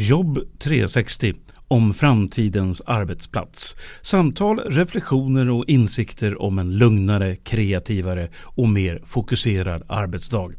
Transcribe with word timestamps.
Jobb 0.00 0.38
360 0.58 1.34
om 1.68 1.94
framtidens 1.94 2.82
arbetsplats. 2.86 3.76
Samtal, 4.02 4.58
reflektioner 4.58 5.50
och 5.50 5.64
insikter 5.68 6.42
om 6.42 6.58
en 6.58 6.78
lugnare, 6.78 7.36
kreativare 7.36 8.28
och 8.36 8.68
mer 8.68 9.02
fokuserad 9.04 9.82
arbetsdag. 9.88 10.50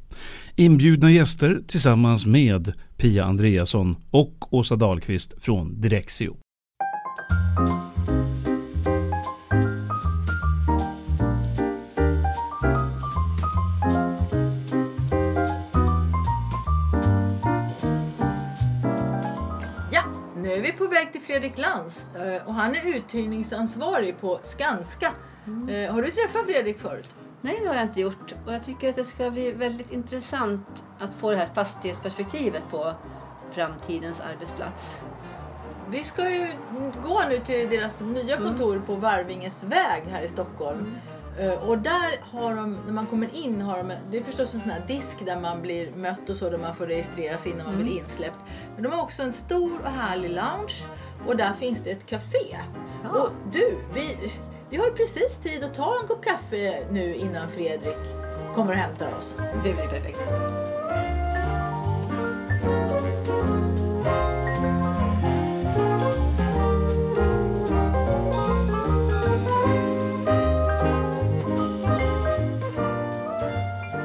Inbjudna 0.56 1.12
gäster 1.12 1.60
tillsammans 1.68 2.26
med 2.26 2.74
Pia 2.98 3.26
Andreasson 3.26 3.96
och 4.12 4.54
Åsa 4.54 4.76
Dahlqvist 4.76 5.44
från 5.44 5.82
Direxio. 5.82 6.38
Fredrik 21.40 21.58
Lantz 21.58 22.06
eh, 22.16 22.48
och 22.48 22.54
han 22.54 22.76
är 22.76 22.96
uthyrningsansvarig 22.98 24.20
på 24.22 24.40
Skanska. 24.44 25.12
Eh, 25.70 25.94
Har 25.94 26.02
du 26.02 26.12
träffat 26.12 26.46
Fredrik 26.46 26.80
förut? 26.80 27.10
Nej, 27.42 27.60
det 27.62 27.68
har 27.68 27.76
jag 27.76 27.84
inte 27.84 28.02
gjort. 28.02 28.36
Och 28.46 28.54
jag 28.54 28.64
tycker 28.64 28.90
att 28.90 28.96
det 28.96 29.06
ska 29.06 29.32
bli 29.32 29.52
väldigt 29.52 29.92
intressant 29.92 30.86
att 31.00 31.14
få 31.14 31.32
det 31.32 31.38
här 31.38 31.46
fastighetsperspektivet 31.54 32.64
på 32.72 32.94
framtidens 33.52 34.22
arbetsplats. 34.22 35.04
Vi 35.90 36.04
ska 36.04 36.30
ju 36.30 36.48
gå 37.04 37.22
nu 37.30 37.38
till 37.40 37.70
deras 37.70 38.02
nya 38.02 38.38
kontor 38.38 38.82
på 38.86 38.96
Varvinges 38.96 39.64
väg 39.64 40.04
här 40.12 40.22
i 40.22 40.28
Stockholm. 40.28 40.96
Eh, 41.40 41.54
Och 41.54 41.78
där 41.78 42.22
har 42.32 42.56
de, 42.56 42.78
när 42.86 42.94
man 42.94 43.06
kommer 43.06 43.30
in, 43.36 43.62
har 43.62 43.78
de, 43.78 43.92
det 44.12 44.18
är 44.18 44.24
förstås 44.24 44.54
en 44.54 44.60
sån 44.62 44.70
här 44.70 44.84
disk 44.88 45.26
där 45.26 45.40
man 45.40 45.62
blir 45.62 45.92
mött 45.96 46.30
och 46.30 46.36
så, 46.36 46.50
där 46.50 46.58
man 46.58 46.76
får 46.76 46.88
registrera 46.88 47.38
sig 47.38 47.52
innan 47.52 47.66
man 47.66 47.84
blir 47.84 47.98
insläppt. 48.00 48.40
Men 48.76 48.84
de 48.84 48.92
har 48.94 49.04
också 49.04 49.24
en 49.24 49.34
stor 49.34 49.82
och 49.84 49.92
härlig 49.92 50.30
lounge 50.30 50.74
och 51.28 51.38
där 51.38 51.54
finns 51.54 51.82
det 51.82 51.92
ett 51.92 52.06
café. 52.06 52.58
Ja. 53.04 53.10
Och 53.10 53.30
du, 53.52 53.78
vi, 53.94 54.32
vi 54.70 54.78
har 54.78 54.86
ju 54.86 54.92
precis 54.92 55.38
tid 55.38 55.64
att 55.64 55.74
ta 55.74 56.00
en 56.02 56.08
kopp 56.08 56.26
kaffe 56.26 56.84
nu 56.92 57.16
innan 57.16 57.50
Fredrik 57.50 57.98
kommer 58.56 58.72
och 58.72 58.78
hämtar 58.78 59.18
oss. 59.18 59.36
Det 59.64 59.74
blir 59.74 59.88
perfekt. 59.88 60.20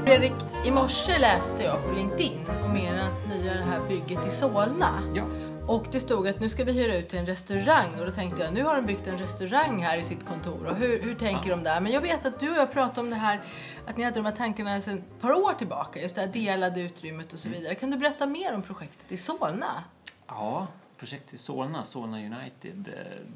Fredrik, 0.05 0.33
i 0.64 0.70
morse 0.70 1.19
läste 1.19 1.64
jag 1.64 1.84
på 1.84 1.92
LinkedIn 1.92 2.41
om 2.64 2.77
ert 2.77 3.28
nya 3.28 3.55
det 3.55 3.67
här 3.70 3.80
bygget 3.89 4.27
i 4.27 4.30
Solna. 4.30 5.02
Ja. 5.14 5.24
Och 5.67 5.87
det 5.93 6.01
stod 6.01 6.29
att 6.29 6.41
nu 6.41 6.48
ska 6.48 6.65
vi 6.65 6.73
hyra 6.73 6.97
ut 6.97 7.09
till 7.09 7.19
en 7.19 7.27
restaurang 7.27 8.01
och 8.01 8.07
då 8.07 8.12
tänkte 8.12 8.43
jag 8.43 8.55
nu 8.55 8.62
har 8.62 8.77
de 8.77 8.87
byggt 8.87 9.07
en 9.07 9.19
restaurang 9.19 9.83
här 9.83 9.98
i 9.98 10.03
sitt 10.03 10.27
kontor 10.27 10.67
och 10.67 10.77
hur, 10.77 11.03
hur 11.03 11.15
tänker 11.15 11.51
de 11.51 11.62
där? 11.62 11.81
Men 11.81 11.93
jag 11.93 12.01
vet 12.01 12.27
att 12.27 12.41
du 12.41 12.51
och 12.51 12.57
jag 12.57 12.73
pratade 12.73 13.01
om 13.01 13.11
det 13.11 13.17
här 13.17 13.41
att 13.87 13.97
ni 13.97 14.05
hade 14.05 14.17
de 14.17 14.25
här 14.25 14.33
tankarna 14.33 14.81
sedan 14.81 14.98
ett 14.98 15.20
par 15.20 15.33
år 15.33 15.53
tillbaka, 15.53 16.03
just 16.03 16.15
det 16.15 16.20
här 16.20 16.29
delade 16.29 16.81
utrymmet 16.81 17.33
och 17.33 17.39
så 17.39 17.48
vidare. 17.48 17.75
Kan 17.75 17.91
du 17.91 17.97
berätta 17.97 18.27
mer 18.27 18.55
om 18.55 18.62
projektet 18.62 19.12
i 19.12 19.17
Solna? 19.17 19.85
Ja, 20.27 20.67
projektet 20.97 21.41
Solna, 21.41 21.85
Solna 21.85 22.19
United, 22.19 22.92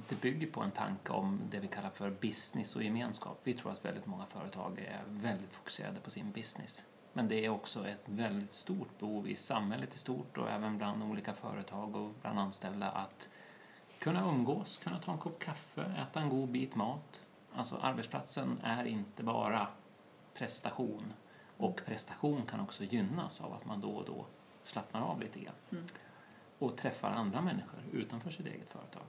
det 0.08 0.20
bygger 0.20 0.46
på 0.46 0.60
en 0.60 0.70
tanke 0.70 1.12
om 1.12 1.40
det 1.50 1.58
vi 1.58 1.68
kallar 1.68 1.90
för 1.90 2.10
business 2.10 2.76
och 2.76 2.82
gemenskap. 2.82 3.40
Vi 3.44 3.54
tror 3.54 3.72
att 3.72 3.84
väldigt 3.84 4.06
många 4.06 4.24
företag 4.26 4.78
är 4.78 5.02
väldigt 5.06 5.52
fokuserade 5.52 6.00
på 6.00 6.10
sin 6.10 6.30
business. 6.30 6.82
Men 7.18 7.28
det 7.28 7.44
är 7.44 7.48
också 7.48 7.88
ett 7.88 8.02
väldigt 8.04 8.52
stort 8.52 8.98
behov 8.98 9.28
i 9.28 9.36
samhället 9.36 9.94
i 9.94 9.98
stort 9.98 10.38
och 10.38 10.50
även 10.50 10.78
bland 10.78 11.02
olika 11.02 11.34
företag 11.34 11.96
och 11.96 12.10
bland 12.20 12.38
anställda 12.38 12.90
att 12.90 13.28
kunna 13.98 14.28
umgås, 14.28 14.76
kunna 14.76 14.98
ta 14.98 15.12
en 15.12 15.18
kopp 15.18 15.38
kaffe, 15.38 15.94
äta 15.98 16.20
en 16.20 16.28
god 16.28 16.48
bit 16.48 16.74
mat. 16.74 17.26
Alltså 17.52 17.76
arbetsplatsen 17.76 18.60
är 18.62 18.84
inte 18.84 19.22
bara 19.22 19.66
prestation 20.34 21.12
och 21.56 21.80
prestation 21.86 22.42
kan 22.42 22.60
också 22.60 22.84
gynnas 22.84 23.40
av 23.40 23.52
att 23.52 23.64
man 23.64 23.80
då 23.80 23.90
och 23.90 24.04
då 24.04 24.26
slappnar 24.62 25.00
av 25.00 25.20
lite 25.20 25.40
grann 25.40 25.88
och 26.58 26.76
träffar 26.76 27.10
andra 27.10 27.40
människor 27.40 27.80
utanför 27.92 28.30
sitt 28.30 28.46
eget 28.46 28.70
företag. 28.72 29.04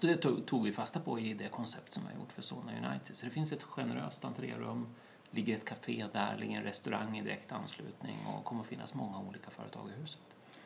Det 0.00 0.16
tog 0.46 0.64
vi 0.64 0.72
fasta 0.72 1.00
på 1.00 1.18
i 1.18 1.34
det 1.34 1.48
koncept 1.48 1.92
som 1.92 2.02
vi 2.02 2.12
har 2.12 2.20
gjort 2.20 2.32
för 2.32 2.42
Solna 2.42 2.72
United. 2.72 3.16
Så 3.16 3.26
det 3.26 3.32
finns 3.32 3.52
ett 3.52 3.62
generöst 3.62 4.24
entrérum, 4.24 4.86
ligger 5.32 5.56
ett 5.56 5.64
café 5.64 6.06
där, 6.12 6.36
ligger 6.40 6.56
en 6.56 6.62
restaurang 6.62 7.18
i 7.18 7.22
direkt 7.22 7.52
anslutning 7.52 8.16
och 8.26 8.44
kommer 8.44 8.62
att 8.62 8.66
finnas 8.68 8.94
många 8.94 9.18
olika 9.18 9.50
företag 9.50 9.88
i 9.96 10.00
huset. 10.00 10.20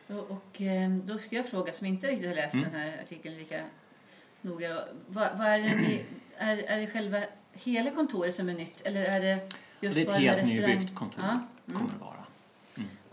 Och, 0.06 0.30
och 0.30 0.60
eh, 0.60 0.90
då 0.90 1.18
ska 1.18 1.36
jag 1.36 1.48
fråga, 1.48 1.72
som 1.72 1.86
inte 1.86 2.06
riktigt 2.06 2.28
har 2.28 2.34
läst 2.34 2.54
Mm. 2.54 2.70
den 2.72 2.80
här 2.80 2.98
artikeln 3.02 3.36
lika 3.36 3.60
noga. 4.40 4.84
Vad, 5.06 5.38
vad 5.38 5.46
är, 5.46 5.58
det 5.58 6.04
är, 6.38 6.56
är 6.56 6.76
det 6.80 6.86
själva 6.86 7.22
hela 7.52 7.90
kontoret 7.90 8.34
som 8.34 8.48
är 8.48 8.54
nytt 8.54 8.80
eller 8.86 9.02
är 9.04 9.20
det 9.20 9.48
just 9.80 9.94
det 9.94 10.00
är 10.00 10.02
ett 10.02 10.08
bara 10.08 10.16
helt 10.18 10.46
nybyggt 10.46 10.94
kontor, 10.94 11.24
Ja. 11.24 11.40
kommer 11.74 11.92
det 11.92 11.98
vara. 11.98 12.15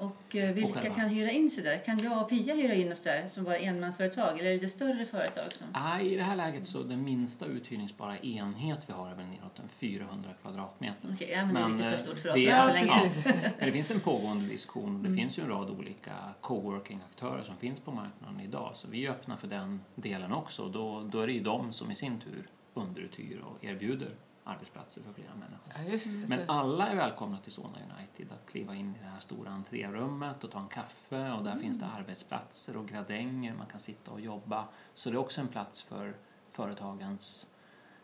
Och 0.06 0.36
eh, 0.36 0.53
vilka 0.53 0.74
själva. 0.81 0.96
kan 0.96 1.09
hyra 1.09 1.31
in 1.31 1.52
sig 1.52 1.64
där? 1.64 1.78
Kan 1.78 2.00
jag 2.00 2.22
och 2.22 2.30
Pia 2.30 2.56
hyra 2.56 2.74
in 2.74 2.91
oss 2.91 3.00
där 3.00 3.28
som 3.28 3.44
bara 3.44 3.58
enmansföretag 3.58 4.40
eller 4.40 4.52
är 4.52 4.59
det 4.59 4.69
större 4.69 5.06
företag? 5.06 5.52
Som... 5.52 5.68
Ah, 5.74 6.00
I 6.00 6.16
det 6.16 6.24
här 6.24 6.36
läget 6.36 6.68
så 6.68 6.84
den 6.84 7.03
minsta 7.03 7.46
uthyrningsbara 7.46 8.18
enhet 8.18 8.90
vi 8.90 8.94
har 8.94 9.12
är 9.12 9.16
väl 9.16 9.25
neråt 9.25 9.59
en 9.59 9.69
400 9.69 10.30
kvadratmeter. 10.41 11.09
Okej, 11.14 11.30
ja, 11.31 11.46
men, 11.46 11.53
det 11.53 11.62
är 11.62 11.69
lite 11.69 11.97
för 11.97 12.06
stort 12.06 12.19
för 12.19 12.30
oss 12.30 12.36
det 12.36 12.47
är- 12.50 12.68
så 12.68 12.74
länge. 12.74 13.12
ja, 13.25 13.31
Men 13.59 13.66
det 13.66 13.72
finns 13.72 13.91
en 13.91 14.00
pågående 14.00 14.46
diskussion. 14.47 15.03
Det 15.03 15.16
finns 15.16 15.40
ju 15.40 15.44
en 15.44 15.50
rad 15.50 15.69
olika 15.69 16.12
coworking-aktörer 16.41 17.44
som 17.44 17.58
finns 17.58 17.80
på 17.80 17.91
marknaden 17.91 18.40
idag. 18.40 18.72
Så 18.74 18.88
vi 18.88 19.06
är 19.06 19.09
öppna 19.12 19.38
för 19.38 19.47
den 19.47 19.81
delen 19.96 20.34
också. 20.34 20.70
Då, 20.70 21.02
då 21.12 21.20
är 21.22 21.28
det 21.28 21.34
ju 21.34 21.44
de 21.44 21.74
som 21.74 21.91
i 21.91 21.96
sin 21.96 22.20
tur 22.20 22.47
underuthyr 22.74 23.40
och 23.46 23.66
erbjuder 23.66 24.09
arbetsplatser 24.44 25.02
för 25.02 25.14
flera 25.14 25.36
människor. 25.36 26.00
Ja. 26.28 26.28
Men 26.28 26.50
alla 26.50 26.88
är 26.88 26.96
välkomna 26.96 27.38
till 27.38 27.52
Solna 27.52 27.78
United 27.98 28.31
att 28.31 28.52
kliva 28.52 28.76
in 28.76 28.96
i 28.96 29.00
det 29.00 29.09
här 29.09 29.20
stora 29.20 29.52
entrérummet 29.52 30.44
och 30.44 30.52
ta 30.52 30.59
en 30.59 30.68
kaffe 30.68 31.31
och 31.31 31.44
där 31.44 31.56
finns 31.56 31.80
det 31.80 31.86
arbetsplatser 31.86 32.78
och 32.78 32.88
gradänger, 32.88 33.53
man 33.53 33.68
kan 33.68 33.80
sitta 33.80 34.12
och 34.12 34.22
jobba. 34.22 34.68
Så 34.94 35.09
det 35.09 35.16
är 35.16 35.20
också 35.20 35.42
en 35.42 35.48
plats 35.48 35.82
för 35.82 36.16
företagens 36.48 37.48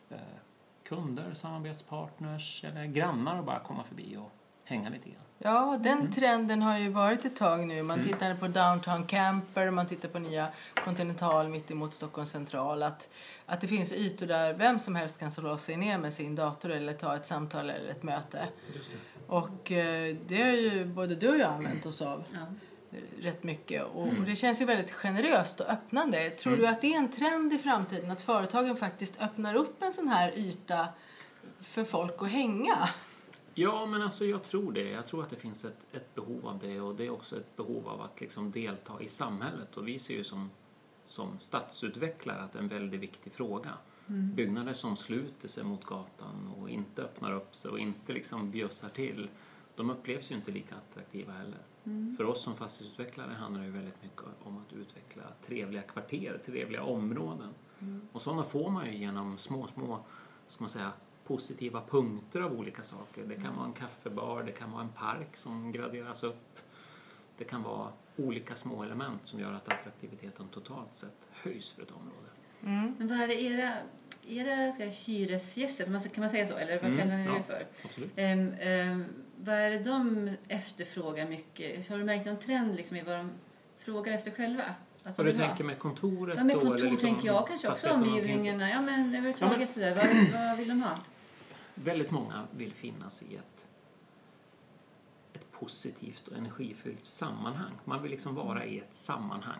eh, 0.09 0.17
kunder, 0.83 1.33
samarbetspartners 1.33 2.63
eller 2.63 2.85
grannar 2.85 3.39
att 3.39 3.45
bara 3.45 3.59
komma 3.59 3.83
förbi 3.83 4.17
och 4.17 4.31
hänga 4.69 4.89
lite 4.89 5.09
grann. 5.09 5.19
Ja, 5.41 5.77
den 5.83 6.11
trenden 6.11 6.61
har 6.61 6.77
ju 6.77 6.89
varit 6.89 7.25
ett 7.25 7.35
tag 7.35 7.67
nu. 7.67 7.83
Man 7.83 8.03
tittar 8.03 8.35
på 8.35 8.47
Downtown 8.47 9.03
Camper, 9.03 9.71
man 9.71 9.87
tittar 9.87 10.09
på 10.09 10.19
nya 10.19 10.47
Continental 10.83 11.47
mitt 11.49 11.71
emot 11.71 11.93
Stockholms 11.93 12.31
central. 12.31 12.83
Att, 12.83 13.09
att 13.45 13.61
det 13.61 13.67
finns 13.67 13.93
ytor 13.93 14.25
där 14.27 14.53
vem 14.53 14.79
som 14.79 14.95
helst 14.95 15.19
kan 15.19 15.31
slå 15.31 15.57
sig 15.57 15.77
ner 15.77 15.97
med 15.97 16.13
sin 16.13 16.35
dator 16.35 16.71
eller 16.71 16.93
ta 16.93 17.15
ett 17.15 17.25
samtal 17.25 17.69
eller 17.69 17.89
ett 17.89 18.03
möte. 18.03 18.47
Just 18.75 18.91
det. 18.91 18.97
Och 19.27 19.71
eh, 19.71 20.15
det 20.27 20.41
har 20.43 20.51
ju 20.51 20.85
både 20.85 21.15
du 21.15 21.29
och 21.29 21.37
jag 21.37 21.51
använt 21.51 21.85
oss 21.85 22.01
av 22.01 22.23
Ja. 22.33 22.39
rätt 23.21 23.43
mycket. 23.43 23.83
Och, 23.83 24.07
och 24.07 24.23
det 24.25 24.35
känns 24.35 24.61
ju 24.61 24.65
väldigt 24.65 24.91
generöst 24.91 25.59
och 25.59 25.69
öppnande. 25.69 26.29
Tror 26.29 26.57
du 26.57 26.67
att 26.67 26.81
det 26.81 26.93
är 26.93 26.97
en 26.97 27.11
trend 27.11 27.53
i 27.53 27.57
framtiden 27.57 28.11
att 28.11 28.21
företagen 28.21 28.75
faktiskt 28.77 29.21
öppnar 29.21 29.55
upp 29.55 29.83
en 29.83 29.93
sån 29.93 30.07
här 30.07 30.37
yta 30.37 30.87
för 31.61 31.83
folk 31.83 32.21
att 32.21 32.29
hänga? 32.31 32.89
Ja, 33.59 33.85
men 33.85 34.01
alltså 34.01 34.25
jag 34.25 34.43
tror 34.43 34.73
det. 34.73 34.89
Jag 34.89 35.07
tror 35.07 35.23
att 35.23 35.29
det 35.29 35.35
finns 35.35 35.65
ett, 35.65 35.85
ett 35.91 36.15
behov 36.15 36.47
av 36.47 36.59
det 36.59 36.81
och 36.81 36.95
det 36.95 37.05
är 37.05 37.09
också 37.09 37.37
ett 37.37 37.55
behov 37.55 37.87
av 37.87 38.01
att 38.01 38.21
liksom 38.21 38.51
delta 38.51 39.01
i 39.01 39.09
samhället. 39.09 39.77
Och 39.77 39.87
vi 39.87 39.99
ser 39.99 40.13
ju 40.13 40.23
som, 40.23 40.49
som 41.05 41.39
stadsutvecklare 41.39 42.41
att 42.41 42.51
det 42.51 42.59
är 42.59 42.63
en 42.63 42.69
väldigt 42.69 42.99
viktig 42.99 43.33
fråga. 43.33 43.73
Byggnader 44.35 44.73
som 44.73 44.95
sluter 44.95 45.47
sig 45.47 45.63
mot 45.63 45.85
gatan 45.85 46.53
och 46.57 46.69
inte 46.69 47.01
öppnar 47.03 47.33
upp 47.33 47.55
sig 47.55 47.71
och 47.71 47.79
inte 47.79 48.13
liksom 48.13 48.51
bjussar 48.51 48.89
till, 48.89 49.29
de 49.75 49.89
upplevs 49.89 50.31
ju 50.31 50.35
inte 50.35 50.51
lika 50.51 50.75
attraktiva 50.75 51.33
heller. 51.33 51.59
För 52.17 52.23
oss 52.23 52.41
som 52.41 52.55
fastighetsutvecklare 52.55 53.33
handlar 53.33 53.61
det 53.61 53.67
ju 53.67 53.73
väldigt 53.73 54.03
mycket 54.03 54.23
om 54.43 54.57
att 54.57 54.73
utveckla 54.73 55.23
trevliga 55.41 55.81
kvarter, 55.81 56.41
trevliga 56.45 56.83
områden. 56.83 57.53
Och 58.11 58.21
sådana 58.21 58.43
får 58.43 58.69
man 58.69 58.85
ju 58.85 58.97
genom 58.97 59.37
små, 59.37 59.67
små, 59.67 60.05
ska 60.47 60.63
man 60.63 60.69
säga, 60.69 60.91
positiva 61.33 61.81
punkter 61.89 62.41
av 62.41 62.59
olika 62.59 62.83
saker. 62.83 63.23
Det 63.27 63.35
kan 63.35 63.55
vara 63.55 63.65
en 63.65 63.73
kaffebar, 63.73 64.43
det 64.43 64.51
kan 64.51 64.71
vara 64.71 64.81
en 64.81 64.89
park 64.89 65.35
som 65.37 65.71
graderas 65.71 66.23
upp. 66.23 66.59
Det 67.37 67.43
kan 67.43 67.63
vara 67.63 67.87
olika 68.17 68.55
små 68.55 68.83
element 68.83 69.19
som 69.23 69.39
gör 69.39 69.53
att 69.53 69.67
attraktiviteten 69.73 70.47
totalt 70.47 70.95
sett 70.95 71.27
höjs 71.31 71.71
för 71.71 71.81
ett 71.81 71.91
område. 71.91 72.29
Men 72.97 73.07
vad 73.07 73.21
är 73.21 73.27
det 73.27 73.41
era, 73.41 73.73
era 74.27 74.71
ska 74.71 74.83
jag, 74.85 74.91
hyresgäster, 74.91 75.83
kan 75.83 75.93
man, 75.93 76.01
kan 76.01 76.21
man 76.21 76.29
säga 76.29 76.47
så? 76.47 76.55
Eller 76.57 76.75
vad 76.81 76.85
Mm, 76.91 76.99
kallar 76.99 77.17
ni 77.17 77.25
ja. 77.25 77.33
det 77.33 77.43
för? 77.43 77.65
Absolut. 77.85 78.11
Ehm, 78.15 78.53
ehm, 78.59 79.05
vad 79.37 79.55
är 79.55 79.71
det 79.71 79.79
de 79.79 80.29
efterfrågar 80.47 81.27
mycket? 81.27 81.89
Har 81.89 81.97
du 81.97 82.03
märkt 82.03 82.25
någon 82.25 82.39
trend 82.39 82.75
liksom 82.75 82.97
i 82.97 83.01
vad 83.03 83.15
de 83.17 83.31
frågar 83.77 84.13
efter 84.13 84.31
själva? 84.31 84.63
Att 85.03 85.15
de 85.15 85.21
Och 85.21 85.25
du 85.33 85.39
ha? 85.39 85.47
tänker 85.47 85.63
med 85.63 85.79
kontoret 85.79 86.37
Ja, 86.37 86.43
med 86.43 86.55
då? 86.55 86.59
kontor 86.59 86.75
eller 86.77 86.89
liksom 86.91 87.09
tänker 87.09 87.27
jag 87.27 87.47
kanske 87.47 87.67
också 87.69 87.89
omgivningarna. 87.89 88.69
Ja, 88.69 88.81
men 88.81 88.99
överhuvudtaget 89.09 89.51
Ja, 89.53 89.57
men- 89.57 89.67
sådär. 89.67 89.95
Vad, 89.95 90.47
vad 90.47 90.57
vill 90.57 90.67
de 90.67 90.81
ha? 90.81 90.97
Väldigt 91.83 92.11
många 92.11 92.47
vill 92.51 92.73
finnas 92.73 93.23
i 93.23 93.35
ett, 93.35 93.67
ett 95.33 95.51
positivt 95.51 96.27
och 96.27 96.37
energifyllt 96.37 97.05
sammanhang. 97.05 97.71
Man 97.85 98.01
vill 98.01 98.11
liksom 98.11 98.35
vara 98.35 98.65
i 98.65 98.79
ett 98.79 98.95
sammanhang. 98.95 99.59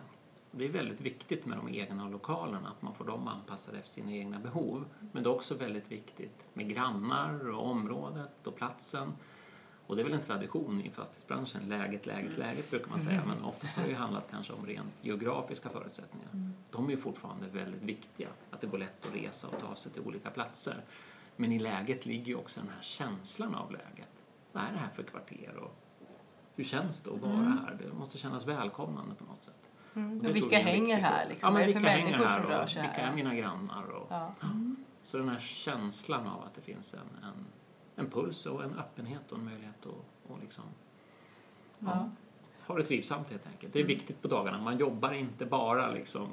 Det 0.50 0.64
är 0.64 0.68
väldigt 0.68 1.00
viktigt 1.00 1.46
med 1.46 1.58
de 1.58 1.68
egna 1.68 2.08
lokalerna, 2.08 2.68
att 2.68 2.82
man 2.82 2.94
får 2.94 3.04
dem 3.04 3.28
anpassade 3.28 3.78
efter 3.78 3.90
sina 3.90 4.12
egna 4.12 4.38
behov. 4.38 4.84
Men 5.12 5.22
det 5.22 5.28
är 5.28 5.34
också 5.34 5.54
väldigt 5.54 5.92
viktigt 5.92 6.44
med 6.54 6.68
grannar 6.68 7.50
och 7.50 7.70
området 7.70 8.46
och 8.46 8.56
platsen. 8.56 9.12
Och 9.86 9.96
det 9.96 10.02
är 10.02 10.04
väl 10.04 10.14
en 10.14 10.20
tradition 10.20 10.82
i 10.82 10.90
fastighetsbranschen, 10.90 11.68
läget, 11.68 12.06
läget, 12.06 12.38
läget 12.38 12.70
brukar 12.70 12.90
man 12.90 13.00
säga. 13.00 13.22
Men 13.26 13.44
oftast 13.44 13.76
har 13.76 13.82
det 13.82 13.88
ju 13.88 13.94
handlat 13.94 14.30
kanske 14.30 14.52
om 14.52 14.66
rent 14.66 14.92
geografiska 15.02 15.68
förutsättningar. 15.68 16.28
De 16.70 16.86
är 16.86 16.90
ju 16.90 16.96
fortfarande 16.96 17.46
väldigt 17.48 17.82
viktiga, 17.82 18.28
att 18.50 18.60
det 18.60 18.66
går 18.66 18.78
lätt 18.78 19.06
att 19.06 19.14
resa 19.14 19.48
och 19.48 19.60
ta 19.60 19.74
sig 19.74 19.92
till 19.92 20.02
olika 20.02 20.30
platser. 20.30 20.84
Men 21.40 21.52
i 21.52 21.58
läget 21.58 22.06
ligger 22.06 22.26
ju 22.26 22.34
också 22.34 22.60
den 22.60 22.68
här 22.70 22.82
känslan 22.82 23.54
av 23.54 23.72
läget. 23.72 24.08
Vad 24.52 24.62
är 24.64 24.72
det 24.72 24.78
här 24.78 24.88
för 24.88 25.02
kvarter 25.02 25.56
och 25.56 25.76
hur 26.56 26.64
känns 26.64 27.02
det 27.02 27.10
att 27.10 27.20
vara 27.20 27.32
här? 27.32 27.78
Det 27.82 27.92
måste 27.92 28.18
kännas 28.18 28.46
välkomnande 28.46 29.14
på 29.14 29.24
något 29.24 29.42
sätt. 29.42 29.70
Mm. 29.94 30.18
Och 30.18 30.36
vilka 30.36 30.58
hänger 30.58 30.98
här? 30.98 31.28
Liksom? 31.28 31.46
Ja, 31.46 31.50
men 31.52 31.62
är 31.62 31.66
det 31.66 31.72
för 31.72 31.80
vilka 31.80 31.92
hänger 31.92 32.10
människor 32.10 32.28
här 32.28 32.40
som 32.40 32.50
rör 32.50 32.62
och 32.62 32.70
sig 32.70 32.82
vilka 32.82 32.96
är 32.96 33.06
här? 33.06 33.14
mina 33.14 33.34
grannar? 33.34 33.82
Och, 33.90 34.06
Ja. 34.10 34.34
Så 35.02 35.18
den 35.18 35.28
här 35.28 35.38
känslan 35.38 36.26
av 36.26 36.44
att 36.44 36.54
det 36.54 36.60
finns 36.60 36.94
en, 36.94 37.24
en, 37.24 37.46
en 37.96 38.10
puls 38.10 38.46
och 38.46 38.64
en 38.64 38.74
öppenhet 38.74 39.32
och 39.32 39.38
en 39.38 39.44
möjlighet 39.44 39.86
att, 39.86 40.32
att 40.34 40.40
liksom, 40.42 40.64
Ja. 41.78 42.10
ha 42.66 42.76
det 42.76 42.82
trivsamt 42.82 43.30
helt 43.30 43.46
enkelt. 43.46 43.72
Det 43.72 43.80
är 43.80 43.84
viktigt 43.84 44.22
på 44.22 44.28
dagarna. 44.28 44.58
Man 44.58 44.78
jobbar 44.78 45.12
inte 45.12 45.46
bara 45.46 45.90
liksom 45.90 46.28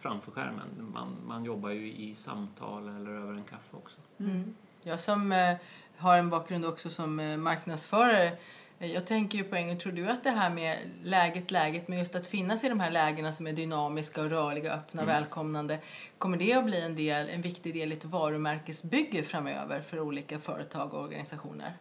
framför 0.00 0.30
skärmen. 0.32 0.92
Man, 0.94 1.16
man 1.26 1.44
jobbar 1.44 1.70
ju 1.70 1.92
i 1.92 2.14
samtal 2.14 2.88
eller 2.88 3.10
över 3.10 3.32
en 3.32 3.44
kaffe 3.44 3.76
också. 3.76 3.98
Mm. 4.18 4.54
Jag 4.82 5.00
som 5.00 5.32
eh, 5.32 5.56
har 5.96 6.16
en 6.18 6.30
bakgrund 6.30 6.64
också 6.64 6.90
som 6.90 7.20
eh, 7.20 7.36
marknadsförare 7.36 8.32
eh, 8.78 8.92
jag 8.92 9.06
tänker 9.06 9.38
ju 9.38 9.44
på 9.44 9.56
en 9.56 9.66
gång, 9.68 9.78
tror 9.78 9.92
du 9.92 10.08
att 10.08 10.24
det 10.24 10.30
här 10.30 10.50
med 10.50 10.78
läget, 11.02 11.50
läget, 11.50 11.88
men 11.88 11.98
just 11.98 12.14
att 12.14 12.26
finnas 12.26 12.64
i 12.64 12.68
de 12.68 12.80
här 12.80 12.90
lägena 12.90 13.32
som 13.32 13.46
är 13.46 13.52
dynamiska 13.52 14.20
och 14.20 14.30
rörliga, 14.30 14.72
öppna, 14.72 15.02
Mm. 15.02 15.14
välkomnande, 15.14 15.78
kommer 16.18 16.36
det 16.36 16.54
att 16.54 16.64
bli 16.64 16.80
en, 16.80 16.96
del, 16.96 17.28
en 17.28 17.42
viktig 17.42 17.74
del 17.74 17.92
i 17.92 17.96
ett 17.96 18.04
varumärkesbygge 18.04 19.22
framöver 19.22 19.80
för 19.80 20.00
olika 20.00 20.38
företag 20.38 20.94
och 20.94 21.02
organisationer? 21.04 21.76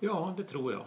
Ja, 0.00 0.34
det 0.36 0.42
tror 0.42 0.72
jag. 0.72 0.84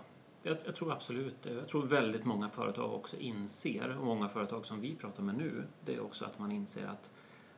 Jag, 0.47 0.57
jag 0.65 0.75
tror 0.75 0.91
absolut 0.91 1.43
det. 1.43 1.53
Jag 1.53 1.67
tror 1.67 1.85
väldigt 1.85 2.25
många 2.25 2.49
företag 2.49 2.93
också 2.93 3.17
inser, 3.17 3.97
och 3.97 4.05
många 4.05 4.29
företag 4.29 4.65
som 4.65 4.81
vi 4.81 4.95
pratar 4.95 5.23
med 5.23 5.35
nu, 5.37 5.63
det 5.85 5.95
är 5.95 5.99
också 5.99 6.25
att 6.25 6.39
man 6.39 6.51
inser 6.51 6.87
att 6.87 7.09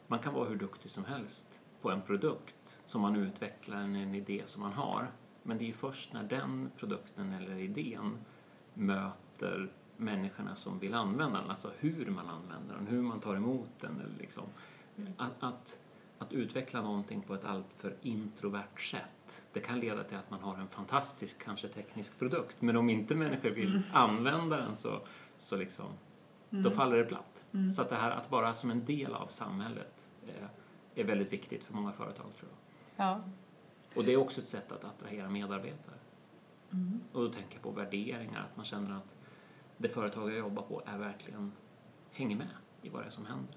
man 0.07 0.19
kan 0.19 0.33
vara 0.33 0.49
hur 0.49 0.55
duktig 0.55 0.91
som 0.91 1.05
helst 1.05 1.61
på 1.81 1.91
en 1.91 2.01
produkt 2.01 2.81
som 2.85 3.01
man 3.01 3.15
utvecklar, 3.15 3.77
en, 3.77 3.95
en 3.95 4.15
idé 4.15 4.41
som 4.45 4.61
man 4.61 4.73
har. 4.73 5.11
Men 5.43 5.57
det 5.57 5.63
är 5.63 5.67
ju 5.67 5.73
först 5.73 6.13
när 6.13 6.23
den 6.23 6.71
produkten 6.77 7.33
eller 7.33 7.57
idén 7.57 8.17
möter 8.73 9.71
människorna 9.97 10.55
som 10.55 10.79
vill 10.79 10.93
använda 10.93 11.39
den, 11.39 11.49
alltså 11.49 11.71
hur 11.77 12.05
man 12.05 12.27
använder 12.27 12.75
den, 12.75 12.87
hur 12.87 13.01
man 13.01 13.19
tar 13.19 13.35
emot 13.35 13.69
den. 13.79 13.99
Eller 13.99 14.17
liksom. 14.19 14.43
att, 15.17 15.43
att, 15.43 15.79
att 16.19 16.33
utveckla 16.33 16.81
någonting 16.81 17.21
på 17.21 17.33
ett 17.33 17.45
alltför 17.45 17.95
introvert 18.01 18.81
sätt, 18.81 19.45
det 19.53 19.59
kan 19.59 19.79
leda 19.79 20.03
till 20.03 20.17
att 20.17 20.31
man 20.31 20.39
har 20.39 20.57
en 20.57 20.67
fantastisk, 20.67 21.43
kanske 21.43 21.67
teknisk 21.67 22.19
produkt, 22.19 22.61
men 22.61 22.77
om 22.77 22.89
inte 22.89 23.15
människor 23.15 23.49
vill 23.49 23.81
använda 23.93 24.57
den 24.57 24.75
så, 24.75 25.01
så 25.37 25.55
liksom, 25.55 25.85
då 26.49 26.71
faller 26.71 26.97
det 26.97 27.03
platt. 27.03 27.45
Så 27.75 27.81
att 27.81 27.89
det 27.89 27.95
här 27.95 28.11
att 28.11 28.31
vara 28.31 28.53
som 28.53 28.71
en 28.71 28.85
del 28.85 29.13
av 29.13 29.27
samhället 29.27 30.09
är, 30.27 30.49
är 31.01 31.03
väldigt 31.03 31.33
viktigt 31.33 31.63
för 31.63 31.73
många 31.73 31.91
företag 31.91 32.35
tror 32.35 32.49
jag. 32.51 33.05
Ja. 33.05 33.21
Och 33.95 34.05
det 34.05 34.13
är 34.13 34.17
också 34.17 34.41
ett 34.41 34.47
sätt 34.47 34.71
att 34.71 34.83
attrahera 34.83 35.29
medarbetare. 35.29 35.95
Och 37.11 37.21
då 37.21 37.29
tänker 37.29 37.53
jag 37.53 37.61
på 37.61 37.71
värderingar, 37.71 38.47
att 38.51 38.57
man 38.57 38.65
känner 38.65 38.97
att 38.97 39.15
det 39.77 39.89
företag 39.89 40.31
jag 40.31 40.37
jobbar 40.37 40.63
på 40.63 40.81
är 40.85 40.97
verkligen 40.97 41.51
hänger 42.11 42.35
med 42.35 42.47
i 42.81 42.89
vad 42.89 43.01
det 43.01 43.05
är 43.05 43.11
som 43.11 43.25
händer. 43.25 43.55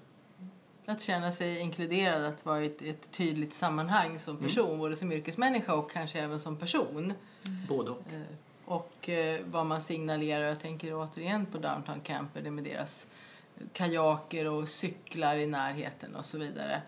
Att 0.85 1.01
känna 1.01 1.31
sig 1.31 1.59
inkluderad, 1.59 2.25
att 2.25 2.45
vara 2.45 2.61
i 2.61 2.65
ett, 2.65 2.81
ett 2.81 3.11
tydligt 3.11 3.53
sammanhang 3.53 4.19
som 4.19 4.37
person, 4.37 4.79
både 4.79 4.95
som 4.95 5.11
yrkesmänniska 5.11 5.73
och 5.75 5.91
kanske 5.91 6.19
även 6.19 6.39
som 6.39 6.57
person. 6.57 7.13
Både 7.67 7.91
och. 7.91 8.13
Eh, 8.13 8.21
Och 8.65 9.09
eh, 9.09 9.41
vad 9.45 9.65
man 9.65 9.81
signalerar. 9.81 10.45
Jag 10.45 10.59
tänker 10.59 10.93
återigen 10.93 11.45
på 11.45 11.57
Downtown 11.57 11.99
Camper 12.01 12.41
det 12.41 12.51
med 12.51 12.63
deras 12.63 13.07
kajaker 13.73 14.47
och 14.47 14.69
cyklar 14.69 15.35
i 15.35 15.47
närheten 15.47 16.15
och 16.15 16.25
så 16.25 16.37
vidare. 16.37 16.81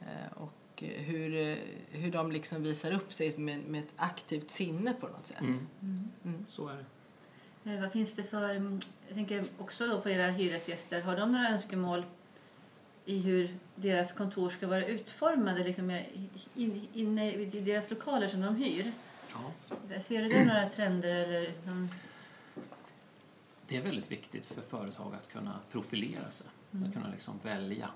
Eh, 0.00 0.32
Och 0.36 0.82
hur, 0.82 1.58
hur 1.90 2.10
de 2.12 2.32
liksom 2.32 2.62
visar 2.62 2.92
upp 2.92 3.12
sig 3.14 3.38
med, 3.38 3.58
med 3.68 3.82
ett 3.82 3.92
aktivt 3.96 4.50
sinne 4.50 4.92
på 5.00 5.06
något 5.06 5.26
sätt. 5.26 5.40
Mm. 5.40 5.68
Mm. 6.24 6.46
Så 6.48 6.68
är 6.68 6.76
det. 7.64 7.76
Vad 7.80 7.92
finns 7.92 8.14
det 8.14 8.22
för, 8.22 8.54
mm, 8.54 8.80
jag 9.06 9.14
tänker 9.16 9.44
också 9.58 9.86
då 9.86 10.00
på 10.00 10.10
era 10.10 10.30
hyresgäster, 10.30 11.02
har 11.02 11.16
de 11.16 11.32
några 11.32 11.48
önskemål 11.48 12.04
i 13.04 13.18
hur 13.18 13.56
deras 13.74 14.12
kontor 14.12 14.50
ska 14.50 14.66
vara 14.66 14.86
utformade 14.86 15.64
liksom 15.64 15.90
in, 16.54 16.88
inne 16.92 17.32
i 17.32 17.60
deras 17.60 17.90
lokaler 17.90 18.28
som 18.28 18.40
de 18.40 18.56
hyr? 18.56 18.92
Ja. 19.32 20.00
Ser 20.00 20.22
du 20.22 20.28
det 20.28 20.44
några 20.44 20.68
trender 20.68 21.08
eller 21.08 21.52
någon... 21.66 21.88
Det 23.66 23.76
är 23.76 23.82
väldigt 23.82 24.10
viktigt 24.10 24.44
för 24.44 24.60
företag 24.60 25.14
att 25.14 25.32
kunna 25.32 25.58
profilera 25.70 26.30
sig, 26.30 26.46
att 26.70 26.92
kunna 26.92 27.10
liksom 27.10 27.40
välja, 27.42 27.88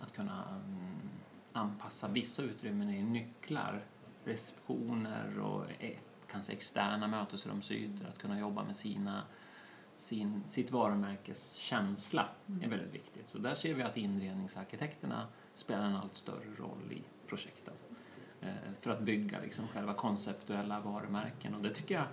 att 0.00 0.12
kunna 0.12 0.44
mm, 0.48 1.08
anpassa 1.52 2.08
vissa 2.08 2.42
utrymmen 2.42 2.90
i 2.90 3.02
nycklar, 3.02 3.84
receptioner 4.24 5.38
och 5.40 5.64
eh, 5.78 5.96
kanske 6.30 6.52
externa 6.52 7.06
mötesrumsytor, 7.06 8.06
att 8.06 8.18
kunna 8.18 8.40
jobba 8.40 8.64
med 8.64 8.76
sina, 8.76 9.22
sin, 9.96 10.42
sitt 10.46 10.70
varumärkes 10.70 11.54
känsla 11.54 12.28
är 12.62 12.68
väldigt 12.68 12.94
viktigt. 12.94 13.28
Så 13.28 13.38
där 13.38 13.54
ser 13.54 13.74
vi 13.74 13.82
att 13.82 13.96
inredningsarkitekterna 13.96 15.26
spelar 15.54 15.84
en 15.84 15.96
allt 15.96 16.14
större 16.14 16.54
roll 16.58 16.92
i 16.92 17.02
projekten. 17.26 17.74
Eh, 18.40 18.48
för 18.80 18.90
att 18.90 19.00
bygga 19.00 19.40
liksom 19.40 19.68
själva 19.68 19.94
konceptuella 19.94 20.80
varumärken. 20.80 21.54
Och 21.54 21.62
det 21.62 21.74
tycker 21.74 21.94
jag 21.94 22.04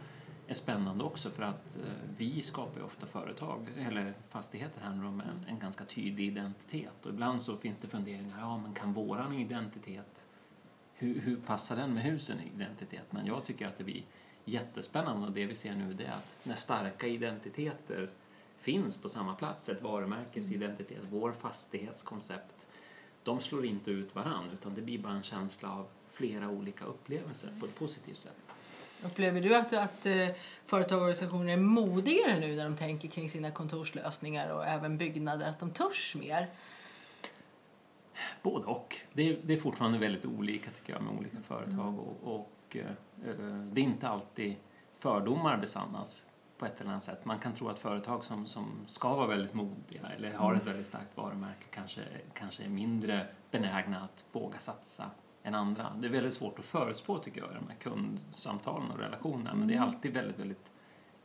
är 0.48 0.54
spännande 0.54 1.04
också 1.04 1.30
för 1.30 1.44
att 1.44 1.76
eh, 1.76 1.82
vi 2.18 2.42
skapar 2.42 2.80
ju 2.80 2.86
ofta 2.86 3.06
företag 3.06 3.68
eller 3.78 4.14
fastigheter 4.30 4.82
här 4.82 4.94
med 4.94 5.28
en, 5.28 5.46
en 5.48 5.60
ganska 5.60 5.86
tydlig 5.86 6.28
identitet. 6.28 7.06
Och 7.06 7.10
ibland 7.10 7.42
så 7.42 7.58
finns 7.58 7.80
det 7.80 7.88
funderingar, 7.88 8.40
ja 8.40 8.58
men 8.58 8.74
kan 8.74 8.94
våran 8.94 9.34
identitet, 9.34 10.28
hur, 10.94 11.22
hur 11.22 11.36
passar 11.36 11.76
den 11.76 11.94
med 11.94 12.04
husen 12.04 12.38
identitet? 12.56 13.12
Men 13.12 13.26
jag 13.26 13.46
tycker 13.46 13.68
att 13.68 13.78
det 13.78 13.84
blir 13.84 14.04
jättespännande 14.46 15.28
och 15.28 15.34
det 15.34 15.46
vi 15.46 15.56
ser 15.56 15.74
nu 15.74 15.94
det 15.94 16.06
är 16.06 16.12
att 16.12 16.38
när 16.44 16.56
starka 16.56 17.08
identiteter 17.08 18.10
finns 18.58 18.98
på 18.98 19.10
samma 19.10 19.36
plats, 19.36 19.70
ett 19.70 19.82
varumärkes 19.82 20.52
identitet, 20.52 21.02
vår 21.10 21.32
fastighetskoncept, 21.32 22.68
de 23.24 23.42
slår 23.42 23.66
inte 23.66 23.92
ut 23.92 24.16
varann 24.16 24.50
utan 24.54 24.76
det 24.76 24.82
blir 24.82 25.00
bara 25.00 25.14
en 25.14 25.24
känsla 25.24 25.72
av 25.72 25.88
flera 26.10 26.50
olika 26.50 26.86
upplevelser 26.86 27.54
på 27.60 27.66
ett 27.66 27.80
positivt 27.80 28.18
sätt. 28.18 28.38
Upplever 29.06 29.42
du 29.42 29.56
att, 29.56 29.74
att 29.74 30.06
eh, 30.06 30.28
företag 30.66 30.98
och 30.98 31.02
organisationer 31.02 31.54
är 31.54 31.58
modigare 31.58 32.40
nu 32.40 32.56
när 32.56 32.64
de 32.64 32.78
tänker 32.78 33.08
kring 33.08 33.30
sina 33.30 33.52
kontorslösningar 33.52 34.50
och 34.50 34.66
även 34.66 34.98
byggnader, 34.98 35.50
att 35.50 35.60
de 35.60 35.72
törs 35.72 36.16
mer? 36.16 36.50
Både 38.42 38.66
och. 38.66 38.96
Det 39.14 39.30
är, 39.30 39.38
det 39.44 39.54
är 39.54 39.58
fortfarande 39.58 39.98
väldigt 39.98 40.26
olika 40.26 40.72
tycker 40.72 40.94
jag 40.94 41.02
med 41.02 41.14
olika 41.20 41.38
företag 41.48 42.00
och, 42.00 42.36
och 42.36 42.50
eh, 42.76 43.36
det 43.72 43.82
är 43.82 43.86
inte 43.86 44.10
alltid 44.10 44.56
fördomar 44.94 45.58
besannas 45.58 46.26
på 46.58 46.66
ett 46.66 46.82
eller 46.82 46.92
annat 46.92 47.04
sätt. 47.04 47.26
Man 47.26 47.40
kan 47.40 47.54
tro 47.54 47.70
att 47.70 47.80
företag 47.80 48.24
som, 48.24 48.46
som 48.46 48.66
ska 48.88 49.16
vara 49.16 49.28
väldigt 49.28 49.54
modiga 49.54 50.10
eller 50.16 50.34
har 50.34 50.54
ett 50.54 50.68
väldigt 50.68 50.86
starkt 50.86 51.18
varumärke 51.18 51.66
kanske, 51.70 52.02
kanske 52.34 52.64
är 52.64 52.70
mindre 52.70 53.28
benägna 53.52 54.04
att 54.04 54.26
våga 54.32 54.60
satsa 54.60 55.12
än 55.44 55.56
andra. 55.56 55.94
Det 56.00 56.08
är 56.08 56.12
väldigt 56.12 56.34
svårt 56.34 56.60
att 56.60 56.66
förutspå 56.66 57.18
tycker 57.18 57.42
jag 57.42 57.52
i 57.52 57.56
de 57.56 57.68
här 57.68 57.78
kundsamtalen 57.80 58.92
och 58.92 59.00
relationerna 59.00 59.54
men 59.54 59.68
det 59.68 59.76
är 59.76 59.82
alltid 59.82 60.14
väldigt, 60.14 60.40
väldigt 60.40 60.73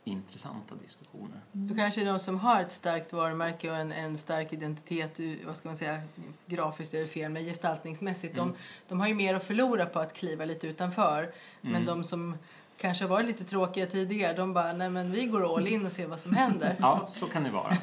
intressanta 0.09 0.75
diskussioner. 0.75 1.41
Då 1.53 1.75
kanske 1.75 2.05
de 2.05 2.19
som 2.19 2.39
har 2.39 2.61
ett 2.61 2.73
starkt 2.73 3.13
varumärke 3.13 3.71
och 3.71 3.77
en, 3.77 3.93
en 3.93 4.19
stark 4.19 4.53
identitet, 4.53 5.21
vad 5.47 5.57
ska 5.57 5.69
man 5.69 5.77
säga, 5.77 6.01
grafiskt 6.47 6.95
är 6.95 7.01
det 7.01 7.07
fel, 7.07 7.33
men 7.33 7.45
gestaltningsmässigt, 7.45 8.37
de, 8.37 8.55
de 8.89 9.01
har 9.01 9.09
ju 9.09 9.15
mer 9.15 9.35
att 9.35 9.45
förlora 9.45 9.87
på 9.87 9.99
att 9.99 10.15
kliva 10.15 10.45
lite 10.45 10.67
utanför. 10.67 11.33
Men 11.61 11.85
de 11.85 12.05
som 12.05 12.35
kanske 12.77 13.05
har 13.05 13.09
varit 13.09 13.27
lite 13.27 13.45
tråkiga 13.45 13.87
tidigare, 13.87 14.35
de 14.35 14.53
bara, 14.53 14.73
nej 14.73 14.91
men 14.91 15.13
vi 15.13 15.27
går 15.27 15.57
all 15.57 15.67
in 15.67 15.87
och 15.87 15.93
ser 15.93 16.07
vad 16.07 16.21
som 16.21 16.33
händer. 16.33 16.77
Ja, 16.79 17.09
så 17.11 17.27
kan 17.27 17.45
det 17.45 17.51
vara. 17.51 17.77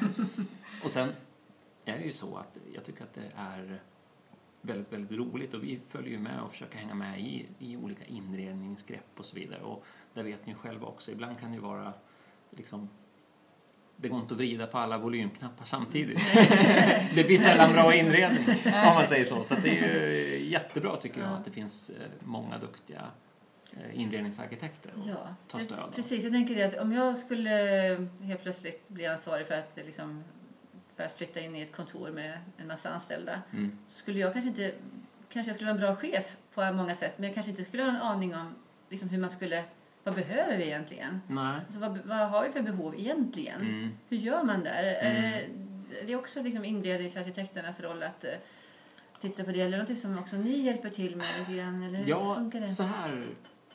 Och 0.84 0.90
sen 0.90 1.08
är 1.84 1.98
det 1.98 2.04
ju 2.04 2.12
så 2.12 2.36
att 2.36 2.58
jag 2.74 2.84
tycker 2.84 3.02
att 3.02 3.14
det 3.14 3.30
är 3.36 3.80
väldigt, 4.60 4.92
väldigt 4.92 5.18
roligt 5.18 5.54
och 5.54 5.64
vi 5.64 5.80
följer 5.88 6.10
ju 6.10 6.18
med 6.18 6.40
och 6.40 6.50
försöker 6.50 6.78
hänga 6.78 6.94
med 6.94 7.20
i, 7.20 7.46
i 7.58 7.76
olika 7.76 8.04
inredningsgrepp 8.04 9.10
och 9.16 9.24
så 9.24 9.36
vidare. 9.36 9.62
Och 9.62 9.84
där 10.14 10.22
vet 10.22 10.46
ni 10.46 10.54
själva 10.54 10.86
också, 10.86 11.10
ibland 11.10 11.40
kan 11.40 11.50
det 11.50 11.54
ju 11.54 11.62
vara 11.62 11.92
liksom 12.56 12.88
det 13.98 14.08
går 14.08 14.20
inte 14.20 14.34
att 14.34 14.38
vrida 14.38 14.66
på 14.66 14.78
alla 14.78 14.98
volymknappar 14.98 15.64
samtidigt. 15.64 16.32
det 17.14 17.24
blir 17.26 17.38
sällan 17.38 17.72
bra 17.72 17.94
inredning 17.94 18.44
om 18.64 18.94
man 18.94 19.04
säger 19.06 19.24
så. 19.24 19.42
Så 19.44 19.54
det 19.54 19.78
är 19.78 20.00
ju 20.38 20.44
jättebra 20.44 20.96
tycker 20.96 21.20
jag 21.20 21.32
att 21.32 21.44
det 21.44 21.50
finns 21.50 21.90
eh, 21.90 21.96
många 22.24 22.58
duktiga 22.58 23.02
eh, 23.72 24.00
inredningsarkitekter 24.00 24.90
och 24.96 25.08
Ja, 25.08 25.34
ta 25.48 25.58
stöd 25.58 25.78
av. 25.78 25.90
precis. 25.92 26.24
Jag 26.24 26.32
tänker 26.32 26.54
det 26.54 26.62
att 26.62 26.78
om 26.78 26.92
jag 26.92 27.16
skulle 27.16 27.50
helt 28.22 28.42
plötsligt 28.42 28.88
bli 28.88 29.06
ansvarig 29.06 29.46
för 29.46 29.54
att 29.54 29.72
liksom 29.76 30.24
för 30.96 31.04
att 31.04 31.16
flytta 31.18 31.40
in 31.40 31.56
i 31.56 31.60
ett 31.62 31.76
kontor 31.76 32.10
med 32.10 32.38
en 32.56 32.66
massa 32.68 32.88
anställda 32.90 33.42
Mm. 33.52 33.78
så 33.86 33.98
skulle 33.98 34.18
jag 34.18 34.32
kanske 34.32 34.48
inte, 34.48 34.72
kanske 35.32 35.48
jag 35.50 35.54
skulle 35.56 35.72
vara 35.72 35.80
en 35.88 35.94
bra 35.94 35.96
chef 35.96 36.36
på 36.54 36.72
många 36.72 36.94
sätt 36.94 37.18
men 37.18 37.26
jag 37.26 37.34
kanske 37.34 37.50
inte 37.50 37.64
skulle 37.64 37.82
ha 37.82 37.90
en 37.90 37.96
aning 37.96 38.34
om 38.34 38.54
liksom, 38.88 39.08
hur 39.08 39.18
man 39.18 39.30
skulle, 39.30 39.64
vad 40.06 40.14
behöver 40.14 40.56
vi 40.58 40.64
egentligen? 40.64 41.20
Nej. 41.28 41.60
Alltså, 41.66 41.80
vad, 41.80 41.98
vad 42.04 42.16
har 42.30 42.44
vi 42.46 42.52
för 42.52 42.62
behov 42.62 42.94
egentligen? 42.98 43.60
Mm. 43.60 43.90
Hur 44.08 44.16
gör 44.16 44.42
man 44.44 44.64
där? 44.64 44.82
Är 44.84 45.10
Mm. 45.10 45.40
det, 45.90 46.06
det 46.06 46.12
är 46.12 46.16
också 46.16 46.42
liksom 46.42 46.64
inredningsarkitekternas 46.64 47.80
roll 47.80 48.02
att 48.02 48.24
eh, 48.24 48.30
titta 49.20 49.44
på 49.44 49.50
det. 49.52 49.60
Eller 49.60 49.78
något 49.78 49.98
som 49.98 50.18
också 50.18 50.36
ni 50.36 50.58
hjälper 50.58 50.90
till 50.90 51.16
med 51.16 51.26
lite 51.38 51.52
grann? 51.52 51.82
Eller 51.82 51.98
hur 51.98 52.08
Ja, 52.08 52.34
funkar 52.34 52.60
det? 52.60 52.68
så 52.68 52.82
här 52.82 53.26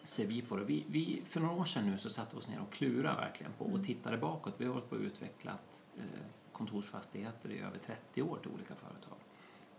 ser 0.02 0.26
vi 0.28 0.42
på 0.42 0.56
det. 0.58 0.64
Vi, 0.66 0.86
vi, 0.88 1.22
för 1.30 1.40
några 1.40 1.56
år 1.56 1.66
sedan 1.66 1.90
nu 1.92 1.98
så 1.98 2.10
satte 2.10 2.36
vi 2.36 2.40
oss 2.42 2.48
ner 2.48 2.60
och 2.62 2.74
klurade 2.74 3.16
verkligen 3.16 3.52
på 3.58 3.66
och 3.66 3.84
tittade 3.86 4.18
bakåt. 4.18 4.54
Vi 4.58 4.66
har 4.66 4.74
hållit 4.74 4.90
på 4.90 4.96
och 4.96 5.02
utvecklat 5.02 5.84
eh, 5.98 6.04
kontorsfastigheter 6.52 7.50
i 7.52 7.60
över 7.60 7.78
30 7.86 8.22
år 8.22 8.38
till 8.42 8.52
olika 8.52 8.76
företag. 8.76 9.18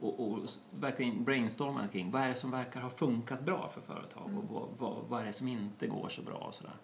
Och, 0.02 0.20
och 0.32 0.40
verkligen 0.70 1.24
brainstormade 1.24 1.88
kring 1.88 2.10
vad 2.10 2.22
är 2.22 2.28
det 2.28 2.34
som 2.34 2.50
verkar 2.50 2.80
ha 2.80 2.90
funkat 2.90 3.40
bra 3.44 3.70
för 3.74 3.80
företag 3.80 4.38
och 4.38 4.44
vad, 4.54 4.68
vad, 4.78 5.04
vad 5.08 5.20
är 5.20 5.24
det 5.26 5.32
som 5.32 5.48
inte 5.48 5.86
går 5.86 6.08
så 6.08 6.22
bra 6.22 6.36
och 6.36 6.54
sådär. 6.54 6.76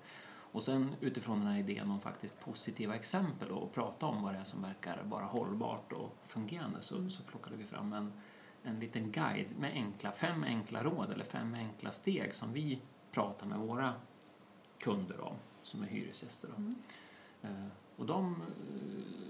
Och 0.52 0.62
sen 0.62 0.94
utifrån 1.00 1.38
den 1.38 1.48
här 1.48 1.58
idén 1.58 1.90
om 1.90 2.00
faktiskt 2.00 2.40
positiva 2.40 2.94
exempel 2.94 3.50
och 3.50 3.72
prata 3.74 4.06
om 4.06 4.22
vad 4.22 4.34
det 4.34 4.38
är 4.38 4.44
som 4.44 4.62
verkar 4.62 5.02
vara 5.04 5.24
hållbart 5.24 5.92
och 5.92 6.16
fungerande 6.24 6.82
så, 6.82 7.10
så 7.10 7.22
plockade 7.22 7.56
vi 7.56 7.64
fram 7.64 7.92
en, 7.92 8.12
en 8.62 8.80
liten 8.80 9.12
guide 9.12 9.48
med 9.58 9.72
enkla, 9.72 10.12
fem 10.12 10.44
enkla 10.44 10.84
råd 10.84 11.12
eller 11.12 11.24
fem 11.24 11.54
enkla 11.54 11.90
steg 11.90 12.34
som 12.34 12.52
vi 12.52 12.80
pratar 13.12 13.46
med 13.46 13.58
våra 13.58 13.92
kunder 14.78 15.20
om, 15.20 15.34
som 15.62 15.82
är 15.82 15.86
hyresgäster. 15.86 16.48
Då. 16.56 16.62
Eh, 17.48 17.66
Och 17.96 18.06
de, 18.06 18.42
eh, 18.42 19.27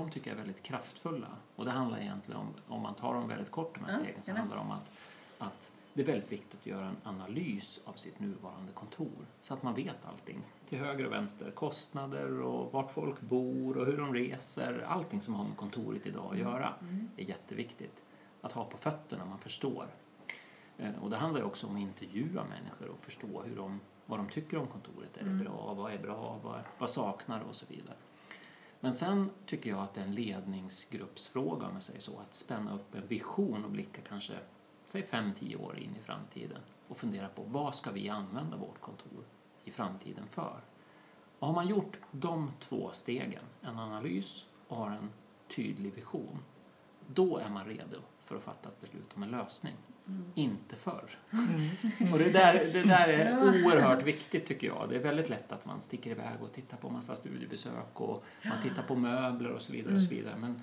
de 0.00 0.10
tycker 0.10 0.30
jag 0.30 0.34
är 0.38 0.42
väldigt 0.42 0.62
kraftfulla. 0.62 1.28
Och 1.56 1.64
det 1.64 1.70
handlar 1.70 1.98
egentligen 1.98 2.40
om, 2.40 2.54
om 2.68 2.82
man 2.82 2.94
tar 2.94 3.14
dem 3.14 3.28
väldigt 3.28 3.50
kort 3.50 3.74
de 3.74 3.84
här 3.84 3.92
stegen, 3.92 4.22
så 4.22 4.32
handlar 4.32 4.56
det 4.56 4.62
om 4.62 4.70
att, 4.70 4.90
att 5.38 5.70
det 5.94 6.02
är 6.02 6.06
väldigt 6.06 6.32
viktigt 6.32 6.60
att 6.60 6.66
göra 6.66 6.86
en 6.86 6.96
analys 7.04 7.80
av 7.84 7.92
sitt 7.92 8.18
nuvarande 8.20 8.72
kontor 8.72 9.26
så 9.40 9.54
att 9.54 9.62
man 9.62 9.74
vet 9.74 10.06
allting. 10.06 10.40
Till 10.68 10.78
höger 10.78 11.06
och 11.06 11.12
vänster, 11.12 11.50
kostnader 11.50 12.40
och 12.40 12.72
vart 12.72 12.92
folk 12.92 13.20
bor 13.20 13.76
och 13.78 13.86
hur 13.86 13.96
de 13.98 14.14
reser. 14.14 14.84
Allting 14.88 15.22
som 15.22 15.34
har 15.34 15.44
med 15.44 15.56
kontoret 15.56 16.06
idag 16.06 16.32
att 16.32 16.38
göra 16.38 16.74
är 17.16 17.24
jätteviktigt 17.24 18.02
att 18.40 18.52
ha 18.52 18.64
på 18.64 18.76
fötterna, 18.76 19.24
man 19.24 19.38
förstår. 19.38 19.86
Eh, 20.78 20.90
Och 21.02 21.10
det 21.10 21.16
handlar 21.16 21.40
ju 21.40 21.46
också 21.46 21.66
om 21.66 21.74
att 21.74 21.80
intervjua 21.80 22.44
människor 22.44 22.88
och 22.88 22.98
förstå 23.00 23.42
hur 23.42 23.56
de, 23.56 23.80
vad 24.06 24.18
de 24.18 24.28
tycker 24.28 24.56
om 24.58 24.66
kontoret. 24.66 25.16
Är 25.16 25.24
det 25.24 25.44
bra? 25.44 25.74
Vad 25.74 25.92
är 25.92 25.98
bra? 25.98 26.38
Vad, 26.42 26.60
vad 26.78 26.90
saknar? 26.90 27.40
Och 27.40 27.54
så 27.54 27.66
vidare. 27.68 27.96
Men 28.86 28.94
sen 28.94 29.30
tycker 29.46 29.70
jag 29.70 29.78
att 29.78 29.94
det 29.94 30.00
är 30.00 30.04
en 30.04 30.14
ledningsgruppsfråga 30.14 31.66
om 31.66 31.74
jag 31.74 31.82
säger 31.82 32.00
så. 32.00 32.18
Att 32.18 32.34
spänna 32.34 32.74
upp 32.74 32.94
en 32.94 33.06
vision 33.06 33.64
och 33.64 33.70
blicka 33.70 34.00
kanske, 34.08 34.32
säg 34.84 35.02
5-10 35.02 35.60
år 35.60 35.78
in 35.78 35.96
i 35.96 36.02
framtiden 36.02 36.58
och 36.88 36.96
fundera 36.96 37.28
på 37.28 37.42
vad 37.42 37.74
ska 37.74 37.90
vi 37.90 38.08
använda 38.08 38.56
vårt 38.56 38.80
kontor 38.80 39.24
i 39.64 39.70
framtiden 39.70 40.26
för? 40.26 40.60
Och 41.38 41.46
har 41.46 41.54
man 41.54 41.68
gjort 41.68 41.98
de 42.10 42.50
två 42.58 42.90
stegen, 42.92 43.44
en 43.60 43.78
analys 43.78 44.44
och 44.68 44.76
har 44.76 44.90
en 44.90 45.10
tydlig 45.56 45.94
vision, 45.94 46.38
då 47.06 47.38
är 47.38 47.48
man 47.48 47.66
redo 47.66 47.98
för 48.22 48.36
att 48.36 48.42
fatta 48.42 48.68
ett 48.68 48.80
beslut 48.80 49.12
om 49.14 49.22
en 49.22 49.30
lösning. 49.30 49.74
Inte 50.34 50.76
förr. 50.76 51.18
Och 52.12 52.18
det 52.18 52.30
där, 52.30 52.52
det 52.72 52.82
där 52.82 53.08
är 53.08 53.42
oerhört 53.64 54.02
viktigt 54.02 54.46
tycker 54.46 54.66
jag. 54.66 54.88
Det 54.88 54.96
är 54.96 55.00
väldigt 55.00 55.28
lätt 55.28 55.52
att 55.52 55.66
man 55.66 55.80
sticker 55.80 56.10
iväg 56.10 56.42
och 56.42 56.52
tittar 56.52 56.76
på 56.76 56.90
massa 56.90 57.16
studiebesök 57.16 58.00
och 58.00 58.24
man 58.44 58.62
tittar 58.62 58.82
på 58.82 58.94
möbler 58.94 59.50
och 59.50 59.62
så 59.62 59.72
vidare. 59.72 59.94
Och 59.94 60.02
så 60.02 60.10
vidare. 60.10 60.36
Men, 60.36 60.62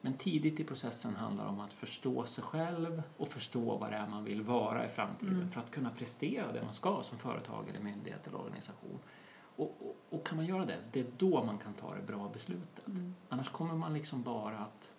men 0.00 0.14
tidigt 0.14 0.60
i 0.60 0.64
processen 0.64 1.16
handlar 1.16 1.44
det 1.44 1.50
om 1.50 1.60
att 1.60 1.72
förstå 1.72 2.26
sig 2.26 2.44
själv 2.44 3.02
och 3.16 3.28
förstå 3.28 3.76
vad 3.76 3.90
det 3.90 3.96
är 3.96 4.06
man 4.06 4.24
vill 4.24 4.42
vara 4.42 4.86
i 4.86 4.88
framtiden 4.88 5.50
för 5.50 5.60
att 5.60 5.70
kunna 5.70 5.90
prestera 5.90 6.52
det 6.52 6.62
man 6.62 6.74
ska 6.74 7.02
som 7.02 7.18
företag 7.18 7.68
eller 7.68 7.80
myndighet 7.80 8.26
eller 8.26 8.40
organisation. 8.40 8.98
Och, 9.56 9.76
och, 9.80 9.96
och 10.10 10.26
kan 10.26 10.36
man 10.36 10.46
göra 10.46 10.64
det, 10.64 10.76
det 10.92 11.00
är 11.00 11.06
då 11.18 11.44
man 11.44 11.58
kan 11.58 11.74
ta 11.74 11.94
det 11.94 12.02
bra 12.02 12.30
beslutet. 12.32 12.84
Annars 13.28 13.50
kommer 13.50 13.74
man 13.74 13.94
liksom 13.94 14.22
bara 14.22 14.58
att 14.58 14.91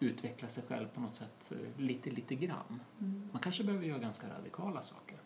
utveckla 0.00 0.48
sig 0.48 0.64
själv 0.68 0.88
på 0.88 1.00
något 1.00 1.14
sätt 1.14 1.52
eh, 1.52 1.80
lite, 1.82 2.10
lite 2.10 2.34
grann. 2.34 2.80
Man 3.32 3.42
kanske 3.42 3.64
behöver 3.64 3.86
göra 3.86 3.98
ganska 3.98 4.28
radikala 4.28 4.82
saker. 4.82 5.18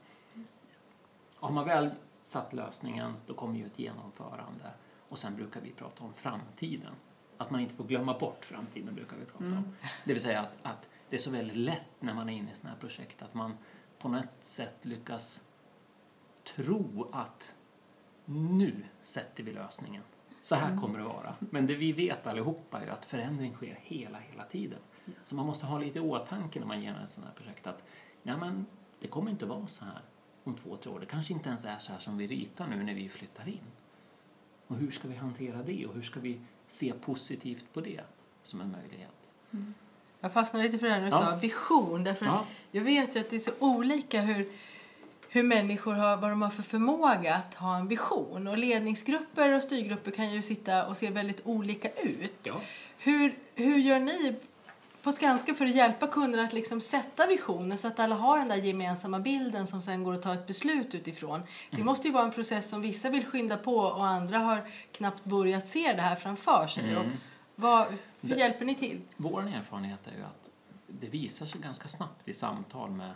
Har 1.34 1.50
man 1.50 1.64
väl 1.64 1.90
satt 2.22 2.52
lösningen, 2.52 3.14
då 3.26 3.34
kommer 3.34 3.58
ju 3.58 3.66
ett 3.66 3.78
genomförande. 3.78 4.70
Och 5.08 5.18
sen 5.18 5.36
brukar 5.36 5.60
vi 5.60 5.70
prata 5.72 6.04
om 6.04 6.14
framtiden. 6.14 6.92
Att 7.38 7.50
man 7.50 7.60
inte 7.60 7.74
får 7.74 7.84
glömma 7.84 8.18
bort 8.18 8.44
framtiden 8.44 8.94
brukar 8.94 9.16
vi 9.16 9.24
prata 9.24 9.44
om. 9.44 9.76
Det 10.04 10.12
vill 10.12 10.22
säga 10.22 10.40
att, 10.40 10.52
att 10.62 10.88
det 11.08 11.16
är 11.16 11.20
så 11.20 11.30
väldigt 11.30 11.56
lätt 11.56 12.00
när 12.00 12.14
man 12.14 12.28
är 12.28 12.32
inne 12.32 12.50
i 12.50 12.54
sådana 12.54 12.74
här 12.74 12.80
projekt 12.80 13.22
att 13.22 13.34
man 13.34 13.54
på 13.98 14.08
något 14.08 14.26
sätt 14.40 14.84
lyckas 14.84 15.44
tro 16.56 17.08
att 17.12 17.54
nu 18.24 18.84
sätter 19.02 19.42
vi 19.42 19.52
lösningen. 19.52 20.02
Så 20.42 20.54
här 20.54 20.76
kommer 20.80 20.98
det 20.98 21.04
vara. 21.04 21.34
Men 21.38 21.66
det 21.66 21.74
vi 21.74 21.92
vet 21.92 22.26
allihopa 22.26 22.80
är 22.80 22.86
att 22.86 23.04
förändring 23.04 23.54
sker 23.54 23.78
hela, 23.82 24.18
hela 24.18 24.44
tiden. 24.44 24.78
Så 25.24 25.34
man 25.36 25.46
måste 25.46 25.66
ha 25.66 25.78
lite 25.78 25.98
i 25.98 26.02
åtanke 26.02 26.60
när 26.60 26.66
man 26.66 26.82
genomför 26.82 27.04
ett 27.04 27.10
sådant 27.10 27.28
här 27.32 27.36
projekt 27.44 27.66
att 27.66 27.82
ja, 28.22 28.36
men 28.36 28.66
det 29.00 29.08
kommer 29.08 29.30
inte 29.30 29.46
vara 29.46 29.66
så 29.66 29.84
här 29.84 30.00
om 30.44 30.54
två, 30.54 30.76
tre 30.76 30.92
år. 30.92 31.00
Det 31.00 31.06
kanske 31.06 31.32
inte 31.32 31.48
ens 31.48 31.64
är 31.64 31.78
så 31.78 31.92
här 31.92 31.98
som 31.98 32.16
vi 32.18 32.26
ritar 32.26 32.66
nu 32.68 32.82
när 32.82 32.94
vi 32.94 33.08
flyttar 33.08 33.48
in. 33.48 33.60
Och 34.66 34.76
hur 34.76 34.90
ska 34.90 35.08
vi 35.08 35.14
hantera 35.16 35.62
det 35.62 35.86
och 35.86 35.94
hur 35.94 36.02
ska 36.02 36.20
vi 36.20 36.40
se 36.66 36.92
positivt 36.92 37.72
på 37.72 37.80
det 37.80 38.00
som 38.42 38.60
en 38.60 38.70
möjlighet? 38.70 39.28
Jag 40.20 40.32
fastnade 40.32 40.64
lite 40.64 40.78
för 40.78 40.86
det 40.86 40.92
här 40.92 41.00
när 41.00 41.10
du 41.10 41.16
Ja. 41.16 41.22
sa 41.26 41.36
vision. 41.36 42.04
Därför 42.04 42.24
Ja. 42.26 42.44
jag 42.70 42.82
vet 42.82 43.16
ju 43.16 43.20
att 43.20 43.30
det 43.30 43.36
är 43.36 43.40
så 43.40 43.52
olika 43.58 44.20
hur, 44.20 44.48
hur 45.34 45.42
människor 45.42 45.92
har, 45.94 46.16
vad 46.16 46.30
de 46.30 46.42
har 46.42 46.50
för 46.50 46.62
förmåga 46.62 47.34
att 47.34 47.54
ha 47.54 47.76
en 47.76 47.88
vision. 47.88 48.46
Och 48.48 48.58
ledningsgrupper 48.58 49.56
och 49.56 49.62
styrgrupper 49.62 50.10
kan 50.10 50.32
ju 50.32 50.42
sitta 50.42 50.86
och 50.86 50.96
se 50.96 51.10
väldigt 51.10 51.40
olika 51.44 51.88
ut. 51.88 52.32
Ja. 52.42 52.54
Hur, 52.98 53.38
hur 53.54 53.78
gör 53.78 54.00
ni 54.00 54.36
på 55.02 55.12
Skanska 55.12 55.54
för 55.54 55.64
att 55.66 55.74
hjälpa 55.74 56.06
kunderna 56.06 56.44
att 56.44 56.52
liksom 56.52 56.80
sätta 56.80 57.26
visionen 57.26 57.78
så 57.78 57.88
att 57.88 58.00
alla 58.00 58.14
har 58.14 58.38
den 58.38 58.48
där 58.48 58.56
gemensamma 58.56 59.18
bilden 59.20 59.66
som 59.66 59.82
sen 59.82 60.04
går 60.04 60.12
att 60.14 60.22
ta 60.22 60.32
ett 60.34 60.46
beslut 60.46 60.94
utifrån? 60.94 61.40
Det 61.70 61.76
Mm. 61.76 61.86
måste 61.86 62.06
ju 62.08 62.12
vara 62.14 62.24
en 62.24 62.32
process 62.32 62.68
som 62.68 62.82
vissa 62.82 63.10
vill 63.10 63.26
skynda 63.26 63.56
på 63.56 63.76
och 63.76 64.06
andra 64.06 64.38
har 64.38 64.70
knappt 64.92 65.24
börjat 65.24 65.68
se 65.68 65.92
det 65.92 66.02
här 66.02 66.16
framför 66.16 66.66
sig. 66.66 66.96
Och 66.96 67.04
vad, 67.54 67.78
hur 67.86 67.88
Mm. 67.88 67.98
Det- 68.20 68.36
hjälper 68.36 68.64
ni 68.64 68.74
till? 68.74 69.00
Vår 69.16 69.40
erfarenhet 69.42 70.06
är 70.06 70.10
ju 70.16 70.22
att 70.22 70.50
det 70.86 71.08
visar 71.08 71.46
sig 71.46 71.60
ganska 71.60 71.88
snabbt 71.88 72.28
i 72.28 72.32
samtal 72.34 72.90
med, 72.90 73.10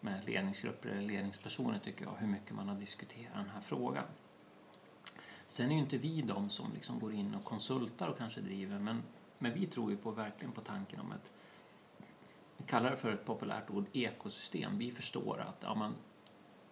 med 0.00 0.24
ledningsgrupper 0.24 0.88
eller 0.88 1.02
ledningspersoner 1.02 1.78
tycker 1.78 2.04
jag, 2.04 2.14
hur 2.18 2.26
mycket 2.26 2.54
man 2.54 2.68
har 2.68 2.76
diskuterat 2.76 3.34
den 3.34 3.50
här 3.54 3.60
frågan. 3.60 4.04
Sen 5.46 5.70
är 5.70 5.74
ju 5.74 5.80
inte 5.80 5.98
vi 5.98 6.22
de 6.22 6.50
som 6.50 6.72
liksom 6.74 6.98
går 6.98 7.12
in 7.12 7.34
och 7.34 7.44
konsultar 7.44 8.08
och 8.08 8.18
kanske 8.18 8.40
driver, 8.40 8.78
men, 8.78 9.02
men 9.38 9.54
vi 9.54 9.66
tror 9.66 9.90
ju 9.90 9.96
på, 9.96 10.10
verkligen 10.10 10.52
på 10.52 10.60
tanken 10.60 11.00
om 11.00 11.12
ett, 11.12 11.32
vi 12.56 12.64
kallar 12.64 12.90
det 12.90 12.96
för 12.96 13.12
ett 13.12 13.24
populärt 13.24 13.70
ord, 13.70 13.86
ekosystem. 13.92 14.78
Vi 14.78 14.92
förstår 14.92 15.40
att 15.40 15.62
ja, 15.62 15.74
man, 15.74 15.94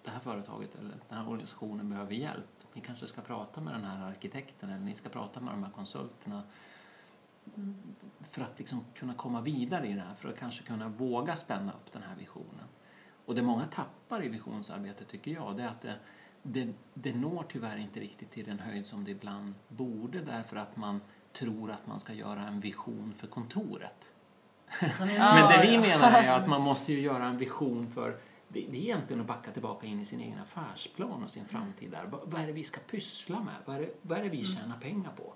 det 0.02 0.10
här 0.10 0.20
företaget 0.20 0.74
eller 0.74 0.94
den 1.08 1.18
här 1.18 1.28
organisationen 1.28 1.90
behöver 1.90 2.14
hjälp. 2.14 2.46
Ni 2.74 2.80
kanske 2.80 3.06
ska 3.06 3.20
prata 3.20 3.60
med 3.60 3.74
den 3.74 3.84
här 3.84 4.08
arkitekten 4.08 4.70
eller 4.70 4.84
ni 4.84 4.94
ska 4.94 5.08
prata 5.08 5.40
med 5.40 5.54
de 5.54 5.64
här 5.64 5.70
konsulterna 5.70 6.42
för 8.30 8.42
att 8.42 8.58
liksom 8.58 8.84
kunna 8.94 9.14
komma 9.14 9.40
vidare 9.40 9.86
i 9.86 9.92
det 9.92 10.00
här, 10.00 10.14
för 10.14 10.28
att 10.28 10.38
kanske 10.38 10.62
kunna 10.62 10.88
våga 10.88 11.36
spänna 11.36 11.72
upp 11.72 11.92
den 11.92 12.02
här 12.02 12.16
visionen. 12.16 12.57
Och 13.28 13.34
det 13.34 13.42
många 13.42 13.64
tappar 13.64 14.24
i 14.24 14.28
visionsarbetet 14.28 15.08
tycker 15.08 15.30
jag, 15.30 15.56
det 15.56 15.62
är 15.62 15.68
att 15.68 15.80
det, 15.80 15.94
det, 16.42 16.72
det 16.94 17.14
når 17.14 17.44
tyvärr 17.48 17.76
inte 17.76 18.00
riktigt 18.00 18.30
till 18.30 18.44
den 18.44 18.58
höjd 18.58 18.86
som 18.86 19.04
det 19.04 19.10
ibland 19.10 19.54
borde 19.68 20.20
därför 20.20 20.56
att 20.56 20.76
man 20.76 21.00
tror 21.32 21.70
att 21.70 21.86
man 21.86 22.00
ska 22.00 22.12
göra 22.12 22.42
en 22.42 22.60
vision 22.60 23.14
för 23.14 23.26
kontoret. 23.26 24.12
Men 24.98 25.48
det 25.48 25.70
vi 25.70 25.78
menar 25.78 26.12
är 26.12 26.32
att 26.32 26.48
man 26.48 26.62
måste 26.62 26.92
ju 26.92 27.00
göra 27.00 27.24
en 27.24 27.38
vision 27.38 27.88
för 27.88 28.10
det, 28.48 28.66
det 28.70 28.76
är 28.76 28.82
egentligen 28.82 29.20
att 29.20 29.26
backa 29.26 29.50
tillbaka 29.50 29.86
in 29.86 30.00
i 30.00 30.04
sin 30.04 30.20
egen 30.20 30.38
affärsplan 30.38 31.22
och 31.22 31.30
sin 31.30 31.46
framtid 31.46 31.90
där. 31.90 32.04
Vad, 32.04 32.20
vad 32.30 32.40
är 32.40 32.46
det 32.46 32.52
vi 32.52 32.64
ska 32.64 32.80
pyssla 32.80 33.40
med? 33.40 33.54
Vad 33.64 33.76
är 33.76 33.80
det, 33.80 33.94
vad 34.02 34.18
är 34.18 34.22
det 34.22 34.30
vi 34.30 34.44
tjänar 34.44 34.78
pengar 34.78 35.10
på? 35.16 35.34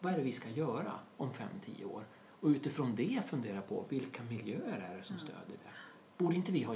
Vad 0.00 0.12
är 0.12 0.16
det 0.16 0.24
vi 0.24 0.32
ska 0.32 0.48
göra 0.48 0.92
om 1.16 1.30
5-10 1.30 1.84
år? 1.84 2.02
Och 2.40 2.48
utifrån 2.48 2.94
det 2.94 3.22
fundera 3.26 3.60
på 3.60 3.84
vilka 3.88 4.22
miljöer 4.22 4.90
är 4.92 4.96
det 4.96 5.04
som 5.04 5.18
stödjer 5.18 5.58
det? 5.64 5.70
Borde 6.16 6.36
inte 6.36 6.52
vi 6.52 6.62
ha 6.62 6.74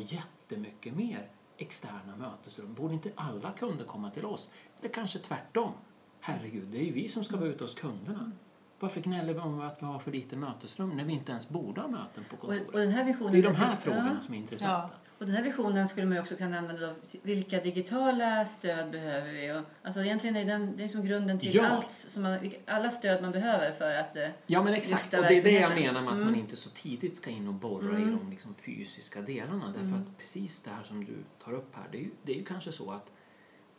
jättemycket 0.48 0.96
mer 0.96 1.30
externa 1.56 2.16
mötesrum? 2.18 2.74
Borde 2.74 2.94
inte 2.94 3.12
alla 3.14 3.52
kunder 3.52 3.84
komma 3.84 4.10
till 4.10 4.24
oss? 4.24 4.50
Eller 4.80 4.88
kanske 4.88 5.18
tvärtom? 5.18 5.72
Herregud, 6.20 6.68
det 6.68 6.78
är 6.78 6.84
ju 6.84 6.92
vi 6.92 7.08
som 7.08 7.24
ska 7.24 7.36
vara 7.36 7.48
ute 7.48 7.64
hos 7.64 7.74
kunderna. 7.74 8.32
Varför 8.80 9.00
gnäller 9.00 9.34
vi 9.34 9.40
om 9.40 9.60
att 9.60 9.82
vi 9.82 9.86
har 9.86 9.98
för 9.98 10.12
lite 10.12 10.36
mötesrum 10.36 10.90
när 10.96 11.04
vi 11.04 11.12
inte 11.12 11.32
ens 11.32 11.48
borde 11.48 11.80
ha 11.80 11.88
möten 11.88 12.24
på 12.30 12.34
Och, 12.34 12.40
kontoret? 12.40 12.68
och 12.68 12.78
den 12.78 12.92
här 12.92 13.04
visionen... 13.04 13.32
det 13.32 13.38
är 13.38 13.42
de 13.42 13.54
här 13.54 13.70
ja. 13.70 13.76
frågorna 13.76 14.20
som 14.20 14.34
är 14.34 14.38
intressanta. 14.38 14.90
Och 15.18 15.26
den 15.26 15.34
här 15.34 15.42
visionen 15.42 15.88
skulle 15.88 16.06
man 16.06 16.18
också 16.18 16.36
kunna 16.36 16.58
använda 16.58 16.86
då. 16.86 16.92
Vilka 17.22 17.60
digitala 17.60 18.44
stöd 18.46 18.90
behöver 18.90 19.32
vi? 19.32 19.52
Och, 19.52 19.62
alltså 19.86 20.00
egentligen 20.00 20.36
är 20.36 20.44
den, 20.44 20.76
det 20.76 20.84
är 20.84 20.88
som 20.88 21.04
grunden 21.04 21.38
till 21.38 21.54
Ja. 21.54 21.66
allt, 21.66 21.90
som 21.92 22.22
man, 22.22 22.38
alla 22.66 22.90
stöd 22.90 23.22
man 23.22 23.32
behöver 23.32 23.70
för 23.72 23.94
att... 23.94 24.16
eh, 24.16 24.28
Ja 24.46 24.62
men 24.62 24.74
exakt, 24.74 25.14
och 25.14 25.22
det 25.22 25.38
är 25.38 25.42
det 25.42 25.50
jag 25.50 25.74
menar 25.74 26.00
med 26.00 26.08
att 26.08 26.14
Mm. 26.14 26.24
man 26.24 26.34
inte 26.34 26.56
så 26.56 26.70
tidigt 26.70 27.16
ska 27.16 27.30
in 27.30 27.48
och 27.48 27.54
borra 27.54 27.98
i 27.98 28.04
de 28.04 28.30
liksom 28.30 28.54
fysiska 28.54 29.22
delarna. 29.22 29.66
Därför 29.66 29.80
Mm. 29.86 30.00
att 30.02 30.18
precis 30.18 30.60
det 30.60 30.70
här 30.70 30.82
som 30.84 31.04
du 31.04 31.16
tar 31.44 31.52
upp 31.52 31.74
här, 31.76 31.84
det 31.92 31.98
är 31.98 32.02
ju, 32.02 32.10
det 32.22 32.32
är 32.32 32.36
ju 32.36 32.44
kanske 32.44 32.72
så 32.72 32.90
att, 32.90 33.10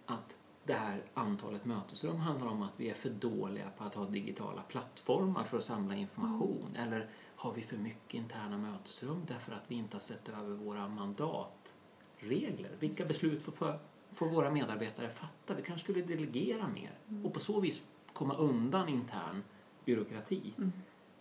att 0.06 0.37
det 0.68 0.74
här 0.74 1.04
antalet 1.14 1.66
mötesrum 1.66 2.18
handlar 2.18 2.48
om 2.48 2.62
att 2.62 2.74
vi 2.78 2.90
är 2.90 2.94
för 2.94 3.10
dåliga 3.10 3.70
på 3.78 3.84
att 3.84 3.96
ha 3.96 4.06
digitala 4.06 4.62
plattformar 4.62 5.44
för 5.44 5.58
att 5.58 5.64
samla 5.64 5.96
information. 5.96 6.66
Mm. 6.76 6.88
Eller 6.88 7.10
har 7.36 7.54
vi 7.54 7.62
för 7.62 7.78
mycket 7.78 8.14
interna 8.14 8.58
mötesrum 8.58 9.22
därför 9.28 9.52
att 9.52 9.64
vi 9.68 9.76
inte 9.76 9.98
har 9.98 10.02
sett 10.02 10.30
över 10.30 10.56
våra 10.56 10.88
mandatregler? 10.88 12.72
Vilka 12.80 13.06
beslut 13.06 13.44
får, 13.44 13.52
för, 13.52 13.80
får 14.12 14.28
våra 14.28 14.52
medarbetare 14.52 15.10
fatta? 15.10 15.54
Vi 15.54 15.62
kanske 15.64 15.84
skulle 15.84 16.02
delegera 16.02 16.68
mer 16.68 16.92
Mm. 17.10 17.26
och 17.26 17.34
på 17.34 17.40
så 17.40 17.60
vis 17.60 17.82
komma 18.14 18.36
undan 18.36 18.90
intern 18.90 19.44
byråkrati. 19.86 20.54
Mm. 20.58 20.72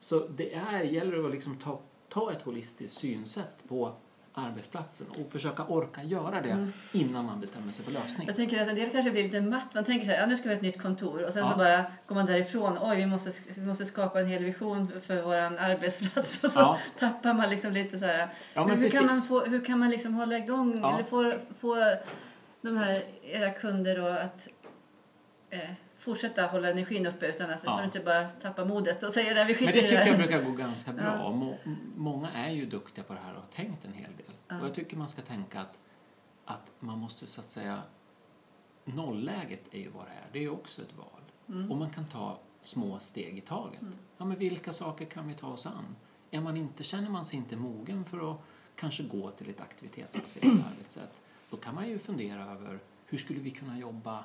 Så 0.01 0.27
det 0.27 0.55
är, 0.55 0.83
gäller 0.83 1.25
att 1.25 1.31
liksom 1.31 1.57
ta, 1.57 1.81
ta 2.09 2.33
ett 2.33 2.43
holistiskt 2.43 2.99
synsätt 2.99 3.69
på 3.69 3.97
arbetsplatsen 4.39 5.07
och 5.11 5.33
försöka 5.33 5.65
orka 5.65 6.03
göra 6.03 6.41
det 6.41 6.51
Mm. 6.51 6.73
innan 6.93 7.25
man 7.25 7.41
bestämmer 7.41 7.73
sig 7.73 7.85
för 7.85 7.93
lösning. 7.93 8.27
Jag 8.27 8.37
tänker 8.37 8.63
att 8.63 8.69
en 8.69 8.75
del 8.75 8.91
kanske 8.91 9.11
blir 9.11 9.23
lite 9.23 9.41
matt. 9.41 9.75
Man 9.75 9.85
tänker 9.85 10.07
så 10.07 10.13
här, 10.13 10.21
ja, 10.21 10.27
nu 10.27 10.37
ska 10.37 10.43
vi 10.49 10.49
ha 10.49 10.57
ett 10.57 10.63
nytt 10.63 10.83
kontor 10.83 11.23
och 11.25 11.33
sen 11.33 11.43
Ja. 11.45 11.51
så 11.53 11.59
bara 11.59 11.85
går 12.07 12.15
man 12.15 12.27
därifrån. 12.27 12.79
Oj, 12.83 12.97
vi 12.97 13.07
måste, 13.07 13.33
vi 13.55 13.67
måste 13.67 13.85
skapa 13.85 14.21
en 14.21 14.27
hel 14.27 14.45
vision 14.45 14.93
för 15.07 15.23
vår 15.23 15.35
arbetsplats. 15.37 16.39
Och 16.45 16.51
så 16.53 16.61
Ja. 16.61 16.79
tappar 16.99 17.35
man 17.35 17.51
liksom 17.51 17.73
lite 17.73 17.99
så 17.99 18.05
här. 18.07 18.29
Ja, 18.55 18.65
hur, 18.67 18.89
kan 18.91 19.07
man 19.07 19.15
precis. 19.15 19.29
få, 19.29 19.45
hur 19.45 19.65
kan 19.65 19.79
man 19.79 19.91
liksom 19.91 20.15
hålla 20.15 20.39
igång 20.39 20.73
eller 20.79 21.03
få, 21.03 21.35
få 21.61 21.95
de 22.61 22.77
här 22.77 23.05
era 23.23 23.51
kunder 23.51 23.97
då 23.99 24.07
att 24.07 24.49
eh, 25.51 25.61
fortsätta 26.07 26.47
hålla 26.47 26.71
energin 26.71 27.07
uppe 27.07 27.27
utan 27.27 27.51
att 27.51 27.65
Ja. 27.65 27.73
så 27.73 27.79
de 27.79 27.85
inte 27.85 28.01
bara 28.01 28.29
tappar 28.29 28.65
modet 28.65 29.03
och 29.03 29.13
säger 29.13 29.43
att 29.43 29.49
vi 29.49 29.55
skiter 29.55 29.73
Men 29.73 29.83
det 29.83 29.89
tycker 29.89 30.07
jag 30.07 30.19
brukar 30.19 30.43
gå 30.43 30.51
ganska 30.51 30.93
bra. 30.93 31.05
Ja. 31.05 31.33
Må, 31.33 31.57
många 31.97 32.31
är 32.31 32.51
ju 32.51 32.67
duktiga 32.67 33.05
på 33.05 33.15
det 33.15 33.21
här 33.21 33.35
och 33.35 33.41
har 33.41 33.49
tänkt 33.49 33.85
en 33.85 33.93
hel 33.93 34.17
del. 34.17 34.35
Ja. 34.49 34.61
Och 34.61 34.67
jag 34.67 34.75
tycker 34.75 34.97
man 34.97 35.09
ska 35.09 35.23
tänka 35.23 35.61
att, 35.61 35.79
att 36.45 36.73
man 36.81 36.99
måste 36.99 37.27
så 37.27 37.41
att 37.41 37.47
säga... 37.47 37.83
Nollläget 38.85 39.75
är 39.75 39.79
ju 39.79 39.89
vad 39.89 40.07
det 40.07 40.13
är. 40.13 40.27
Det 40.33 40.39
är 40.39 40.43
ju 40.43 40.51
också 40.51 40.83
ett 40.83 40.97
val. 40.97 41.23
Mm. 41.49 41.71
Och 41.71 41.77
man 41.77 41.91
kan 41.91 42.07
ta 42.07 42.39
små 42.63 42.99
steg 42.99 43.39
i 43.39 43.41
taget. 43.41 43.81
Ja, 44.19 44.25
men 44.25 44.39
vilka 44.39 44.73
saker 44.73 45.05
kan 45.05 45.29
vi 45.29 45.35
ta 45.35 45.47
oss 45.47 45.67
an? 45.67 45.97
Är 46.31 46.41
man 46.41 46.57
inte, 46.57 46.85
känner 46.85 47.11
man 47.11 47.25
sig 47.25 47.37
inte 47.39 47.57
mogen 47.57 48.05
för 48.05 48.33
att 48.33 48.41
kanske 48.77 49.03
gå 49.03 49.31
till 49.31 49.51
ett 49.51 49.61
aktivitetsbaserat 49.61 50.67
arbetssätt, 50.73 51.21
då 51.51 51.57
kan 51.57 51.75
man 51.75 51.89
ju 51.89 51.99
fundera 51.99 52.53
över 52.53 52.79
hur 53.07 53.19
skulle 53.19 53.41
vi 53.41 53.51
kunna 53.51 53.79
jobba 53.79 54.25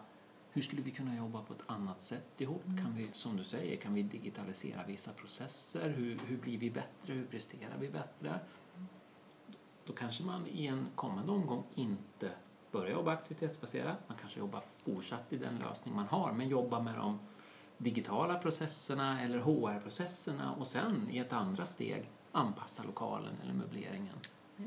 hur 0.53 0.62
skulle 0.62 0.81
vi 0.81 0.91
kunna 0.91 1.15
jobba 1.15 1.41
på 1.41 1.53
ett 1.53 1.63
annat 1.65 2.01
sätt 2.01 2.41
ihop? 2.41 2.63
Kan 2.63 2.96
vi, 2.96 3.10
som 3.13 3.38
du 3.38 3.43
säger, 3.43 3.77
kan 3.77 3.93
vi 3.93 4.03
digitalisera 4.03 4.84
vissa 4.88 5.12
processer? 5.12 5.89
Hur, 5.89 6.20
hur 6.27 6.38
blir 6.38 6.58
vi 6.58 6.72
bättre? 6.72 7.13
Hur 7.13 7.25
presterar 7.25 7.77
vi 7.79 7.89
bättre? 7.89 8.39
Då 9.86 9.93
kanske 9.93 10.24
man 10.24 10.48
i 10.48 10.67
en 10.67 10.88
kommande 10.96 11.31
omgång 11.31 11.63
inte 11.75 12.31
börjar 12.72 12.91
jobba 12.91 13.12
aktivitetsbaserat. 13.12 13.98
Man 14.08 14.17
kanske 14.17 14.39
jobbar 14.39 14.63
fortsatt 14.86 15.34
i 15.34 15.38
den 15.38 15.58
lösning 15.58 15.96
man 15.96 16.05
har, 16.05 16.34
men 16.34 16.50
jobbar 16.50 16.81
med 16.81 16.96
de 16.96 17.20
digitala 17.77 18.39
processerna 18.39 19.22
eller 19.22 19.39
HR-processerna 19.39 20.53
och 20.53 20.67
sen 20.67 21.08
i 21.12 21.17
ett 21.17 21.34
andra 21.34 21.65
steg 21.65 22.10
anpassa 22.31 22.84
lokalen 22.84 23.34
eller 23.43 23.53
möbleringen 23.53 24.15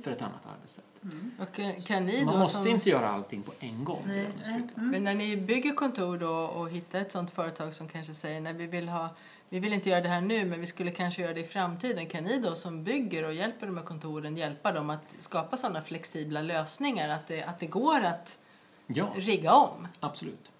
för 0.03 0.11
ett 0.11 0.23
annat 0.23 0.47
arbetssätt. 0.47 0.94
Och 1.39 1.55
kan, 1.87 2.05
ni 2.05 2.13
Så 2.19 2.25
man 2.25 2.35
då 2.35 2.41
måste 2.41 2.57
som, 2.59 2.67
inte 2.67 2.91
göra 2.91 3.09
allting 3.09 3.43
på 3.43 3.53
en 3.61 3.85
gång. 3.85 4.03
Nej, 4.07 4.27
understryka. 4.27 4.69
men 4.75 5.05
när 5.05 5.15
ni 5.15 5.37
bygger 5.37 5.75
kontor 5.75 6.19
då 6.19 6.33
och 6.35 6.71
hittar 6.71 7.01
ett 7.01 7.13
sånt 7.13 7.31
företag 7.31 7.75
som 7.75 7.89
kanske 7.89 8.15
säger 8.15 8.41
nej 8.41 8.53
vi 8.53 8.67
vill 8.67 8.89
ha 8.89 9.09
vi 9.49 9.61
vill 9.61 9.73
inte 9.73 9.89
göra 9.91 10.01
det 10.01 10.09
här 10.09 10.21
nu 10.21 10.45
men 10.45 10.61
vi 10.61 10.67
skulle 10.67 10.91
kanske 10.91 11.23
göra 11.23 11.35
det 11.35 11.41
i 11.41 11.45
framtiden. 11.45 12.07
Kan 12.07 12.25
ni 12.25 12.39
då 12.39 12.55
som 12.55 12.85
bygger 12.85 13.25
och 13.25 13.35
hjälper 13.35 13.67
de 13.67 13.77
här 13.77 13.85
kontoren 13.85 14.37
hjälpa 14.37 14.73
dem 14.73 14.91
att 14.91 15.07
skapa 15.21 15.57
sådana 15.57 15.83
flexibla 15.83 16.43
lösningar 16.43 17.09
att 17.09 17.27
det, 17.29 17.43
att 17.43 17.61
det 17.61 17.67
går 17.67 18.01
att 18.01 18.39
Ja, 18.87 19.09
rigga 19.17 19.53
om? 19.55 19.89
absolut. 20.01 20.51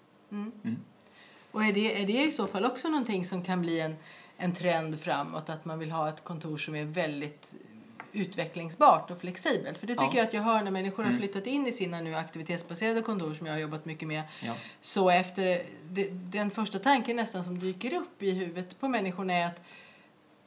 Och 1.51 1.63
är 1.63 1.73
det, 1.73 2.01
är 2.01 2.07
det 2.07 2.23
i 2.23 2.31
så 2.31 2.47
fall 2.47 2.65
också 2.65 2.87
någonting 2.87 3.25
som 3.25 3.43
kan 3.43 3.61
bli 3.61 3.79
en, 3.79 3.95
en 4.37 4.53
trend 4.53 4.99
framåt? 4.99 5.49
Att 5.49 5.65
man 5.65 5.79
vill 5.79 5.91
ha 5.91 6.09
ett 6.09 6.23
kontor 6.23 6.57
som 6.57 6.75
är 6.75 6.85
väldigt 6.85 7.53
utvecklingsbart 8.15 9.11
och 9.11 9.19
flexibelt? 9.21 9.77
För 9.77 9.87
det 9.87 9.93
tycker 9.93 10.05
Ja. 10.05 10.17
jag 10.17 10.27
att 10.27 10.33
jag 10.33 10.41
hör 10.41 10.61
när 10.63 10.71
människor 10.71 11.03
har 11.03 11.09
Mm. 11.09 11.19
flyttat 11.21 11.45
in 11.47 11.67
i 11.67 11.71
sina 11.71 12.01
nu 12.01 12.15
aktivitetsbaserade 12.15 13.01
kontor 13.01 13.33
som 13.33 13.47
jag 13.47 13.53
har 13.53 13.59
jobbat 13.59 13.85
mycket 13.85 14.07
med. 14.07 14.23
Ja. 14.43 14.53
Så 14.81 15.09
efter 15.09 15.61
det, 15.89 16.07
den 16.11 16.51
första 16.51 16.79
tanken 16.79 17.15
nästan 17.15 17.43
som 17.43 17.59
dyker 17.59 17.93
upp 17.93 18.23
i 18.23 18.31
huvudet 18.31 18.79
på 18.79 18.87
människorna 18.87 19.33
är 19.33 19.45
att 19.45 19.61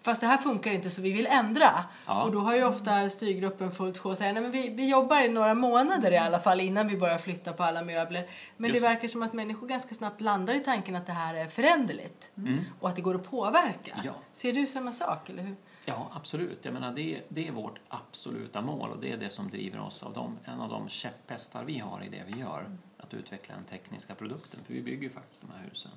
Fast 0.02 0.20
det 0.20 0.26
här 0.26 0.38
funkar 0.38 0.70
inte 0.70 0.90
så 0.90 1.00
vi 1.02 1.12
vill 1.12 1.26
ändra. 1.26 1.84
Ja. 2.06 2.22
Och 2.22 2.32
då 2.32 2.38
har 2.40 2.54
ju 2.56 2.64
ofta 2.64 3.10
styrgruppen 3.10 3.72
fullt 3.72 3.98
sjå 3.98 4.10
och 4.10 4.18
säger 4.18 4.32
nej 4.32 4.42
men 4.42 4.50
vi, 4.52 4.68
vi 4.68 4.88
jobbar 4.90 5.22
i 5.24 5.28
några 5.28 5.54
månader 5.54 6.10
i 6.12 6.16
alla 6.16 6.38
fall 6.40 6.60
innan 6.60 6.88
vi 6.88 6.96
börjar 6.96 7.18
flytta 7.18 7.52
på 7.52 7.62
alla 7.62 7.82
möbler. 7.84 8.26
Men 8.56 8.70
Just 8.70 8.80
det 8.80 8.86
det. 8.88 8.92
verkar 8.94 9.08
som 9.08 9.22
att 9.22 9.32
människor 9.32 9.66
ganska 9.66 9.94
snabbt 9.94 10.20
landar 10.20 10.54
i 10.54 10.60
tanken 10.60 10.96
att 10.96 11.06
det 11.06 11.12
här 11.12 11.34
är 11.34 11.46
föränderligt. 11.46 12.30
Mm. 12.36 12.58
Och 12.80 12.88
att 12.88 12.96
det 12.96 13.02
går 13.02 13.14
att 13.14 13.30
påverka. 13.30 14.00
Ja. 14.04 14.12
Ser 14.32 14.52
du 14.52 14.66
samma 14.66 14.92
sak 14.92 15.30
eller 15.30 15.42
hur? 15.42 15.56
Ja, 15.88 16.10
absolut. 16.12 16.64
Jag 16.64 16.74
menar, 16.74 16.92
det, 16.94 17.22
det 17.28 17.48
är 17.48 17.52
vårt 17.52 17.80
absoluta 17.88 18.60
mål 18.60 18.90
och 18.90 19.00
det 19.00 19.12
är 19.12 19.16
det 19.16 19.30
som 19.30 19.50
driver 19.50 19.80
oss 19.80 20.02
av 20.02 20.12
dem. 20.12 20.38
En 20.44 20.60
av 20.60 20.68
de 20.68 20.88
käpphästar 20.88 21.64
vi 21.64 21.78
har 21.78 22.02
i 22.02 22.08
det 22.08 22.22
vi 22.26 22.40
gör, 22.40 22.76
att 22.96 23.14
utveckla 23.14 23.54
den 23.54 23.64
tekniska 23.64 24.14
produkten, 24.14 24.60
för 24.64 24.74
vi 24.74 24.82
bygger 24.82 25.02
ju 25.02 25.10
faktiskt 25.10 25.40
de 25.40 25.50
här 25.50 25.68
husen, 25.68 25.90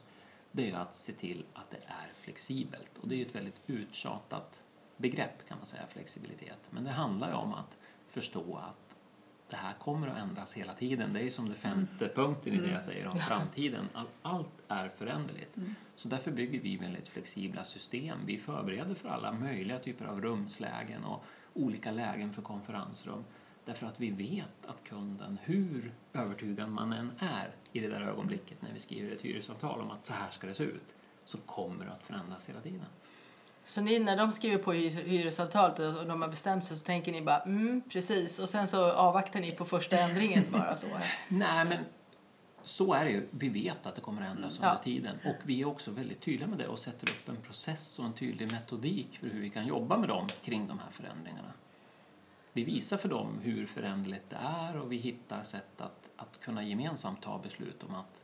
det 0.52 0.64
är 0.64 0.68
ju 0.68 0.76
att 0.76 0.96
se 0.96 1.14
till 1.14 1.46
att 1.54 1.70
det 1.70 1.78
är 1.78 2.08
flexibelt. 2.16 2.98
Och 3.02 3.08
det 3.08 3.16
är 3.16 3.18
ju 3.18 3.26
ett 3.26 3.36
väldigt 3.36 3.62
uttjatat 3.68 4.64
begrepp 4.98 5.48
kan 5.48 5.58
man 5.58 5.68
säga, 5.68 5.84
flexibilitet. 5.90 6.60
Men 6.70 6.84
det 6.84 6.92
handlar 6.92 7.28
ju 7.28 7.34
om 7.34 7.54
att 7.54 7.78
förstå 8.08 8.58
att 8.58 8.91
det 9.52 9.58
här 9.58 9.74
kommer 9.74 10.08
att 10.08 10.18
ändras 10.18 10.54
hela 10.54 10.74
tiden. 10.74 11.14
Det 11.14 11.20
är 11.20 11.24
ju 11.24 11.30
som 11.30 11.46
den 11.46 11.58
femte 11.58 12.08
punkten 12.16 12.54
i 12.54 12.58
det 12.58 12.72
jag 12.72 12.84
säger 12.84 13.08
om 13.08 13.20
framtiden. 13.20 13.90
All, 13.94 14.08
allt 14.22 14.62
är 14.68 14.90
föränderligt. 14.90 15.56
Så 15.96 16.08
därför 16.08 16.32
bygger 16.32 16.60
vi 16.60 16.78
väldigt 16.78 17.08
flexibla 17.08 17.64
system. 17.64 18.20
Vi 18.26 18.38
förbereder 18.38 18.96
för 18.96 19.10
alla 19.10 19.32
möjliga 19.32 19.80
typer 19.80 20.06
av 20.06 20.22
rumslägen 20.22 21.04
och 21.04 21.26
olika 21.54 21.92
lägen 21.92 22.34
för 22.34 22.42
konferensrum. 22.42 23.24
Därför 23.66 23.88
att 23.88 24.00
vi 24.00 24.12
vet 24.12 24.66
att 24.66 24.84
kunden, 24.84 25.38
hur 25.42 25.92
övertygad 26.14 26.70
man 26.70 26.94
än 26.94 27.12
är 27.20 27.56
i 27.72 27.80
det 27.80 27.88
där 27.88 28.02
ögonblicket 28.02 28.62
när 28.62 28.74
vi 28.74 28.80
skriver 28.80 29.12
ett 29.12 29.22
hyresavtal 29.22 29.82
om 29.82 29.92
att 29.92 30.04
så 30.04 30.14
här 30.14 30.32
ska 30.32 30.48
det 30.48 30.54
se 30.54 30.64
ut, 30.64 30.96
så 31.26 31.38
kommer 31.38 31.86
det 31.86 31.92
att 31.92 32.04
förändras 32.04 32.50
hela 32.50 32.62
tiden. 32.62 32.86
Så 33.64 33.82
ni, 33.82 34.00
när 34.00 34.18
de 34.18 34.32
skriver 34.32 34.58
på 34.58 34.74
hyres- 34.74 35.04
hyresavtalet 35.08 35.80
och 35.80 36.06
de 36.06 36.22
har 36.22 36.30
bestämt 36.30 36.66
sig 36.66 36.78
så 36.78 36.86
tänker 36.86 37.12
ni 37.12 37.22
bara 37.22 37.40
mm, 37.40 37.82
precis 37.90 38.40
och 38.40 38.50
sen 38.50 38.68
så 38.68 38.92
avvaktar 38.92 39.40
ni 39.42 39.52
på 39.52 39.66
första 39.66 39.98
ändringen 40.00 40.44
bara 40.52 40.78
så? 40.78 40.88
Nej, 41.28 41.66
men 41.66 41.78
så 42.64 42.94
är 42.94 43.06
det 43.06 43.12
ju. 43.12 43.28
Vi 43.32 43.50
vet 43.50 43.86
att 43.86 43.96
det 43.96 44.02
kommer 44.02 44.22
att 44.22 44.36
ändras 44.36 44.60
Ja. 44.62 44.70
under 44.70 44.84
tiden 44.84 45.18
och 45.26 45.36
vi 45.44 45.62
är 45.62 45.66
också 45.68 45.92
väldigt 45.92 46.22
tydliga 46.22 46.48
med 46.48 46.58
det 46.58 46.68
och 46.68 46.80
sätter 46.80 47.10
upp 47.10 47.30
en 47.30 47.36
process 47.36 48.00
och 48.00 48.06
en 48.06 48.14
tydlig 48.14 48.52
metodik 48.52 49.18
för 49.20 49.28
hur 49.28 49.42
vi 49.42 49.50
kan 49.50 49.68
jobba 49.68 49.98
med 49.98 50.10
dem 50.10 50.28
kring 50.44 50.68
de 50.68 50.80
här 50.80 50.92
förändringarna. 50.92 51.52
Vi 52.54 52.64
visar 52.64 52.98
för 52.98 53.10
dem 53.10 53.40
hur 53.44 53.66
föränderligt 53.66 54.30
det 54.30 54.38
är 54.44 54.78
och 54.82 54.92
vi 54.92 54.98
hittar 54.98 55.44
sätt 55.44 55.82
att, 55.82 56.10
att 56.16 56.40
kunna 56.40 56.64
gemensamt 56.64 57.22
ta 57.22 57.38
beslut 57.38 57.84
om 57.90 57.96
att 57.96 58.22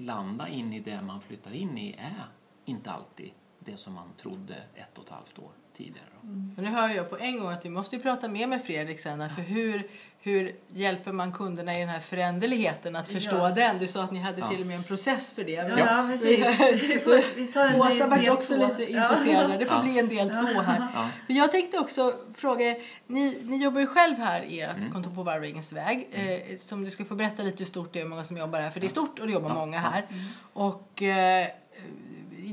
landa 0.00 0.48
in 0.48 0.72
i 0.72 0.80
det 0.80 1.02
man 1.02 1.20
flyttar 1.20 1.50
in 1.52 1.78
i 1.78 1.92
är 1.98 2.24
inte 2.64 2.90
alltid 2.90 3.30
det 3.66 3.76
som 3.76 3.92
man 3.94 4.08
trodde 4.16 4.54
ett 4.74 4.98
och 4.98 5.04
ett 5.04 5.10
halvt 5.10 5.38
år 5.38 5.50
tidigare. 5.76 6.06
då. 6.22 6.28
Men 6.28 6.64
nu 6.64 6.70
hör 6.70 6.88
jag 6.88 7.10
på 7.10 7.18
en 7.18 7.38
gång 7.40 7.48
att 7.52 7.64
vi 7.64 7.70
måste 7.70 7.96
ju 7.96 8.02
prata 8.02 8.28
mer 8.28 8.46
med 8.46 8.62
Fredrik 8.64 9.00
sen 9.00 9.20
här, 9.20 9.28
för 9.28 9.42
hur, 9.42 9.88
hur 10.20 10.56
hjälper 10.68 11.12
man 11.12 11.32
kunderna 11.32 11.74
i 11.76 11.78
den 11.80 11.88
här 11.88 12.00
föränderligheten 12.00 12.96
att 12.96 13.08
förstå 13.08 13.36
Ja. 13.36 13.50
den? 13.50 13.78
Du 13.78 13.86
sa 13.86 14.02
att 14.02 14.10
ni 14.12 14.18
hade 14.18 14.40
Ja. 14.40 14.48
till 14.48 14.60
och 14.60 14.66
med 14.66 14.76
en 14.76 14.82
process 14.84 15.32
för 15.32 15.44
det. 15.44 15.52
Ja, 15.52 16.08
precis. 16.10 16.60
Vi, 16.90 16.98
får, 16.98 17.36
vi 17.36 17.46
tar 17.46 17.66
en 17.66 17.80
Åsa 17.80 18.06
var 18.06 18.30
också 18.30 18.54
två. 18.56 18.66
lite 18.68 18.92
intresserad. 18.92 19.58
Det 19.58 19.66
får 19.66 19.76
Ja. 19.76 19.82
bli 19.82 19.98
en 19.98 20.08
del 20.08 20.30
två 20.30 20.60
här. 20.60 20.88
Ja. 20.94 21.08
För 21.26 21.32
jag 21.34 21.52
tänkte 21.52 21.78
också 21.78 22.14
fråga 22.34 22.64
er, 22.64 22.76
ni, 23.06 23.38
ni 23.42 23.64
jobbar 23.64 23.80
ju 23.80 23.86
själv 23.86 24.16
här 24.18 24.42
i 24.42 24.60
ert 24.60 24.76
Mm. 24.76 24.90
kontor 24.92 25.10
på 25.14 25.22
Varvingens 25.22 25.72
väg. 25.72 26.08
Eh, 26.12 26.56
som 26.58 26.84
du 26.84 26.90
ska 26.90 27.04
få 27.04 27.14
berätta 27.14 27.42
lite 27.42 27.58
hur 27.58 27.64
stort 27.64 27.92
det 27.92 27.98
är 27.98 28.02
och 28.02 28.04
hur 28.04 28.10
många 28.10 28.24
som 28.24 28.36
jobbar 28.36 28.60
här. 28.60 28.70
För 28.70 28.80
det 28.80 28.86
är 28.86 28.88
stort 28.88 29.18
och 29.18 29.26
det 29.26 29.32
jobbar 29.32 29.48
Ja. 29.48 29.54
många 29.54 29.78
här. 29.78 30.06
Och 30.52 31.02
eh, 31.02 31.46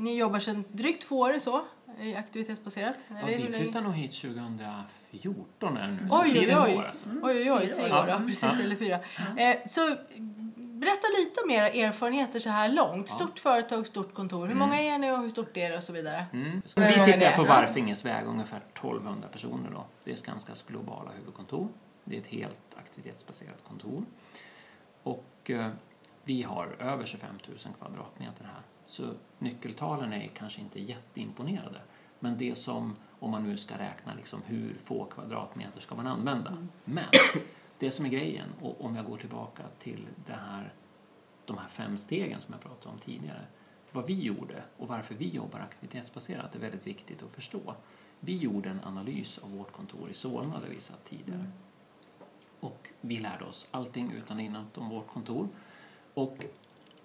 ni 0.02 0.18
jobbar 0.18 0.40
sedan 0.40 0.64
drygt 0.72 1.04
två 1.04 1.20
år 1.20 1.40
så, 1.40 1.62
i 2.02 2.16
aktivitetsbaserat. 2.16 2.96
Ja, 3.08 3.16
vi 3.28 3.48
flyttade 3.54 3.84
nog 3.86 3.94
hit 3.94 4.12
2014 4.22 5.78
är 5.78 5.88
det 5.88 5.94
nu, 5.94 6.08
så 6.10 6.22
Oj, 6.22 6.40
oj, 6.40 6.56
oj. 6.58 6.86
alltså. 6.88 7.06
Oj, 7.10 7.22
oj, 7.24 7.52
oj, 7.52 7.74
tre 7.76 7.92
år. 7.92 7.98
år, 8.04 8.08
ja, 8.10 8.18
precis, 8.18 8.44
Ja. 8.44 8.64
eller 8.64 8.76
fyra. 8.76 9.00
Eh, 9.38 9.58
så 9.68 9.96
berätta 10.56 11.08
lite 11.20 11.42
om 11.42 11.52
era 11.52 11.70
erfarenheter 11.70 12.40
så 12.40 12.50
här 12.50 12.70
långt. 12.70 13.10
Stort 13.10 13.40
företag, 13.40 13.88
stort 13.88 14.14
kontor. 14.14 14.48
Hur 14.48 14.56
många 14.56 14.82
är 14.82 14.98
ni 14.98 15.12
och 15.12 15.18
hur 15.22 15.30
stort 15.30 15.58
är 15.58 15.70
det 15.70 15.78
och 15.78 15.84
så 15.84 15.94
vidare? 15.94 16.26
Mm. 16.34 16.62
Så 16.66 16.82
vi 16.82 17.00
sitter 17.00 17.26
här 17.26 17.36
på? 17.38 17.44
Varfinges 17.44 18.06
väg, 18.06 18.26
ungefär 18.26 18.62
1200 18.74 19.28
personer. 19.28 19.70
Då. 19.72 19.86
Det 20.04 20.12
är 20.12 20.16
Skanskas 20.16 20.64
globala 20.64 21.12
huvudkontor. 21.20 21.68
Det 22.04 22.16
är 22.16 22.20
ett 22.20 22.28
helt 22.28 22.76
aktivitetsbaserat 22.80 23.64
kontor. 23.68 24.06
Och 25.04 25.50
eh, 25.50 25.68
vi 26.24 26.44
har 26.44 26.76
över 26.80 27.06
25 27.06 27.30
000 27.48 27.58
kvadratmeter 27.80 28.44
här. 28.44 28.62
Så 28.86 29.13
nyckeltalen 29.39 30.13
är 30.13 30.28
kanske 30.28 30.62
inte 30.62 30.82
jätteimponerade. 30.82 31.82
Men 32.19 32.38
det 32.38 32.56
som, 32.56 32.96
om 33.19 33.32
man 33.32 33.43
nu 33.43 33.58
ska 33.58 33.78
räkna 33.78 34.13
liksom 34.13 34.41
hur 34.46 34.78
få 34.80 35.06
kvadratmeter 35.06 35.80
ska 35.80 35.96
man 35.96 36.08
använda. 36.08 36.67
Men 36.86 37.06
det 37.80 37.91
som 37.91 38.06
är 38.06 38.10
grejen, 38.10 38.50
och 38.62 38.86
om 38.86 38.96
jag 38.96 39.06
går 39.06 39.17
tillbaka 39.17 39.63
till 39.80 40.08
det 40.26 40.34
här, 40.34 40.74
de 41.46 41.58
här 41.58 41.67
fem 41.67 41.98
stegen 41.98 42.41
som 42.41 42.54
jag 42.54 42.62
pratade 42.62 42.96
om 42.96 43.00
tidigare. 43.00 43.41
Vad 43.91 44.06
vi 44.06 44.22
gjorde 44.22 44.63
och 44.78 44.88
varför 44.88 45.15
vi 45.15 45.30
jobbar 45.30 45.60
aktivitetsbaserat 45.60 46.56
är 46.56 46.60
väldigt 46.60 46.88
viktigt 46.88 47.24
att 47.24 47.32
förstå. 47.32 47.76
Vi 48.19 48.38
gjorde 48.38 48.69
en 48.69 48.84
analys 48.84 49.38
av 49.38 49.52
vårt 49.52 49.72
kontor 49.72 50.10
i 50.10 50.13
Solna 50.13 50.60
där 50.60 50.69
vi 50.69 50.80
satt 50.80 51.06
tidigare. 51.06 51.46
Och 52.60 52.89
vi 53.02 53.19
lärde 53.19 53.46
oss 53.46 53.67
allting 53.72 54.12
utan 54.12 54.38
och 54.38 54.43
innan 54.43 54.67
om 54.76 54.89
vårt 54.89 55.08
kontor. 55.08 55.48
Och 56.13 56.38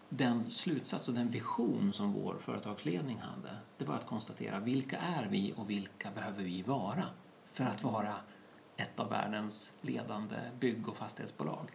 den 0.08 0.50
slutsats 0.50 1.08
och 1.08 1.14
den 1.14 1.30
vision 1.30 1.92
som 1.92 2.12
vår 2.12 2.36
företagsledning 2.40 3.18
hade, 3.18 3.56
det 3.78 3.84
var 3.84 3.94
att 3.94 4.06
konstatera 4.06 4.60
vilka 4.60 4.98
är 4.98 5.26
vi 5.26 5.54
och 5.56 5.70
vilka 5.70 6.10
behöver 6.10 6.42
vi 6.44 6.62
vara 6.62 7.04
för 7.52 7.64
att 7.64 7.82
vara 7.82 8.14
ett 8.76 9.00
av 9.00 9.10
världens 9.10 9.72
ledande 9.80 10.36
bygg 10.60 10.88
och 10.88 10.96
fastighetsbolag. 10.96 11.70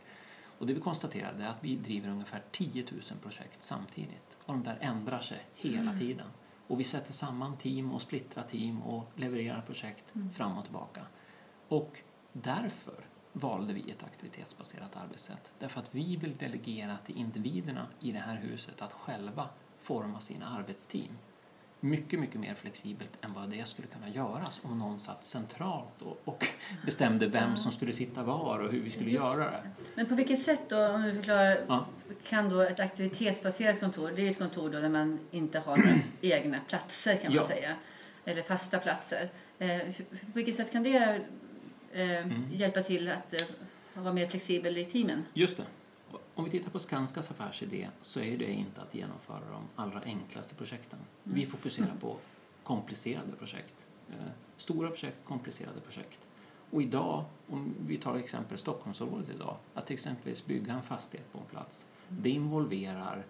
Och 0.59 0.67
det 0.67 0.73
vi 0.73 0.81
konstaterade 0.81 1.43
är 1.43 1.47
att 1.47 1.63
vi 1.63 1.75
driver 1.75 2.09
ungefär 2.09 2.43
10 2.51 2.85
000 2.91 3.01
projekt 3.21 3.63
samtidigt. 3.63 4.37
Och 4.45 4.53
de 4.53 4.63
där 4.63 4.77
ändrar 4.81 5.19
sig 5.19 5.45
hela 5.55 5.97
tiden. 5.97 6.27
Och 6.67 6.79
vi 6.79 6.83
sätter 6.83 7.13
samman 7.13 7.57
team 7.57 7.91
och 7.91 8.01
splittrar 8.01 8.43
team 8.43 8.81
och 8.81 9.11
levererar 9.15 9.61
projekt 9.61 10.13
fram 10.35 10.57
och 10.57 10.63
tillbaka. 10.63 11.01
Och 11.67 11.97
därför 12.33 13.05
valde 13.33 13.73
vi 13.73 13.91
ett 13.91 14.03
aktivitetsbaserat 14.03 14.95
arbetssätt. 14.95 15.51
Därför 15.59 15.79
att 15.79 15.87
vi 15.91 16.15
vill 16.17 16.37
delegera 16.37 16.97
till 17.05 17.17
individerna 17.17 17.87
i 17.99 18.11
det 18.11 18.19
här 18.19 18.35
huset 18.35 18.81
att 18.81 18.93
själva 18.93 19.49
forma 19.79 20.21
sina 20.21 20.45
arbetsteam. 20.59 21.17
Mycket, 21.79 22.19
mycket 22.19 22.39
mer 22.39 22.53
flexibelt 22.53 23.11
än 23.21 23.33
vad 23.33 23.49
det 23.49 23.67
skulle 23.67 23.87
kunna 23.87 24.09
göras 24.09 24.61
om 24.63 24.79
någon 24.79 24.99
satt 24.99 25.23
centralt 25.23 26.01
och, 26.01 26.21
och 26.25 26.45
bestämde 26.85 27.27
vem 27.27 27.57
som 27.57 27.71
skulle 27.71 27.93
sitta 27.93 28.23
var 28.23 28.59
och 28.59 28.71
hur 28.71 28.81
vi 28.81 28.91
skulle 28.91 29.09
Just 29.09 29.25
göra 29.25 29.51
det. 29.51 29.69
Men 29.95 30.05
på 30.05 30.15
vilket 30.15 30.41
sätt 30.43 30.61
då, 30.69 30.87
om 30.87 31.01
du 31.01 31.13
förklarar, 31.13 31.57
Ja. 31.67 31.85
kan 32.23 32.49
då 32.49 32.61
ett 32.61 32.79
aktivitetsbaserat 32.79 33.79
kontor, 33.79 34.11
det 34.15 34.27
är 34.27 34.31
ett 34.31 34.37
kontor 34.37 34.69
då 34.69 34.79
där 34.79 34.89
man 34.89 35.19
inte 35.31 35.59
har 35.59 35.79
egna 36.21 36.57
platser 36.67 37.15
kan 37.15 37.25
man 37.25 37.35
Ja. 37.35 37.47
säga, 37.47 37.75
eller 38.25 38.41
fasta 38.41 38.79
platser. 38.79 39.29
Eh, 39.59 39.79
på 40.09 40.31
vilket 40.33 40.55
sätt 40.55 40.71
kan 40.71 40.83
det 40.83 41.21
eh, 41.93 42.27
hjälpa 42.51 42.83
till 42.83 43.09
att 43.09 43.33
eh, 43.33 43.41
vara 43.93 44.13
mer 44.13 44.27
flexibel 44.27 44.77
i 44.77 44.85
teamen? 44.85 45.23
Just 45.33 45.57
det. 45.57 45.63
Om 46.35 46.45
vi 46.45 46.51
tittar 46.51 46.71
på 46.71 46.79
Skanskas 46.79 47.31
affärsidé 47.31 47.87
så 48.01 48.19
är 48.19 48.37
det 48.37 48.51
inte 48.51 48.81
att 48.81 48.95
genomföra 48.95 49.41
de 49.51 49.63
allra 49.75 50.01
enklaste 50.01 50.55
projekten. 50.55 50.99
Vi 51.23 51.45
fokuserar 51.45 51.95
på 51.99 52.17
komplicerade 52.63 53.31
projekt. 53.39 53.87
Eh, 54.09 54.15
Stora 54.57 54.89
projekt, 54.89 55.17
komplicerade 55.23 55.81
projekt. 55.81 56.19
Och 56.71 56.81
idag, 56.81 57.25
om 57.47 57.73
vi 57.87 57.97
tar 57.97 58.15
exempel 58.15 58.57
Stockholmsområdet 58.57 59.29
idag, 59.35 59.57
att 59.73 59.91
exempelvis 59.91 60.45
bygga 60.45 60.73
en 60.73 60.83
fastighet 60.83 61.31
på 61.31 61.39
en 61.39 61.45
plats, 61.45 61.85
det 62.07 62.29
involverar 62.29 63.25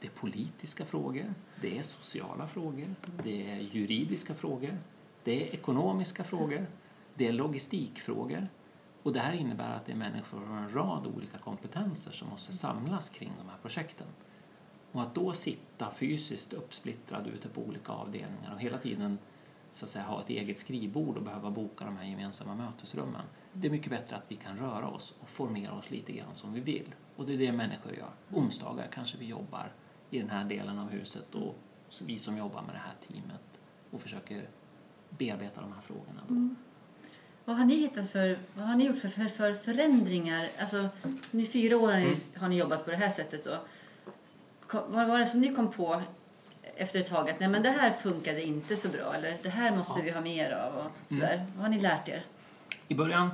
det 0.00 0.06
är 0.06 0.10
politiska 0.10 0.84
frågor, 0.84 1.34
det 1.60 1.78
är 1.78 1.82
sociala 1.82 2.46
frågor, 2.46 2.94
det 3.24 3.50
är 3.50 3.56
juridiska 3.56 4.34
frågor, 4.34 4.78
det 5.24 5.42
är 5.42 5.54
ekonomiska 5.54 6.24
frågor, 6.24 6.66
det 7.16 7.26
är 7.26 7.32
logistikfrågor. 7.32 8.48
Och 9.02 9.12
det 9.12 9.20
här 9.20 9.32
innebär 9.32 9.76
att 9.76 9.86
det 9.86 9.92
är 9.92 9.96
människor 9.96 10.40
från 10.40 10.58
en 10.58 10.74
rad 10.74 11.06
olika 11.06 11.38
kompetenser 11.38 12.12
som 12.12 12.28
måste 12.28 12.52
samlas 12.52 13.08
kring 13.08 13.32
de 13.38 13.48
här 13.48 13.58
projekten. 13.62 14.06
Och 14.92 15.02
att 15.02 15.14
då 15.14 15.32
sitta 15.32 15.90
fysiskt 15.90 16.52
uppsplittrad 16.52 17.26
ute 17.26 17.48
på 17.48 17.62
olika 17.62 17.92
avdelningar 17.92 18.54
och 18.54 18.60
hela 18.60 18.78
tiden 18.78 19.18
så 19.72 19.84
att 19.84 19.90
säga, 19.90 20.04
ha 20.04 20.20
ett 20.20 20.30
eget 20.30 20.58
skrivbord 20.58 21.16
och 21.16 21.22
behöva 21.22 21.50
boka 21.50 21.84
de 21.84 21.96
här 21.96 22.04
gemensamma 22.04 22.54
mötesrummen. 22.54 23.22
Det 23.52 23.68
är 23.68 23.70
mycket 23.72 23.90
bättre 23.90 24.16
att 24.16 24.24
vi 24.28 24.36
kan 24.36 24.56
röra 24.56 24.88
oss 24.88 25.14
och 25.20 25.28
formera 25.28 25.72
oss 25.72 25.90
lite 25.90 26.12
grann 26.12 26.34
som 26.34 26.52
vi 26.52 26.60
vill. 26.60 26.94
Och 27.16 27.26
det 27.26 27.34
är 27.34 27.38
det 27.38 27.52
människor 27.52 27.92
gör. 27.92 28.10
Onsdagar 28.32 28.88
kanske 28.92 29.18
vi 29.18 29.26
jobbar 29.26 29.72
i 30.10 30.18
den 30.18 30.30
här 30.30 30.44
delen 30.44 30.78
av 30.78 30.90
huset 30.90 31.34
och 31.34 31.56
vi 32.04 32.18
som 32.18 32.36
jobbar 32.36 32.62
med 32.62 32.74
det 32.74 32.78
här 32.78 32.94
teamet 33.00 33.60
och 33.90 34.00
försöker 34.00 34.48
bearbeta 35.10 35.60
de 35.60 35.72
här 35.72 35.80
frågorna. 35.80 36.20
Då. 36.28 36.34
Mm. 36.34 36.56
Vad 37.48 37.56
har 37.56 37.64
ni 37.64 37.74
hittat 37.76 38.10
för, 38.10 38.38
vad 38.54 38.66
har 38.66 38.76
ni 38.76 38.84
gjort 38.86 38.98
för, 38.98 39.08
för, 39.08 39.24
för 39.24 39.54
förändringar? 39.54 40.48
Alltså, 40.58 40.88
i 41.30 41.46
fyra 41.46 41.76
år 41.76 41.92
har 41.92 42.00
ni, 42.00 42.16
har 42.36 42.48
ni 42.48 42.56
jobbat 42.56 42.84
på 42.84 42.90
det 42.90 42.96
här 42.96 43.10
sättet 43.10 43.44
då. 43.44 43.58
Vad 44.88 45.08
var 45.08 45.18
det 45.18 45.26
som 45.26 45.40
ni 45.40 45.54
kom 45.54 45.72
på 45.72 46.02
efter 46.76 47.00
ett 47.00 47.08
tag 47.08 47.30
att 47.30 47.40
nej 47.40 47.48
men 47.48 47.62
det 47.62 47.70
här 47.70 47.90
funkade 47.90 48.42
inte 48.44 48.76
så 48.76 48.88
bra 48.88 49.14
eller 49.14 49.36
det 49.42 49.48
här 49.48 49.76
måste 49.76 49.98
Ja. 49.98 50.04
vi 50.04 50.10
ha 50.10 50.20
mer 50.20 50.50
av 50.50 50.74
och 50.86 50.90
sådär. 51.08 51.46
Vad 51.54 51.62
har 51.64 51.70
ni 51.70 51.80
lärt 51.80 52.08
er? 52.08 52.24
I 52.88 52.94
början, 52.94 53.30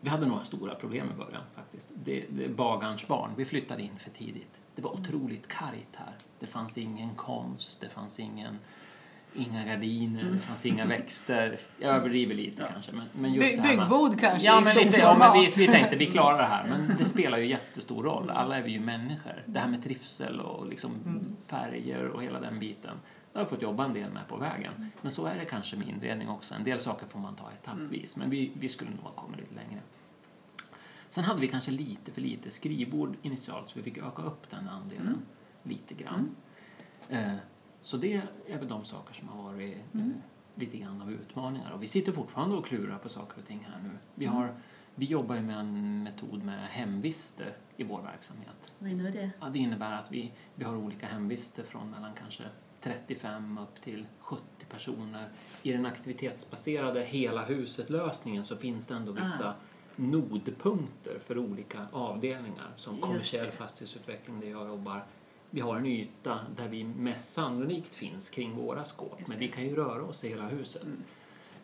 vi 0.00 0.08
hade 0.08 0.26
några 0.26 0.44
stora 0.44 0.74
problem 0.74 1.10
i 1.14 1.18
början 1.18 1.42
faktiskt. 1.54 1.88
Det, 1.94 2.24
det 2.28 2.48
bagarns 2.48 3.06
barn, 3.06 3.30
vi 3.36 3.44
flyttade 3.44 3.82
in 3.82 3.98
för 3.98 4.10
tidigt. 4.10 4.50
Det 4.74 4.82
var 4.82 4.90
otroligt 4.90 5.48
kargt 5.48 5.96
här. 5.96 6.12
Det 6.38 6.46
fanns 6.46 6.78
ingen 6.78 7.14
konst, 7.14 7.80
det 7.80 7.88
fanns 7.88 8.20
ingen, 8.20 8.58
inga 9.34 9.64
gardiner, 9.64 10.24
det 10.24 10.38
fanns 10.38 10.66
inga 10.66 10.86
växter. 10.86 11.60
Jag 11.78 11.90
överdriver 11.94 12.34
lite 12.34 12.68
kanske. 12.72 12.92
Men, 12.92 13.06
men 13.12 13.34
just 13.34 13.50
By- 13.50 13.56
det 13.56 13.62
här 13.62 13.76
med- 13.76 13.88
byggbod 13.88 14.20
kanske 14.20 14.46
Ja, 14.46 14.60
i 14.60 14.64
men 14.64 14.76
lite, 14.76 14.98
ja, 14.98 15.16
men 15.18 15.32
vi, 15.32 15.52
vi 15.56 15.66
tänkte 15.66 15.96
vi 15.96 16.06
klarar 16.06 16.38
det 16.38 16.44
här. 16.44 16.66
Men 16.68 16.94
det 16.98 17.04
spelar 17.04 17.38
ju 17.38 17.46
jättestor 17.46 18.02
roll. 18.02 18.30
Alla 18.30 18.56
är 18.56 18.62
vi 18.62 18.70
ju 18.72 18.80
människor. 18.80 19.42
Det 19.46 19.58
här 19.60 19.68
med 19.68 19.82
trivsel 19.84 20.40
och 20.40 20.66
liksom 20.66 20.94
färger 21.48 22.04
och 22.06 22.22
hela 22.22 22.40
den 22.40 22.58
biten. 22.58 22.96
Det 23.32 23.38
har 23.38 23.42
jag 23.42 23.50
fått 23.50 23.62
jobba 23.62 23.84
en 23.84 23.92
del 23.94 24.10
med 24.12 24.28
på 24.28 24.36
vägen. 24.36 24.90
Men 25.00 25.10
så 25.10 25.26
är 25.26 25.34
det 25.38 25.44
kanske 25.44 25.76
med 25.76 25.88
inredning 25.88 26.28
också. 26.28 26.54
En 26.54 26.64
del 26.64 26.80
saker 26.80 27.06
får 27.06 27.18
man 27.18 27.34
ta 27.36 27.50
etappvis. 27.50 28.16
Men 28.16 28.30
vi, 28.30 28.52
vi 28.54 28.68
skulle 28.68 28.90
nog 28.90 29.00
ha 29.00 29.10
kommit 29.10 29.40
lite 29.40 29.54
längre. 29.54 29.80
Sen 31.08 31.24
hade 31.24 31.40
vi 31.40 31.48
kanske 31.48 31.70
lite 31.70 32.12
för 32.12 32.20
lite 32.20 32.50
skrivbord 32.50 33.16
initialt 33.22 33.70
så 33.70 33.78
vi 33.78 33.82
fick 33.82 33.98
öka 33.98 34.22
upp 34.22 34.50
den 34.50 34.68
andelen 34.68 35.18
lite 35.62 35.94
grann. 35.94 36.30
Eh, 37.08 37.32
så 37.82 37.96
det 37.96 38.22
är 38.48 38.58
väl 38.58 38.68
de 38.68 38.84
saker 38.84 39.14
som 39.14 39.28
har 39.28 39.42
varit 39.42 39.76
eh, 39.94 40.00
lite 40.54 40.78
grann 40.78 41.02
av 41.02 41.12
utmaningar. 41.12 41.70
Och 41.70 41.82
vi 41.82 41.86
sitter 41.86 42.12
fortfarande 42.12 42.56
och 42.56 42.66
klurar 42.66 42.98
på 42.98 43.08
saker 43.08 43.38
och 43.40 43.46
ting 43.46 43.66
här 43.72 43.82
nu. 43.82 43.90
Vi, 44.14 44.26
har, 44.26 44.54
vi 44.94 45.06
jobbar 45.06 45.34
ju 45.34 45.42
med 45.42 45.56
en 45.58 46.02
metod 46.02 46.42
med 46.42 46.66
hemvister 46.68 47.56
i 47.76 47.84
vår 47.84 48.02
verksamhet. 48.02 48.72
Vad 48.78 48.90
innebär 48.90 49.10
det? 49.10 49.30
Ja, 49.40 49.46
det 49.48 49.58
innebär 49.58 49.92
att 49.92 50.12
vi, 50.12 50.32
vi 50.54 50.64
har 50.64 50.76
olika 50.76 51.06
hemvister 51.06 51.62
från 51.62 51.90
mellan 51.90 52.14
kanske 52.14 52.42
35 52.80 53.58
upp 53.58 53.80
till 53.82 54.06
70 54.20 54.42
personer. 54.70 55.28
I 55.62 55.72
den 55.72 55.86
aktivitetsbaserade 55.86 57.02
hela 57.02 57.44
huset-lösningen 57.44 58.44
så 58.44 58.56
finns 58.56 58.86
det 58.86 58.94
ändå 58.94 59.12
vissa 59.12 59.48
Ah. 59.48 59.54
nodpunkter 59.96 61.18
för 61.18 61.38
olika 61.38 61.86
avdelningar 61.92 62.70
som 62.76 62.96
kommersiell 62.98 63.50
fastighetsutveckling 63.50 64.40
där 64.40 64.50
jag 64.50 64.68
jobbar. 64.68 65.04
Vi 65.54 65.60
har 65.60 65.76
en 65.76 65.86
yta 65.86 66.40
där 66.56 66.68
vi 66.68 66.84
mest 66.84 67.32
sannolikt 67.32 67.94
finns 67.94 68.30
kring 68.30 68.56
våra 68.56 68.84
skåp 68.84 69.28
men 69.28 69.38
vi 69.38 69.48
kan 69.48 69.64
ju 69.64 69.76
röra 69.76 70.02
oss 70.02 70.24
i 70.24 70.28
hela 70.28 70.48
huset. 70.48 70.82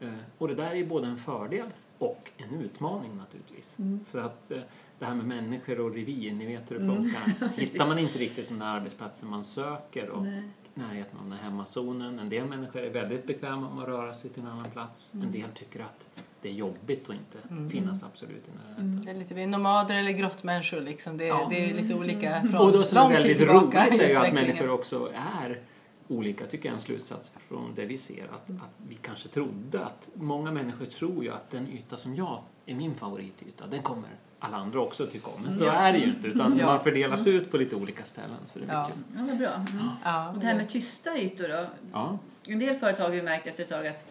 Eh, 0.01 0.09
Och 0.39 0.49
det 0.49 0.55
där 0.55 0.75
är 0.75 0.87
både 0.87 1.07
en 1.07 1.17
fördel 1.17 1.67
och 1.99 2.31
en 2.37 2.61
utmaning 2.61 3.17
naturligtvis. 3.17 3.77
För 4.11 4.19
att 4.19 4.51
eh, 4.51 4.59
det 4.99 5.05
här 5.05 5.15
med 5.15 5.27
människor 5.27 5.81
och 5.81 5.95
revir, 5.95 6.33
ni 6.33 6.47
vet 6.47 6.71
hur 6.71 6.79
det 6.79 6.87
funkar. 6.87 7.49
Hittar 7.61 7.87
man 7.87 7.99
inte 7.99 8.19
riktigt 8.19 8.49
den 8.49 8.59
där 8.59 8.67
arbetsplatsen 8.67 9.29
man 9.31 9.45
söker 9.45 10.09
och 10.11 10.23
Nej. 10.23 10.43
Närheten 10.79 11.19
av 11.19 11.25
den 11.25 11.33
här 11.33 11.45
hemmazonen. 11.45 12.19
En 12.19 12.29
del 12.29 12.45
människor 12.45 12.83
är 12.83 12.91
väldigt 12.91 13.27
bekväma 13.27 13.71
med 13.75 13.83
att 13.83 13.89
röra 13.89 14.15
sig 14.15 14.31
till 14.31 14.43
en 14.43 14.49
annan 14.49 14.71
plats. 14.71 15.13
En 15.15 15.33
del 15.33 15.51
tycker 15.55 15.81
att 15.81 16.09
det 16.43 16.49
är 16.49 16.53
jobbigt 16.53 17.09
att 17.11 17.15
inte 17.15 17.71
finnas 17.73 18.03
absolut 18.03 18.49
i 18.49 18.51
närheten. 18.57 19.03
Det 19.05 19.11
är 19.11 19.15
lite, 19.15 19.35
vi 19.35 19.43
är 19.43 19.47
nomader 19.47 19.95
eller 19.95 20.13
grottmänniskor 20.13 20.81
liksom. 20.81 21.17
Det, 21.17 21.27
Ja. 21.27 21.47
det 21.51 21.71
är 21.71 21.75
lite 21.75 21.95
olika 21.95 22.41
från 22.41 22.55
Och 22.55 22.73
då 22.73 22.83
som 22.83 22.99
är 22.99 23.03
lång 23.03 23.13
tid 23.13 23.39
väldigt 23.39 23.49
roligt 23.49 24.03
är 24.03 24.09
ju 24.09 24.17
att 24.17 24.33
människor 24.33 24.71
också 24.71 25.11
är 25.15 25.61
olika, 26.09 26.47
tycker 26.47 26.65
jag 26.69 26.73
är 26.73 26.75
en 26.77 26.81
slutsats 26.81 27.33
från 27.49 27.75
det 27.75 27.87
vi 27.87 27.97
ser. 27.97 28.25
Att, 28.25 28.51
att 28.51 28.75
vi 28.89 28.95
kanske 28.95 29.29
trodde 29.29 29.85
att 29.85 30.09
många 30.15 30.51
människor 30.51 30.85
tror 30.87 31.25
ju 31.25 31.31
att 31.31 31.51
den 31.51 31.69
yta 31.69 31.97
som 31.97 32.15
jag 32.17 32.43
är 32.67 32.75
min 32.75 32.95
favorityta, 32.95 33.67
den 33.67 33.83
kommer 33.83 34.11
alla 34.39 34.57
andra 34.57 34.81
också 34.81 35.07
tycka 35.07 35.31
om. 35.31 35.43
Men 35.43 35.53
så 35.53 35.65
Ja. 35.65 35.73
är 35.73 35.93
det 35.93 35.99
ju 35.99 36.05
inte, 36.05 36.29
utan 36.29 36.59
Ja. 36.59 36.67
man 36.67 36.81
fördelas 36.81 37.27
ut 37.27 37.51
på 37.51 37.57
lite 37.57 37.77
olika 37.77 38.05
ställen. 38.05 38.37
Så 38.47 38.59
det 38.59 38.65
blir 38.65 38.75
Ja. 38.75 38.91
Ja, 39.17 39.23
vad 39.29 39.39
bra. 39.39 39.49
Mm. 39.55 39.89
Ja, 40.05 40.29
Och 40.31 40.39
det 40.39 40.47
här 40.47 40.55
med 40.55 40.69
tysta 40.69 41.19
ytor 41.19 41.49
då? 41.49 41.67
Ja. 41.93 42.19
En 42.49 42.59
del 42.59 42.77
företag 42.77 43.05
har 43.09 43.15
ju 43.15 43.23
märkt 43.23 43.47
efter 43.47 43.63
ett 43.63 43.69
tag 43.69 43.87
att 43.87 44.07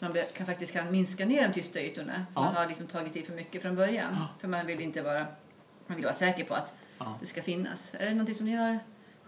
man 0.00 0.16
kan, 0.36 0.46
faktiskt 0.46 0.72
kan 0.72 0.90
minska 0.90 1.26
ner 1.26 1.48
de 1.48 1.54
tysta 1.54 1.80
ytorna. 1.80 2.12
För 2.12 2.20
Ja. 2.34 2.40
Man 2.44 2.54
har 2.54 2.66
liksom 2.66 2.86
tagit 2.86 3.16
i 3.16 3.22
för 3.22 3.32
mycket 3.32 3.62
från 3.62 3.76
början. 3.76 4.16
För 4.40 4.48
man 4.48 4.66
vill 4.66 4.80
inte 4.80 5.02
vara, 5.02 5.26
man 5.86 5.96
vill 5.96 6.04
vara 6.04 6.14
säker 6.14 6.44
på 6.44 6.54
att 6.54 6.72
Ja. 6.98 7.14
det 7.20 7.26
ska 7.26 7.42
finnas. 7.42 7.90
Är 7.94 8.04
det 8.06 8.10
någonting 8.10 8.34
som 8.34 8.46
ni 8.46 8.52
har 8.56 8.78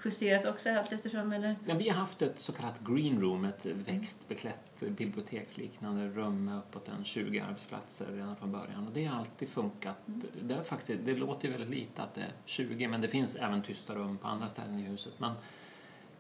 justerat 0.05 0.47
också 0.47 0.71
allt 0.71 0.93
eftersom? 0.93 1.33
Eller? 1.33 1.57
Ja, 1.67 1.75
vi 1.75 1.89
har 1.89 1.97
haft 1.97 2.23
ett 2.23 2.39
så 2.39 2.53
kallat 2.53 2.81
green 2.85 3.21
room, 3.21 3.45
ett 3.45 3.67
växtbeklätt 3.67 4.81
biblioteksliknande 4.81 6.09
rum 6.09 6.45
med 6.45 6.59
uppåt 6.59 6.89
en 6.89 7.05
20 7.05 7.41
arbetsplatser 7.41 8.07
redan 8.07 8.37
från 8.37 8.53
början. 8.53 8.87
Och 8.87 8.93
det 8.93 9.05
har 9.05 9.19
alltid 9.19 9.49
funkat. 9.49 9.97
Det, 10.43 10.55
har 10.55 10.63
faktiskt, 10.63 11.01
det 11.05 11.15
låter 11.15 11.49
ju 11.49 11.53
väldigt 11.53 11.71
lite 11.71 12.03
att 12.03 12.15
det 12.15 12.21
är 12.21 12.33
20, 12.45 12.89
men 12.89 13.01
det 13.01 13.09
finns 13.09 13.37
även 13.37 13.63
tysta 13.63 13.95
rum 13.95 14.19
på 14.19 14.29
andra 14.29 14.49
ställen 14.49 14.79
i 14.79 14.83
huset. 14.83 15.13
Men 15.19 15.33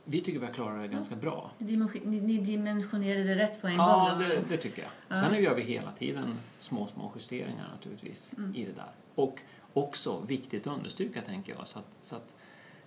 vi 0.04 0.20
tycker 0.20 0.40
vi 0.40 0.46
har 0.46 0.52
klarat 0.52 0.82
det 0.82 0.88
ganska 0.88 1.16
bra. 1.16 1.50
Ni, 1.58 1.76
ni 2.04 2.38
dimensionerade 2.38 3.24
det 3.24 3.36
rätt 3.36 3.60
på 3.60 3.66
en 3.66 3.76
gång? 3.76 3.86
Ja, 3.86 4.14
det, 4.18 4.42
det 4.48 4.56
tycker 4.56 4.82
jag. 5.08 5.18
Sen 5.18 5.42
gör 5.42 5.54
vi 5.54 5.62
hela 5.62 5.92
tiden 5.92 6.34
små, 6.58 6.86
små 6.86 7.12
justeringar 7.14 7.68
naturligtvis 7.72 8.32
i 8.54 8.64
det 8.64 8.72
där. 8.72 8.90
Och 9.14 9.40
också 9.72 10.20
viktigt 10.28 10.66
att 10.66 10.76
understryka, 10.76 11.22
tänker 11.22 11.54
jag, 11.54 11.66
så 11.66 11.78
att, 11.78 11.94
så 12.00 12.16
att 12.16 12.34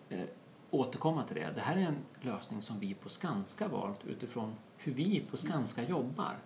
eh, 0.10 0.19
återkomma 0.73 1.23
till 1.23 1.36
det. 1.36 1.51
Det 1.55 1.62
här 1.62 1.75
är 1.75 1.81
en 1.81 1.97
lösning 2.21 2.62
som 2.62 2.79
vi 2.79 2.93
på 2.93 3.09
Skanska 3.09 3.67
valt 3.67 4.05
utifrån 4.05 4.55
hur 4.77 4.93
vi 4.93 5.19
på 5.31 5.38
Skanska 5.38 5.83
jobbar. 5.83 6.38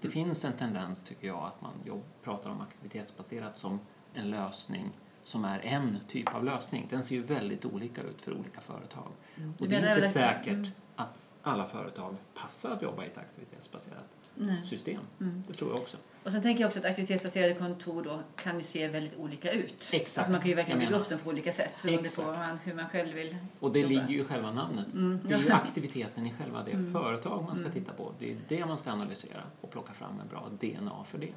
Det 0.00 0.08
finns 0.08 0.44
en 0.44 0.52
tendens, 0.52 1.02
tycker 1.02 1.26
jag, 1.26 1.44
att 1.44 1.60
man 1.60 1.72
jobb, 1.84 2.02
pratar 2.22 2.50
om 2.50 2.60
aktivitetsbaserat 2.60 3.56
som 3.56 3.80
en 4.14 4.30
lösning 4.30 4.90
som 5.22 5.44
är 5.44 5.58
en 5.58 5.98
typ 6.08 6.34
av 6.34 6.44
lösning. 6.44 6.86
Den 6.90 7.04
ser 7.04 7.14
ju 7.14 7.22
väldigt 7.22 7.64
olika 7.64 8.02
ut 8.02 8.22
för 8.22 8.32
olika 8.32 8.60
företag. 8.60 9.10
Och 9.58 9.68
det 9.68 9.76
är 9.76 9.96
inte 9.96 10.08
säkert 10.08 10.52
mm. 10.52 10.70
att 10.96 11.28
alla 11.42 11.66
företag 11.66 12.16
passar 12.34 12.70
att 12.70 12.82
jobba 12.82 13.04
i 13.04 13.06
ett 13.06 13.18
aktivitetsbaserat 13.18 14.04
Nej. 14.34 14.64
system. 14.64 15.00
Mm. 15.20 15.42
Det 15.48 15.52
tror 15.54 15.70
jag 15.70 15.78
också. 15.80 15.96
Och 16.24 16.32
sen 16.32 16.42
tänker 16.42 16.60
jag 16.60 16.68
också 16.68 16.78
att 16.78 16.84
aktivitetsbaserade 16.84 17.54
kontor 17.54 18.02
då 18.02 18.20
kan 18.36 18.56
ju 18.58 18.62
se 18.64 18.88
väldigt 18.88 19.16
olika 19.18 19.52
ut. 19.52 19.90
Exakt. 19.92 20.18
Alltså 20.18 20.32
man 20.32 20.40
kan 20.40 20.48
ju 20.50 20.54
verkligen 20.54 20.80
bygga 20.80 20.96
upp 20.96 21.08
dem 21.08 21.18
på 21.18 21.30
olika 21.30 21.52
sätt 21.52 21.82
beroende 21.82 22.08
på 22.16 22.22
vad 22.22 22.38
man, 22.38 22.58
hur 22.64 22.74
man 22.74 22.88
själv 22.88 23.14
vill 23.14 23.36
Och 23.60 23.72
det 23.72 23.78
jobba. 23.80 23.88
ligger 23.94 24.08
ju 24.08 24.20
i 24.20 24.24
själva 24.24 24.52
namnet. 24.52 24.86
Mm. 24.94 25.20
Det 25.28 25.34
är 25.34 25.38
ju 25.38 25.50
aktiviteten 25.52 26.26
i 26.26 26.32
själva 26.38 26.62
det 26.62 26.92
företag 26.92 27.44
man 27.44 27.56
ska 27.56 27.68
titta 27.70 27.92
på. 27.92 28.12
Det 28.18 28.32
är 28.32 28.36
det 28.48 28.66
man 28.66 28.78
ska 28.78 28.90
analysera 28.90 29.42
och 29.60 29.70
plocka 29.70 29.92
fram 29.92 30.20
en 30.20 30.28
bra 30.28 30.48
DNA 30.60 31.04
för 31.10 31.18
det. 31.18 31.32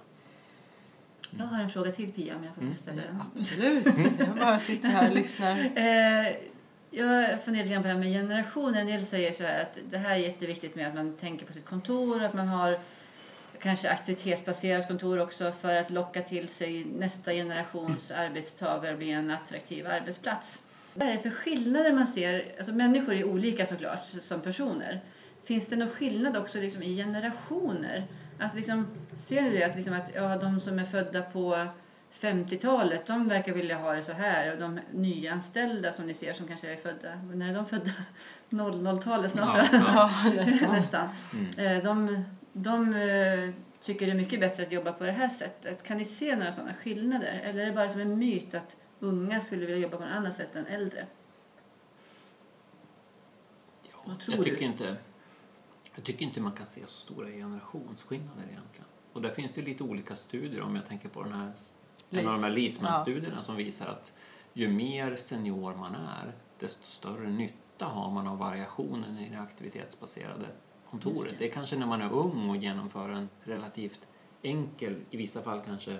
Jag 1.37 1.45
har 1.45 1.61
en 1.63 1.69
fråga 1.69 1.91
till 1.91 2.11
Pia 2.11 2.35
om 2.35 2.43
jag 2.43 2.55
får 2.55 2.61
Mm. 2.61 2.75
ställa 2.75 3.01
den. 3.01 3.21
Absolut. 3.35 3.85
Jag 4.19 4.35
bara 4.39 4.59
sitter 4.59 4.87
här 4.89 5.09
och 5.09 5.15
lyssnar. 5.15 5.57
Jag 6.91 7.41
funderar 7.41 7.63
lite 7.63 7.73
grann 7.73 7.83
på 7.83 7.87
det 7.87 7.93
här 7.93 7.99
med 7.99 8.13
generationer. 8.13 8.81
En 8.81 8.87
del 8.87 9.05
säger 9.05 9.33
så 9.33 9.43
här 9.43 9.61
att 9.61 9.77
det 9.89 9.97
här 9.97 10.11
är 10.11 10.15
jätteviktigt 10.15 10.75
med 10.75 10.87
att 10.87 10.95
man 10.95 11.17
tänker 11.17 11.45
på 11.45 11.53
sitt 11.53 11.65
kontor, 11.65 12.23
att 12.23 12.33
man 12.33 12.47
har 12.47 12.79
kanske 13.59 13.89
aktivitetsbaserat 13.89 14.87
kontor 14.87 15.19
också 15.19 15.51
för 15.51 15.75
att 15.75 15.89
locka 15.89 16.21
till 16.21 16.47
sig 16.47 16.85
nästa 16.85 17.31
generations 17.31 18.11
arbetstagare 18.11 18.91
och 18.91 18.97
bli 18.97 19.11
en 19.11 19.31
attraktiv 19.31 19.87
arbetsplats. 19.87 20.61
Vad 20.93 21.07
är 21.07 21.11
det 21.11 21.19
för 21.19 21.29
skillnader 21.29 21.93
man 21.93 22.07
ser? 22.07 22.45
Alltså 22.57 22.73
människor 22.73 23.13
är 23.13 23.23
olika 23.23 23.65
såklart 23.65 24.05
som 24.21 24.41
personer. 24.41 25.01
Finns 25.43 25.67
det 25.67 25.75
någon 25.75 25.89
skillnad 25.89 26.37
också 26.37 26.59
liksom 26.59 26.83
i 26.83 26.95
generationer? 26.95 28.07
Att 28.39 28.55
liksom, 28.55 28.87
ser 29.17 29.41
ni 29.41 29.49
det? 29.49 29.63
Att, 29.63 29.75
liksom 29.75 29.93
att 29.93 30.09
ja, 30.15 30.37
de 30.37 30.61
som 30.61 30.79
är 30.79 30.85
födda 30.85 31.21
på 31.21 31.67
50-talet, 32.11 33.05
de 33.05 33.27
verkar 33.27 33.53
vilja 33.53 33.77
ha 33.77 33.93
det 33.93 34.03
så 34.03 34.11
här. 34.11 34.53
Och 34.53 34.59
de 34.59 34.79
nyanställda 34.91 35.93
som 35.93 36.05
ni 36.07 36.13
ser 36.13 36.33
som 36.33 36.47
kanske 36.47 36.73
är 36.73 36.77
födda, 36.77 37.15
när 37.33 37.49
är 37.49 37.55
de 37.55 37.65
födda? 37.65 37.91
00-talet 38.49 39.31
snart 39.31 39.69
Ja, 39.71 40.11
ja. 40.35 40.71
nästan. 40.71 41.09
Mm. 41.33 41.77
Eh, 41.77 41.83
De, 41.83 42.23
de 42.53 42.93
eh, 42.93 43.49
tycker 43.81 44.05
det 44.05 44.11
är 44.11 44.15
mycket 44.15 44.39
bättre 44.39 44.63
att 44.63 44.71
jobba 44.71 44.91
på 44.91 45.03
det 45.03 45.11
här 45.11 45.29
sättet. 45.29 45.83
Kan 45.83 45.97
ni 45.97 46.05
se 46.05 46.35
några 46.35 46.51
sådana 46.51 46.73
skillnader? 46.73 47.41
Eller 47.43 47.61
är 47.61 47.65
det 47.65 47.71
bara 47.71 47.89
som 47.89 48.01
en 48.01 48.19
myt 48.19 48.53
att 48.53 48.77
unga 48.99 49.41
skulle 49.41 49.65
vilja 49.65 49.77
jobba 49.81 49.97
på 49.97 50.03
ett 50.03 50.11
annat 50.11 50.35
sätt 50.35 50.55
än 50.55 50.65
äldre? 50.65 51.07
Vad 54.05 54.19
tror 54.19 54.35
jag, 54.37 54.45
du? 54.45 54.49
tycker 54.51 54.65
inte, 54.65 54.95
jag 55.95 56.03
tycker 56.03 56.25
inte 56.25 56.41
man 56.41 56.51
kan 56.51 56.65
se 56.67 56.81
så 56.81 56.99
stora 56.99 57.27
generationsskillnader 57.29 58.43
egentligen. 58.49 58.87
Och 59.13 59.21
där 59.21 59.29
finns 59.29 59.53
det 59.53 59.61
ju 59.61 59.67
lite 59.67 59.83
olika 59.83 60.15
studier 60.15 60.61
om 60.61 60.75
jag 60.75 60.85
tänker 60.85 61.09
på 61.09 61.23
den 61.23 61.33
här, 61.33 61.51
en 62.09 62.27
av 62.27 62.33
de 62.33 62.43
här 62.43 62.49
LIS. 62.49 62.73
Leesman-studierna 62.73 63.41
som 63.41 63.55
visar 63.55 63.85
att 63.85 64.13
ju 64.53 64.67
mer 64.67 65.15
senior 65.15 65.75
man 65.75 65.95
är 65.95 66.33
desto 66.59 66.91
större 66.91 67.29
nytta 67.29 67.85
har 67.85 68.11
man 68.11 68.27
av 68.27 68.37
variationen 68.37 69.17
i 69.17 69.29
det 69.29 69.39
aktivitetsbaserade 69.39 70.45
kontoret. 70.89 71.31
Det. 71.31 71.37
det. 71.37 71.49
är 71.49 71.53
kanske 71.53 71.75
när 71.75 71.87
man 71.87 72.01
är 72.01 72.13
ung 72.13 72.49
och 72.49 72.57
genomför 72.57 73.09
en 73.09 73.29
relativt 73.43 74.07
enkel, 74.41 74.95
i 75.09 75.17
vissa 75.17 75.41
fall 75.41 75.61
kanske 75.65 75.97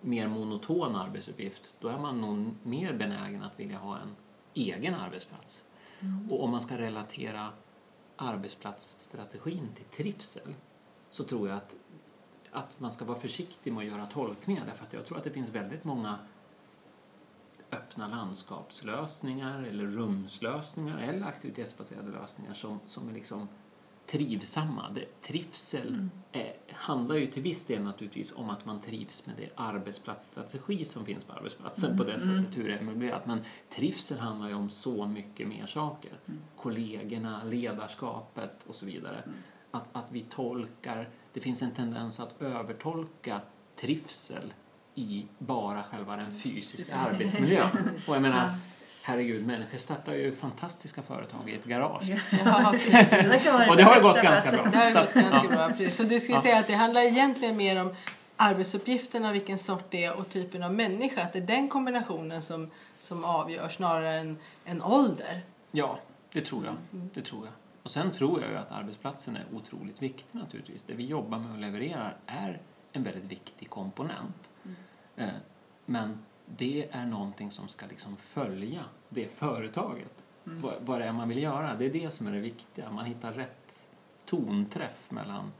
mer 0.00 0.28
monoton 0.28 0.96
arbetsuppgift, 0.96 1.74
då 1.80 1.88
är 1.88 1.98
man 1.98 2.20
nog 2.20 2.54
mer 2.62 2.92
benägen 2.92 3.42
att 3.42 3.60
vilja 3.60 3.78
ha 3.78 3.98
en 3.98 4.16
egen 4.54 4.94
arbetsplats. 4.94 5.64
Och 6.30 6.44
om 6.44 6.50
man 6.50 6.60
ska 6.60 6.78
relatera 6.78 7.48
arbetsplatsstrategin 8.16 9.68
till 9.74 9.84
trivsel 9.84 10.54
så 11.10 11.24
tror 11.24 11.48
jag 11.48 11.56
att, 11.56 11.74
att 12.56 12.80
man 12.80 12.92
ska 12.92 13.04
vara 13.04 13.18
försiktig 13.18 13.72
med 13.72 13.80
att 13.80 13.92
göra 13.92 14.06
tolkningar 14.06 14.66
därför 14.66 14.84
att 14.84 14.92
jag 14.92 15.06
tror 15.06 15.18
att 15.18 15.24
det 15.24 15.30
finns 15.30 15.48
väldigt 15.48 15.84
många 15.84 16.18
öppna 17.72 18.08
landskapslösningar 18.08 19.62
eller 19.62 19.86
rumslösningar 19.86 20.98
eller 20.98 21.26
aktivitetsbaserade 21.26 22.10
lösningar 22.10 22.54
som, 22.54 22.80
som 22.84 23.08
är 23.08 23.12
liksom 23.12 23.48
trivsamma. 24.06 24.90
Det, 24.94 25.22
trivsel 25.22 26.08
eh, 26.32 26.46
handlar 26.72 27.16
ju 27.16 27.26
till 27.26 27.42
viss 27.42 27.64
del 27.64 27.82
naturligtvis 27.82 28.32
om 28.32 28.50
att 28.50 28.64
man 28.64 28.80
trivs 28.80 29.26
med 29.26 29.34
det 29.36 29.48
arbetsplatsstrategi 29.54 30.84
som 30.84 31.04
finns 31.04 31.24
på 31.24 31.32
arbetsplatsen 31.32 31.96
på 31.96 32.04
det 32.04 32.20
sättet, 32.20 32.56
hur 32.56 32.68
det 32.68 32.74
är. 32.74 33.20
Men 33.24 33.40
trivsel 33.70 34.18
handlar 34.18 34.48
ju 34.48 34.54
om 34.54 34.70
så 34.70 35.06
mycket 35.06 35.48
mer 35.48 35.66
saker. 35.66 36.12
Kollegorna, 36.56 37.44
ledarskapet 37.44 38.64
och 38.66 38.74
så 38.74 38.86
vidare. 38.86 39.22
Att, 39.76 39.84
att 39.92 40.06
vi 40.10 40.20
tolkar, 40.30 41.08
det 41.32 41.40
finns 41.40 41.62
en 41.62 41.70
tendens 41.70 42.20
att 42.20 42.42
övertolka 42.42 43.40
trivsel 43.80 44.52
i 44.94 45.26
bara 45.38 45.82
själva 45.82 46.16
den 46.16 46.40
fysiska 46.40 46.96
arbetsmiljön. 46.96 47.66
Och 48.08 48.14
jag 48.14 48.22
menar, 48.22 48.54
herregud, 49.02 49.46
människor 49.46 49.78
startar 49.78 50.12
ju 50.12 50.32
fantastiska 50.36 51.02
företag 51.02 51.50
i 51.50 51.54
ett 51.54 51.64
garage. 51.64 52.02
Ja. 52.44 52.74
Det 52.90 53.70
Och 53.70 53.76
det 53.76 53.82
har 53.82 53.96
ju 53.96 54.02
gått 54.02 54.22
ganska 54.22 54.50
bra. 54.52 54.64
Det 54.72 54.78
har 54.78 55.04
gått 55.04 55.14
ganska 55.14 55.48
bra. 55.48 55.68
Precis. 55.68 55.96
Så 55.96 56.02
du 56.02 56.20
skulle 56.20 56.36
Ja. 56.38 56.42
säga 56.42 56.58
att 56.58 56.66
det 56.66 56.74
handlar 56.74 57.00
egentligen 57.00 57.56
mer 57.56 57.80
om 57.80 57.94
arbetsuppgifterna, 58.36 59.32
vilken 59.32 59.58
sort 59.58 59.84
det 59.90 60.04
är 60.04 60.18
och 60.18 60.28
typen 60.30 60.62
av 60.62 60.74
människa. 60.74 61.22
Att 61.22 61.32
det 61.32 61.38
är 61.38 61.46
den 61.46 61.68
kombinationen 61.68 62.42
som, 62.42 62.70
som 62.98 63.24
avgör 63.24 63.68
snarare 63.68 64.12
än, 64.20 64.38
än 64.64 64.82
ålder. 64.82 65.40
Ja, 65.72 65.98
det 66.32 66.40
tror 66.40 66.64
jag. 66.64 66.74
Det 66.90 67.20
tror 67.20 67.44
jag. 67.44 67.52
Och 67.86 67.92
sen 67.92 68.12
tror 68.12 68.40
jag 68.40 68.50
ju 68.50 68.56
att 68.56 68.72
arbetsplatsen 68.72 69.36
är 69.36 69.44
otroligt 69.52 70.02
viktig 70.02 70.38
naturligtvis. 70.38 70.82
Det 70.82 70.94
vi 70.94 71.06
jobbar 71.06 71.38
med 71.38 71.52
och 71.52 71.58
levererar 71.58 72.16
är 72.26 72.60
en 72.92 73.02
väldigt 73.02 73.24
viktig 73.24 73.70
komponent. 73.70 74.50
Eh, 75.16 75.28
Men 75.84 76.18
det 76.46 76.88
är 76.90 77.06
någonting 77.06 77.50
som 77.50 77.68
ska 77.68 77.86
liksom 77.86 78.16
följa 78.16 78.84
det 79.08 79.28
företaget. 79.28 80.24
Vad, 80.44 80.74
vad 80.80 81.00
det 81.00 81.06
är 81.06 81.12
man 81.12 81.28
vill 81.28 81.42
göra. 81.42 81.74
Det 81.74 81.84
är 81.84 81.92
det 81.92 82.10
som 82.10 82.26
är 82.26 82.32
det 82.32 82.40
viktiga. 82.40 82.90
Man 82.90 83.04
hittar 83.04 83.32
rätt 83.32 83.88
tonträff 84.24 85.10
mellan 85.10 85.52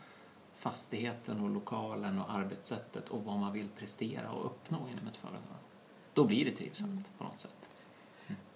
fastigheten 0.55 1.41
och 1.41 1.51
lokalen 1.51 2.19
och 2.19 2.31
arbetssättet 2.31 3.09
och 3.09 3.25
vad 3.25 3.39
man 3.39 3.53
vill 3.53 3.69
prestera 3.69 4.31
och 4.31 4.47
uppnå 4.47 4.79
inom 4.93 5.07
ett 5.07 5.17
företag. 5.17 5.59
Då 6.15 6.25
blir 6.25 6.45
det 6.45 6.51
trivsamt 6.51 7.19
på 7.19 7.25
något 7.25 7.41
sätt. 7.41 7.71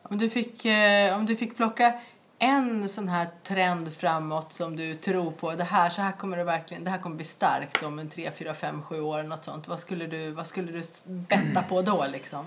Om 0.02 0.18
du 0.18 0.30
fick, 0.30 0.64
eh, 0.64 1.18
om 1.18 1.26
du 1.26 1.36
fick 1.36 1.56
plocka 1.56 2.00
en 2.42 2.88
sån 2.88 3.08
här 3.08 3.28
trend 3.42 3.92
framåt 3.92 4.52
som 4.52 4.76
du 4.76 4.94
tror 4.94 5.30
på. 5.30 5.54
Det 5.54 5.64
här, 5.64 5.90
så 5.90 6.02
här 6.02 6.12
kommer 6.12 6.36
det 6.36 6.44
verkligen, 6.44 6.84
det 6.84 6.90
här 6.90 6.98
kommer 6.98 7.16
bli 7.16 7.24
starkt 7.24 7.82
om 7.82 7.98
en 7.98 8.10
3, 8.10 8.30
4, 8.30 8.54
5, 8.54 8.82
7 8.82 9.00
år. 9.00 9.22
Något 9.22 9.44
sånt. 9.44 9.68
Vad 9.68 9.80
skulle 9.80 10.06
du, 10.06 10.30
vad 10.30 10.46
skulle 10.46 10.72
du 10.72 10.82
betta 11.06 11.62
på 11.62 11.82
då 11.82 12.06
liksom? 12.12 12.44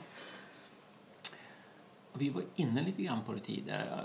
Vi 2.13 2.29
var 2.29 2.43
inne 2.56 2.84
lite 2.84 3.03
grann 3.03 3.21
på 3.25 3.34
det 3.34 3.39
tidigare. 3.39 3.99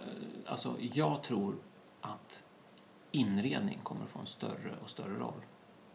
Alltså, 0.46 0.76
jag 0.80 1.22
tror 1.22 1.54
att 2.00 2.44
inredning 3.10 3.78
kommer 3.82 4.04
att 4.04 4.10
få 4.10 4.18
en 4.18 4.26
större 4.26 4.74
och 4.82 4.90
större 4.90 5.18
roll. 5.18 5.40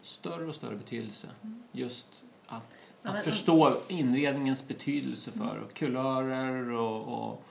Större 0.02 0.46
och 0.46 0.56
större 0.56 0.76
betydelse. 0.76 1.28
Just 1.72 2.08
att, 2.48 2.94
att 3.04 3.24
förstå 3.24 3.78
inredningens 3.88 4.68
betydelse 4.68 5.32
för 5.32 5.68
kulörer 5.74 6.72
och, 6.72 7.30
och 7.30 7.44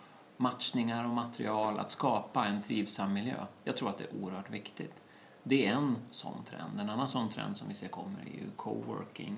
matchningar 0.42 1.04
och 1.04 1.14
material. 1.14 1.78
Att 1.78 1.90
skapa 1.90 2.46
en 2.46 2.62
trivsam 2.62 3.12
miljö. 3.12 3.46
Jag 3.64 3.76
tror 3.76 3.88
att 3.88 3.98
det 3.98 4.04
är 4.04 4.22
oerhört 4.22 4.50
viktigt. 4.50 4.94
Det 5.42 5.66
är 5.66 5.72
en 5.72 5.96
sån 6.10 6.44
trend. 6.44 6.80
En 6.80 6.90
annan 6.90 7.08
sån 7.08 7.28
trend 7.28 7.56
som 7.56 7.68
vi 7.68 7.74
ser 7.74 7.88
kommer 7.88 8.20
är 8.20 8.40
ju 8.42 8.50
coworking 8.56 9.36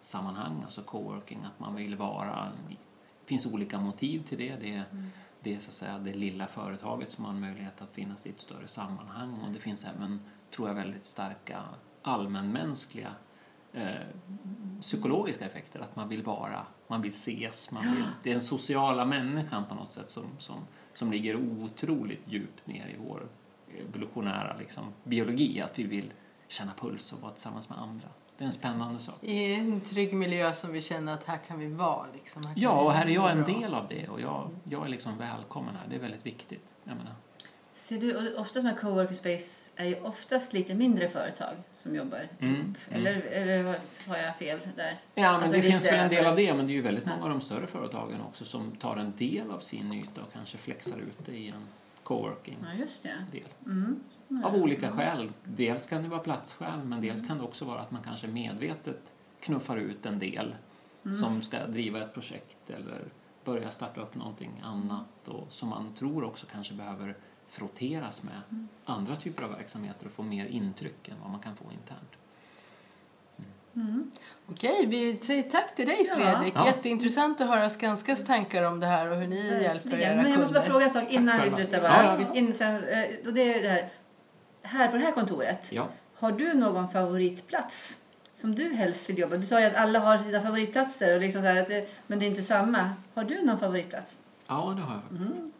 sammanhang, 0.00 0.62
alltså 0.64 0.82
coworking, 0.82 1.44
att 1.44 1.60
man 1.60 1.74
vill 1.74 1.96
vara... 1.96 2.52
Det 2.68 3.26
finns 3.26 3.46
olika 3.46 3.80
motiv 3.80 4.22
till 4.22 4.38
det. 4.38 4.56
Det 4.56 4.74
är, 4.74 4.84
det 5.40 5.54
är 5.54 5.58
så 5.58 5.68
att 5.68 5.74
säga 5.74 5.98
det 5.98 6.14
lilla 6.14 6.46
företaget 6.46 7.10
som 7.10 7.24
har 7.24 7.32
en 7.32 7.40
möjlighet 7.40 7.82
att 7.82 7.94
finnas 7.94 8.26
i 8.26 8.30
ett 8.30 8.40
större 8.40 8.68
sammanhang 8.68 9.40
och 9.46 9.52
det 9.52 9.60
finns 9.60 9.84
även, 9.84 10.20
tror 10.50 10.68
jag, 10.68 10.74
väldigt 10.74 11.06
starka 11.06 11.62
allmänmänskliga 12.02 13.10
eh, 13.74 13.84
psykologiska 14.80 15.46
effekter. 15.46 15.80
Att 15.80 15.96
man 15.96 16.08
vill 16.08 16.22
vara, 16.22 16.66
man 16.86 17.02
vill 17.02 17.10
ses, 17.10 17.70
man 17.70 17.82
vill, 17.82 18.04
det 18.22 18.30
är 18.30 18.34
den 18.34 18.42
sociala 18.42 19.04
människan 19.04 19.64
på 19.68 19.74
något 19.74 19.90
sätt 19.90 20.10
som, 20.10 20.24
som, 20.38 20.56
som 20.92 21.12
ligger 21.12 21.36
otroligt 21.36 22.22
djupt 22.24 22.66
ner 22.66 22.86
i 22.88 22.96
vår 23.08 23.28
evolutionära 23.88 24.56
liksom, 24.58 24.84
biologi. 25.04 25.60
Att 25.60 25.78
vi 25.78 25.82
vill 25.84 26.12
känna 26.48 26.72
puls 26.80 27.12
och 27.12 27.20
vara 27.20 27.32
tillsammans 27.32 27.68
med 27.68 27.78
andra. 27.78 28.08
Det 28.38 28.44
är 28.44 28.46
en 28.46 28.52
spännande 28.52 29.00
sak. 29.00 29.14
I 29.20 29.54
en 29.54 29.80
trygg 29.80 30.14
miljö 30.14 30.52
som 30.52 30.72
vi 30.72 30.80
känner 30.80 31.14
att 31.14 31.24
här 31.24 31.38
kan 31.38 31.58
vi 31.58 31.66
vara. 31.66 32.06
Liksom. 32.12 32.46
Här 32.46 32.54
Ja, 32.56 32.80
och 32.80 32.92
här 32.92 33.06
är 33.06 33.10
jag 33.10 33.30
en 33.30 33.42
bra. 33.42 33.54
del 33.54 33.74
av 33.74 33.86
det 33.88 34.08
och 34.08 34.20
jag, 34.20 34.50
jag 34.64 34.84
är 34.84 34.88
liksom 34.88 35.18
välkommen 35.18 35.74
här. 35.76 35.88
Det 35.88 35.96
är 35.96 36.00
väldigt 36.00 36.26
viktigt. 36.26 36.64
Jag 36.84 36.96
menar, 36.96 37.14
Ser 37.74 37.98
du, 38.00 38.34
oftast 38.36 38.64
med 38.64 38.78
coworking 38.80 39.16
space 39.16 39.70
är 39.76 39.84
ju 39.86 40.00
oftast 40.00 40.52
lite 40.52 40.74
mindre 40.74 41.08
företag 41.08 41.54
som 41.72 41.94
jobbar 41.96 42.28
Mm, 42.40 42.54
ihop. 42.54 42.76
Eller, 42.90 43.20
eller 43.20 43.64
har- 44.06 44.16
jag 44.16 44.36
fel 44.36 44.60
där? 44.76 44.96
Ja, 45.14 45.22
men 45.22 45.34
Alltså 45.34 45.50
det 45.50 45.56
lite, 45.56 45.68
finns 45.70 45.86
väl 45.86 45.94
en 45.94 46.08
del 46.08 46.18
alltså- 46.18 46.30
av 46.30 46.36
det, 46.36 46.54
men 46.54 46.66
det 46.66 46.72
är 46.72 46.74
ju 46.74 46.80
väldigt 46.82 47.06
många 47.06 47.22
av 47.22 47.28
de 47.28 47.40
större 47.40 47.66
företagen 47.66 48.20
också 48.20 48.44
som 48.44 48.70
tar 48.76 48.96
en 48.96 49.12
del 49.16 49.50
av 49.50 49.58
sin 49.60 49.92
yta 49.92 50.22
och 50.22 50.32
kanske 50.32 50.58
flexar 50.58 50.98
ut 50.98 51.26
det 51.26 51.32
i 51.36 51.48
en 51.48 51.66
coworking-del. 52.02 52.88
Ja. 53.64 53.70
Mm. 53.70 54.00
Av 54.44 54.54
olika 54.56 54.92
skäl. 54.92 55.32
Dels 55.44 55.86
kan 55.86 56.02
det 56.02 56.08
vara 56.08 56.20
platsskäl, 56.20 56.78
men 56.84 57.00
dels 57.00 57.26
kan 57.28 57.38
det 57.38 57.44
också 57.44 57.64
vara 57.64 57.80
att 57.80 57.90
man 57.90 58.02
kanske 58.02 58.26
medvetet 58.26 59.00
knuffar 59.40 59.76
ut 59.76 60.06
en 60.06 60.18
del 60.18 60.54
som 61.20 61.42
ska 61.42 61.66
driva 61.66 62.02
ett 62.02 62.14
projekt 62.14 62.70
eller 62.70 63.04
börja 63.44 63.70
starta 63.70 64.00
upp 64.00 64.14
någonting 64.14 64.62
annat 64.64 65.28
och 65.28 65.46
som 65.52 65.68
man 65.68 65.94
tror 65.94 66.24
också 66.24 66.46
kanske 66.52 66.74
behöver 66.74 67.16
frotteras 67.54 68.22
med 68.22 68.66
andra 68.84 69.16
typer 69.16 69.42
av 69.42 69.50
verksamheter 69.50 70.06
och 70.06 70.12
få 70.12 70.22
mer 70.22 70.46
intryck 70.46 71.08
än 71.08 71.14
vad 71.22 71.30
man 71.30 71.40
kan 71.40 71.56
få 71.56 71.64
internt. 71.72 72.10
Okej, 74.50 74.86
vi 74.86 75.16
säger 75.16 75.42
tack 75.42 75.74
till 75.76 75.86
dig 75.86 76.06
Ja. 76.08 76.14
Fredrik. 76.14 76.54
Ja. 76.56 76.66
Jätteintressant 76.66 77.40
att 77.40 77.48
höra 77.48 77.70
Skanskas 77.70 78.24
tankar 78.24 78.62
om 78.62 78.80
det 78.80 78.86
här 78.86 79.10
och 79.10 79.16
hur 79.16 79.26
ni 79.26 79.36
hjälper 79.62 79.72
Verkligen. 79.90 80.00
era 80.18 80.22
Men 80.22 80.30
jag 80.30 80.40
måste 80.40 80.54
bara 80.54 80.62
kunder. 80.64 80.70
fråga 80.80 80.84
en 80.84 80.90
sak 80.90 81.12
innan 81.12 81.42
vi 81.44 81.50
slutar. 81.50 81.76
Ja, 81.82 81.88
Bara. 81.88 82.04
ja, 82.04 82.16
visst. 82.16 82.34
In, 82.34 82.54
sen, 82.54 82.74
eh, 82.84 83.04
och 83.26 83.34
det 83.34 83.54
är 83.54 83.62
det 83.62 83.68
här. 83.68 83.88
här 84.62 84.88
på 84.88 84.96
det 84.96 85.02
här 85.02 85.12
kontoret, 85.12 85.72
Ja. 85.72 85.88
har 86.18 86.32
du 86.32 86.54
någon 86.54 86.88
favoritplats 86.88 87.98
som 88.32 88.54
du 88.54 88.74
helst 88.74 89.08
vill 89.10 89.18
jobba? 89.18 89.36
Du 89.36 89.46
sa 89.46 89.60
ju 89.60 89.66
att 89.66 89.74
alla 89.74 89.98
har 89.98 90.18
sina 90.18 90.42
favoritplatser, 90.42 91.14
och 91.14 91.20
liksom 91.20 91.42
så 91.42 91.46
här, 91.48 91.62
att 91.62 91.68
det, 91.68 91.88
men 92.06 92.18
det 92.18 92.24
är 92.24 92.30
inte 92.30 92.42
samma. 92.42 92.90
Har 93.14 93.24
du 93.24 93.42
någon 93.42 93.58
favoritplats? 93.58 94.18
Ja, 94.46 94.74
det 94.76 94.82
har 94.82 94.94
jag 94.94 95.02
faktiskt. 95.02 95.53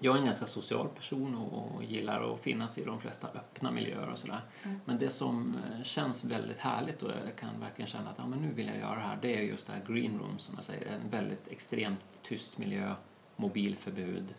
Jag 0.00 0.14
är 0.14 0.18
en 0.18 0.24
ganska 0.24 0.46
social 0.46 0.88
person 0.88 1.34
och, 1.34 1.84
gillar 1.84 2.34
att 2.34 2.40
finnas 2.40 2.78
i 2.78 2.84
de 2.84 3.00
flesta 3.00 3.28
öppna 3.28 3.70
miljöer 3.70 4.08
och 4.10 4.18
sådär. 4.18 4.40
Men 4.84 4.98
det 4.98 5.10
som 5.10 5.56
eh, 5.56 5.82
känns 5.82 6.24
väldigt 6.24 6.58
härligt 6.58 7.02
och 7.02 7.10
jag 7.10 7.36
kan 7.36 7.60
verkligen 7.60 7.88
känna 7.88 8.10
att 8.10 8.18
ja, 8.18 8.26
men 8.26 8.38
nu 8.38 8.52
vill 8.52 8.66
jag 8.66 8.78
göra 8.78 8.94
det 8.94 9.00
här, 9.00 9.18
det 9.22 9.36
är 9.38 9.42
just 9.42 9.66
det 9.66 9.72
här 9.72 9.84
green 9.94 10.18
room 10.18 10.38
som 10.38 10.54
jag 10.54 10.64
säger. 10.64 10.86
En 10.86 11.10
väldigt 11.10 11.48
extremt 11.48 12.00
tyst 12.22 12.58
miljö, 12.58 12.94
mobilförbud. 13.36 14.34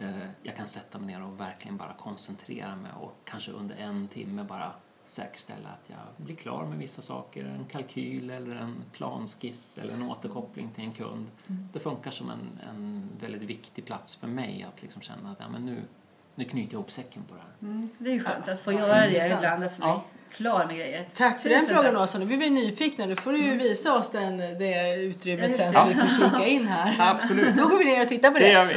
Eh, 0.00 0.10
Jag 0.42 0.56
kan 0.56 0.66
sätta 0.66 0.98
mig 0.98 1.06
ner 1.06 1.22
och 1.22 1.40
verkligen 1.40 1.76
bara 1.76 1.94
koncentrera 1.94 2.76
mig 2.76 2.92
och 3.00 3.16
kanske 3.24 3.52
under 3.52 3.76
en 3.76 4.08
timme 4.08 4.44
bara 4.44 4.72
säkerställa 5.10 5.68
att 5.68 5.84
jag 5.90 6.24
blir 6.26 6.36
klar 6.36 6.64
med 6.66 6.78
vissa 6.78 7.02
saker, 7.02 7.44
en 7.44 7.64
kalkyl 7.64 8.30
eller 8.30 8.56
en 8.56 8.74
planskiss 8.92 9.78
eller 9.82 9.94
en 9.94 10.02
återkoppling 10.02 10.70
till 10.74 10.84
en 10.84 10.92
kund. 10.92 11.26
Det 11.72 11.80
funkar 11.80 12.10
som 12.10 12.30
en, 12.30 12.60
en 12.70 13.08
väldigt 13.20 13.42
viktig 13.42 13.84
plats 13.84 14.14
för 14.16 14.26
mig 14.26 14.66
att 14.74 14.82
liksom 14.82 15.02
känna 15.02 15.30
att 15.30 15.36
ja, 15.40 15.48
men 15.48 15.66
nu, 15.66 15.76
nu 16.34 16.44
knyter 16.44 16.72
jag 16.72 16.78
ihop 16.80 16.90
säcken 16.90 17.22
på 17.28 17.34
det 17.34 17.40
här. 17.40 17.88
Det 17.98 18.10
är 18.10 18.14
ju 18.14 18.24
skönt 18.24 18.48
att 18.48 18.60
få 18.60 18.72
Ja, 18.72 18.78
göra 18.78 19.06
det 19.06 19.26
ibland, 19.36 19.64
att 19.64 19.72
få 19.76 19.82
Ja. 19.82 20.04
bli 20.28 20.36
klar 20.36 20.66
med 20.66 20.76
grejer. 20.76 21.08
Tack 21.14 21.40
för 21.40 21.48
den 21.48 21.60
Tusen 21.60 21.74
frågan 21.74 21.94
tack. 21.94 22.02
Åsa. 22.02 22.18
Nu 22.18 22.26
blir 22.26 22.36
vi 22.38 22.50
nyfikna. 22.50 23.06
Nu 23.06 23.16
får 23.16 23.32
du 23.32 23.38
ju 23.38 23.56
visa 23.56 23.98
oss 23.98 24.10
den, 24.10 24.36
det 24.38 24.94
utrymmet 24.96 25.56
sen 25.56 25.72
så 25.72 25.86
vi 25.88 25.94
får 25.94 26.08
kika 26.08 26.46
in 26.46 26.66
här. 26.66 27.10
Absolut, 27.14 27.56
Då 27.56 27.68
går 27.68 27.78
vi 27.78 27.84
ner 27.84 28.02
och 28.02 28.08
tittar 28.08 28.30
på 28.30 28.38
det. 28.38 28.44
det 28.44 28.52
gör 28.52 28.66
vi. 28.66 28.76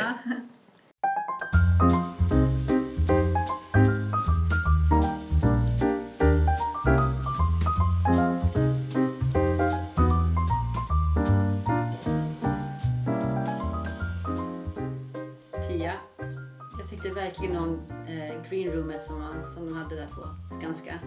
Greenroomet 18.52 19.02
som, 19.04 19.20
man- 19.20 19.54
som 19.54 19.66
de 19.66 19.74
hade 19.78 19.96
där 19.96 20.08
på 20.08 20.28
Skanska. 20.60 21.00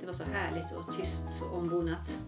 Det 0.00 0.06
var 0.06 0.12
så 0.12 0.24
härligt 0.24 0.72
och 0.72 0.96
tyst 0.96 1.22
och 1.42 1.58
ombonat. 1.58 2.18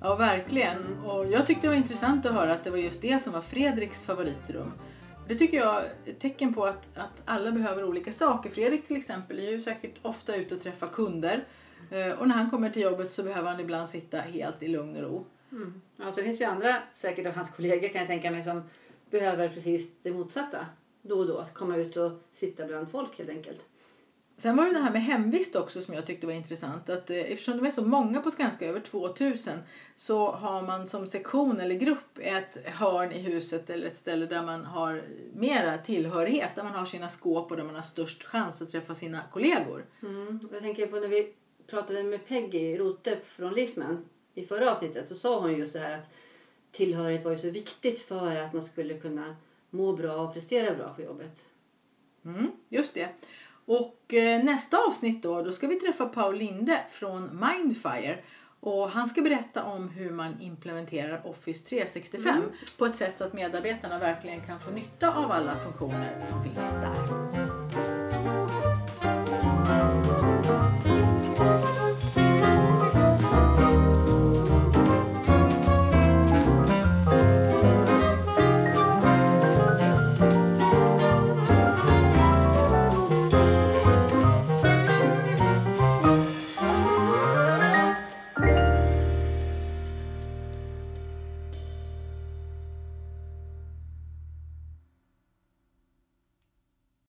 Ja, 0.00 0.14
verkligen. 0.16 0.98
Och 1.04 1.26
jag 1.26 1.46
tyckte 1.46 1.62
det 1.62 1.68
var 1.68 1.74
intressant 1.76 2.26
att 2.26 2.32
höra 2.32 2.52
att 2.52 2.64
det 2.64 2.70
var 2.70 2.78
just 2.78 3.02
det 3.02 3.22
som 3.22 3.32
var 3.32 3.40
Fredriks 3.40 4.02
favoritrum. 4.02 4.72
Det 5.28 5.34
tycker 5.34 5.56
jag 5.56 5.76
är 5.76 6.10
ett 6.10 6.20
tecken 6.20 6.54
på 6.54 6.64
att, 6.64 6.98
att 6.98 7.22
alla 7.24 7.52
behöver 7.52 7.84
olika 7.84 8.12
saker. 8.12 8.50
Fredrik 8.50 8.86
till 8.86 8.96
exempel 8.96 9.38
är 9.38 9.50
ju 9.50 9.60
säkert 9.60 9.94
ofta 10.02 10.36
ute 10.36 10.54
och 10.54 10.60
träffar 10.60 10.86
kunder. 10.86 11.44
Eh, 11.90 12.18
Och 12.18 12.28
när 12.28 12.34
han 12.34 12.50
kommer 12.50 12.70
till 12.70 12.82
jobbet 12.82 13.12
så 13.12 13.22
behöver 13.22 13.50
han 13.50 13.60
ibland 13.60 13.88
sitta 13.88 14.18
helt 14.18 14.62
i 14.62 14.68
lugn 14.68 14.96
och 14.96 15.02
ro. 15.02 15.26
Mm. 15.52 15.82
Alltså, 15.98 16.20
det 16.20 16.24
finns 16.26 16.40
ju 16.40 16.44
andra, 16.44 16.76
säkert 16.94 17.26
av 17.26 17.32
hans 17.32 17.50
kollegor 17.50 17.88
kan 17.88 17.98
jag 17.98 18.06
tänka 18.08 18.30
mig, 18.30 18.44
som 18.44 18.62
behöver 19.10 19.48
precis 19.48 19.90
det 20.02 20.12
motsatta 20.12 20.66
då 21.02 21.18
och 21.18 21.26
då. 21.26 21.38
Att 21.38 21.54
komma 21.54 21.76
ut 21.76 21.96
och 21.96 22.12
sitta 22.32 22.66
bland 22.66 22.90
folk 22.90 23.18
helt 23.18 23.30
enkelt. 23.30 23.60
Sen 24.38 24.56
var 24.56 24.64
det 24.66 24.72
det 24.72 24.78
här 24.78 24.90
med 24.90 25.02
hemvist 25.02 25.56
också 25.56 25.82
som 25.82 25.94
jag 25.94 26.06
tyckte 26.06 26.26
var 26.26 26.34
intressant. 26.34 26.88
Att, 26.88 27.10
eh, 27.10 27.16
eftersom 27.16 27.56
de 27.56 27.66
är 27.66 27.70
så 27.70 27.82
många 27.82 28.20
på 28.20 28.30
Skanska, 28.30 28.66
över 28.66 28.80
2000, 28.80 29.58
så 29.96 30.30
har 30.30 30.62
man 30.62 30.86
som 30.86 31.06
sektion 31.06 31.60
eller 31.60 31.74
grupp 31.74 32.18
ett 32.20 32.66
hörn 32.66 33.12
i 33.12 33.18
huset 33.18 33.70
eller 33.70 33.86
ett 33.86 33.96
ställe 33.96 34.26
där 34.26 34.42
man 34.42 34.64
har 34.64 35.04
mera 35.34 35.78
tillhörighet. 35.78 36.50
Där 36.54 36.62
man 36.62 36.72
har 36.72 36.86
sina 36.86 37.08
skåp 37.08 37.50
och 37.50 37.56
där 37.56 37.64
man 37.64 37.74
har 37.74 37.82
störst 37.82 38.24
chans 38.24 38.62
att 38.62 38.70
träffa 38.70 38.94
sina 38.94 39.20
kollegor. 39.32 39.86
Mm. 40.02 40.40
Jag 40.52 40.60
tänker 40.60 40.86
på 40.86 40.96
när 40.96 41.08
vi 41.08 41.34
pratade 41.66 42.02
med 42.02 42.26
Peggy 42.26 42.78
Rote 42.78 43.18
från 43.26 43.54
Lisman 43.54 44.04
i 44.34 44.44
förra 44.44 44.70
avsnittet 44.70 45.08
så 45.08 45.14
sa 45.14 45.40
hon 45.40 45.58
just 45.58 45.72
det 45.72 45.78
här 45.78 45.98
att 45.98 46.10
tillhörighet 46.72 47.24
var 47.24 47.32
ju 47.32 47.38
så 47.38 47.50
viktigt 47.50 48.00
för 48.00 48.36
att 48.36 48.52
man 48.52 48.62
skulle 48.62 48.94
kunna 48.94 49.36
må 49.70 49.92
bra 49.92 50.16
och 50.16 50.34
prestera 50.34 50.74
bra 50.74 50.88
på 50.88 51.02
jobbet. 51.02 51.48
Mm, 52.24 52.50
just 52.68 52.94
det. 52.94 53.08
Och 53.66 54.14
eh, 54.14 54.44
nästa 54.44 54.76
avsnitt 54.88 55.22
då, 55.22 55.42
då 55.42 55.52
ska 55.52 55.66
vi 55.66 55.80
träffa 55.80 56.06
Paul 56.06 56.36
Linde 56.36 56.80
från 56.90 57.44
Mindfire. 57.46 58.18
Och 58.60 58.90
han 58.90 59.06
ska 59.06 59.22
berätta 59.22 59.64
om 59.64 59.88
hur 59.88 60.10
man 60.10 60.40
implementerar 60.40 61.26
Office 61.26 61.68
365 61.68 62.42
på 62.78 62.86
ett 62.86 62.96
sätt 62.96 63.18
så 63.18 63.24
att 63.24 63.32
medarbetarna 63.32 63.98
verkligen 63.98 64.40
kan 64.40 64.60
få 64.60 64.70
nytta 64.70 65.14
av 65.14 65.30
alla 65.30 65.56
funktioner 65.56 66.22
som 66.22 66.42
finns 66.42 66.72
där. 66.72 68.05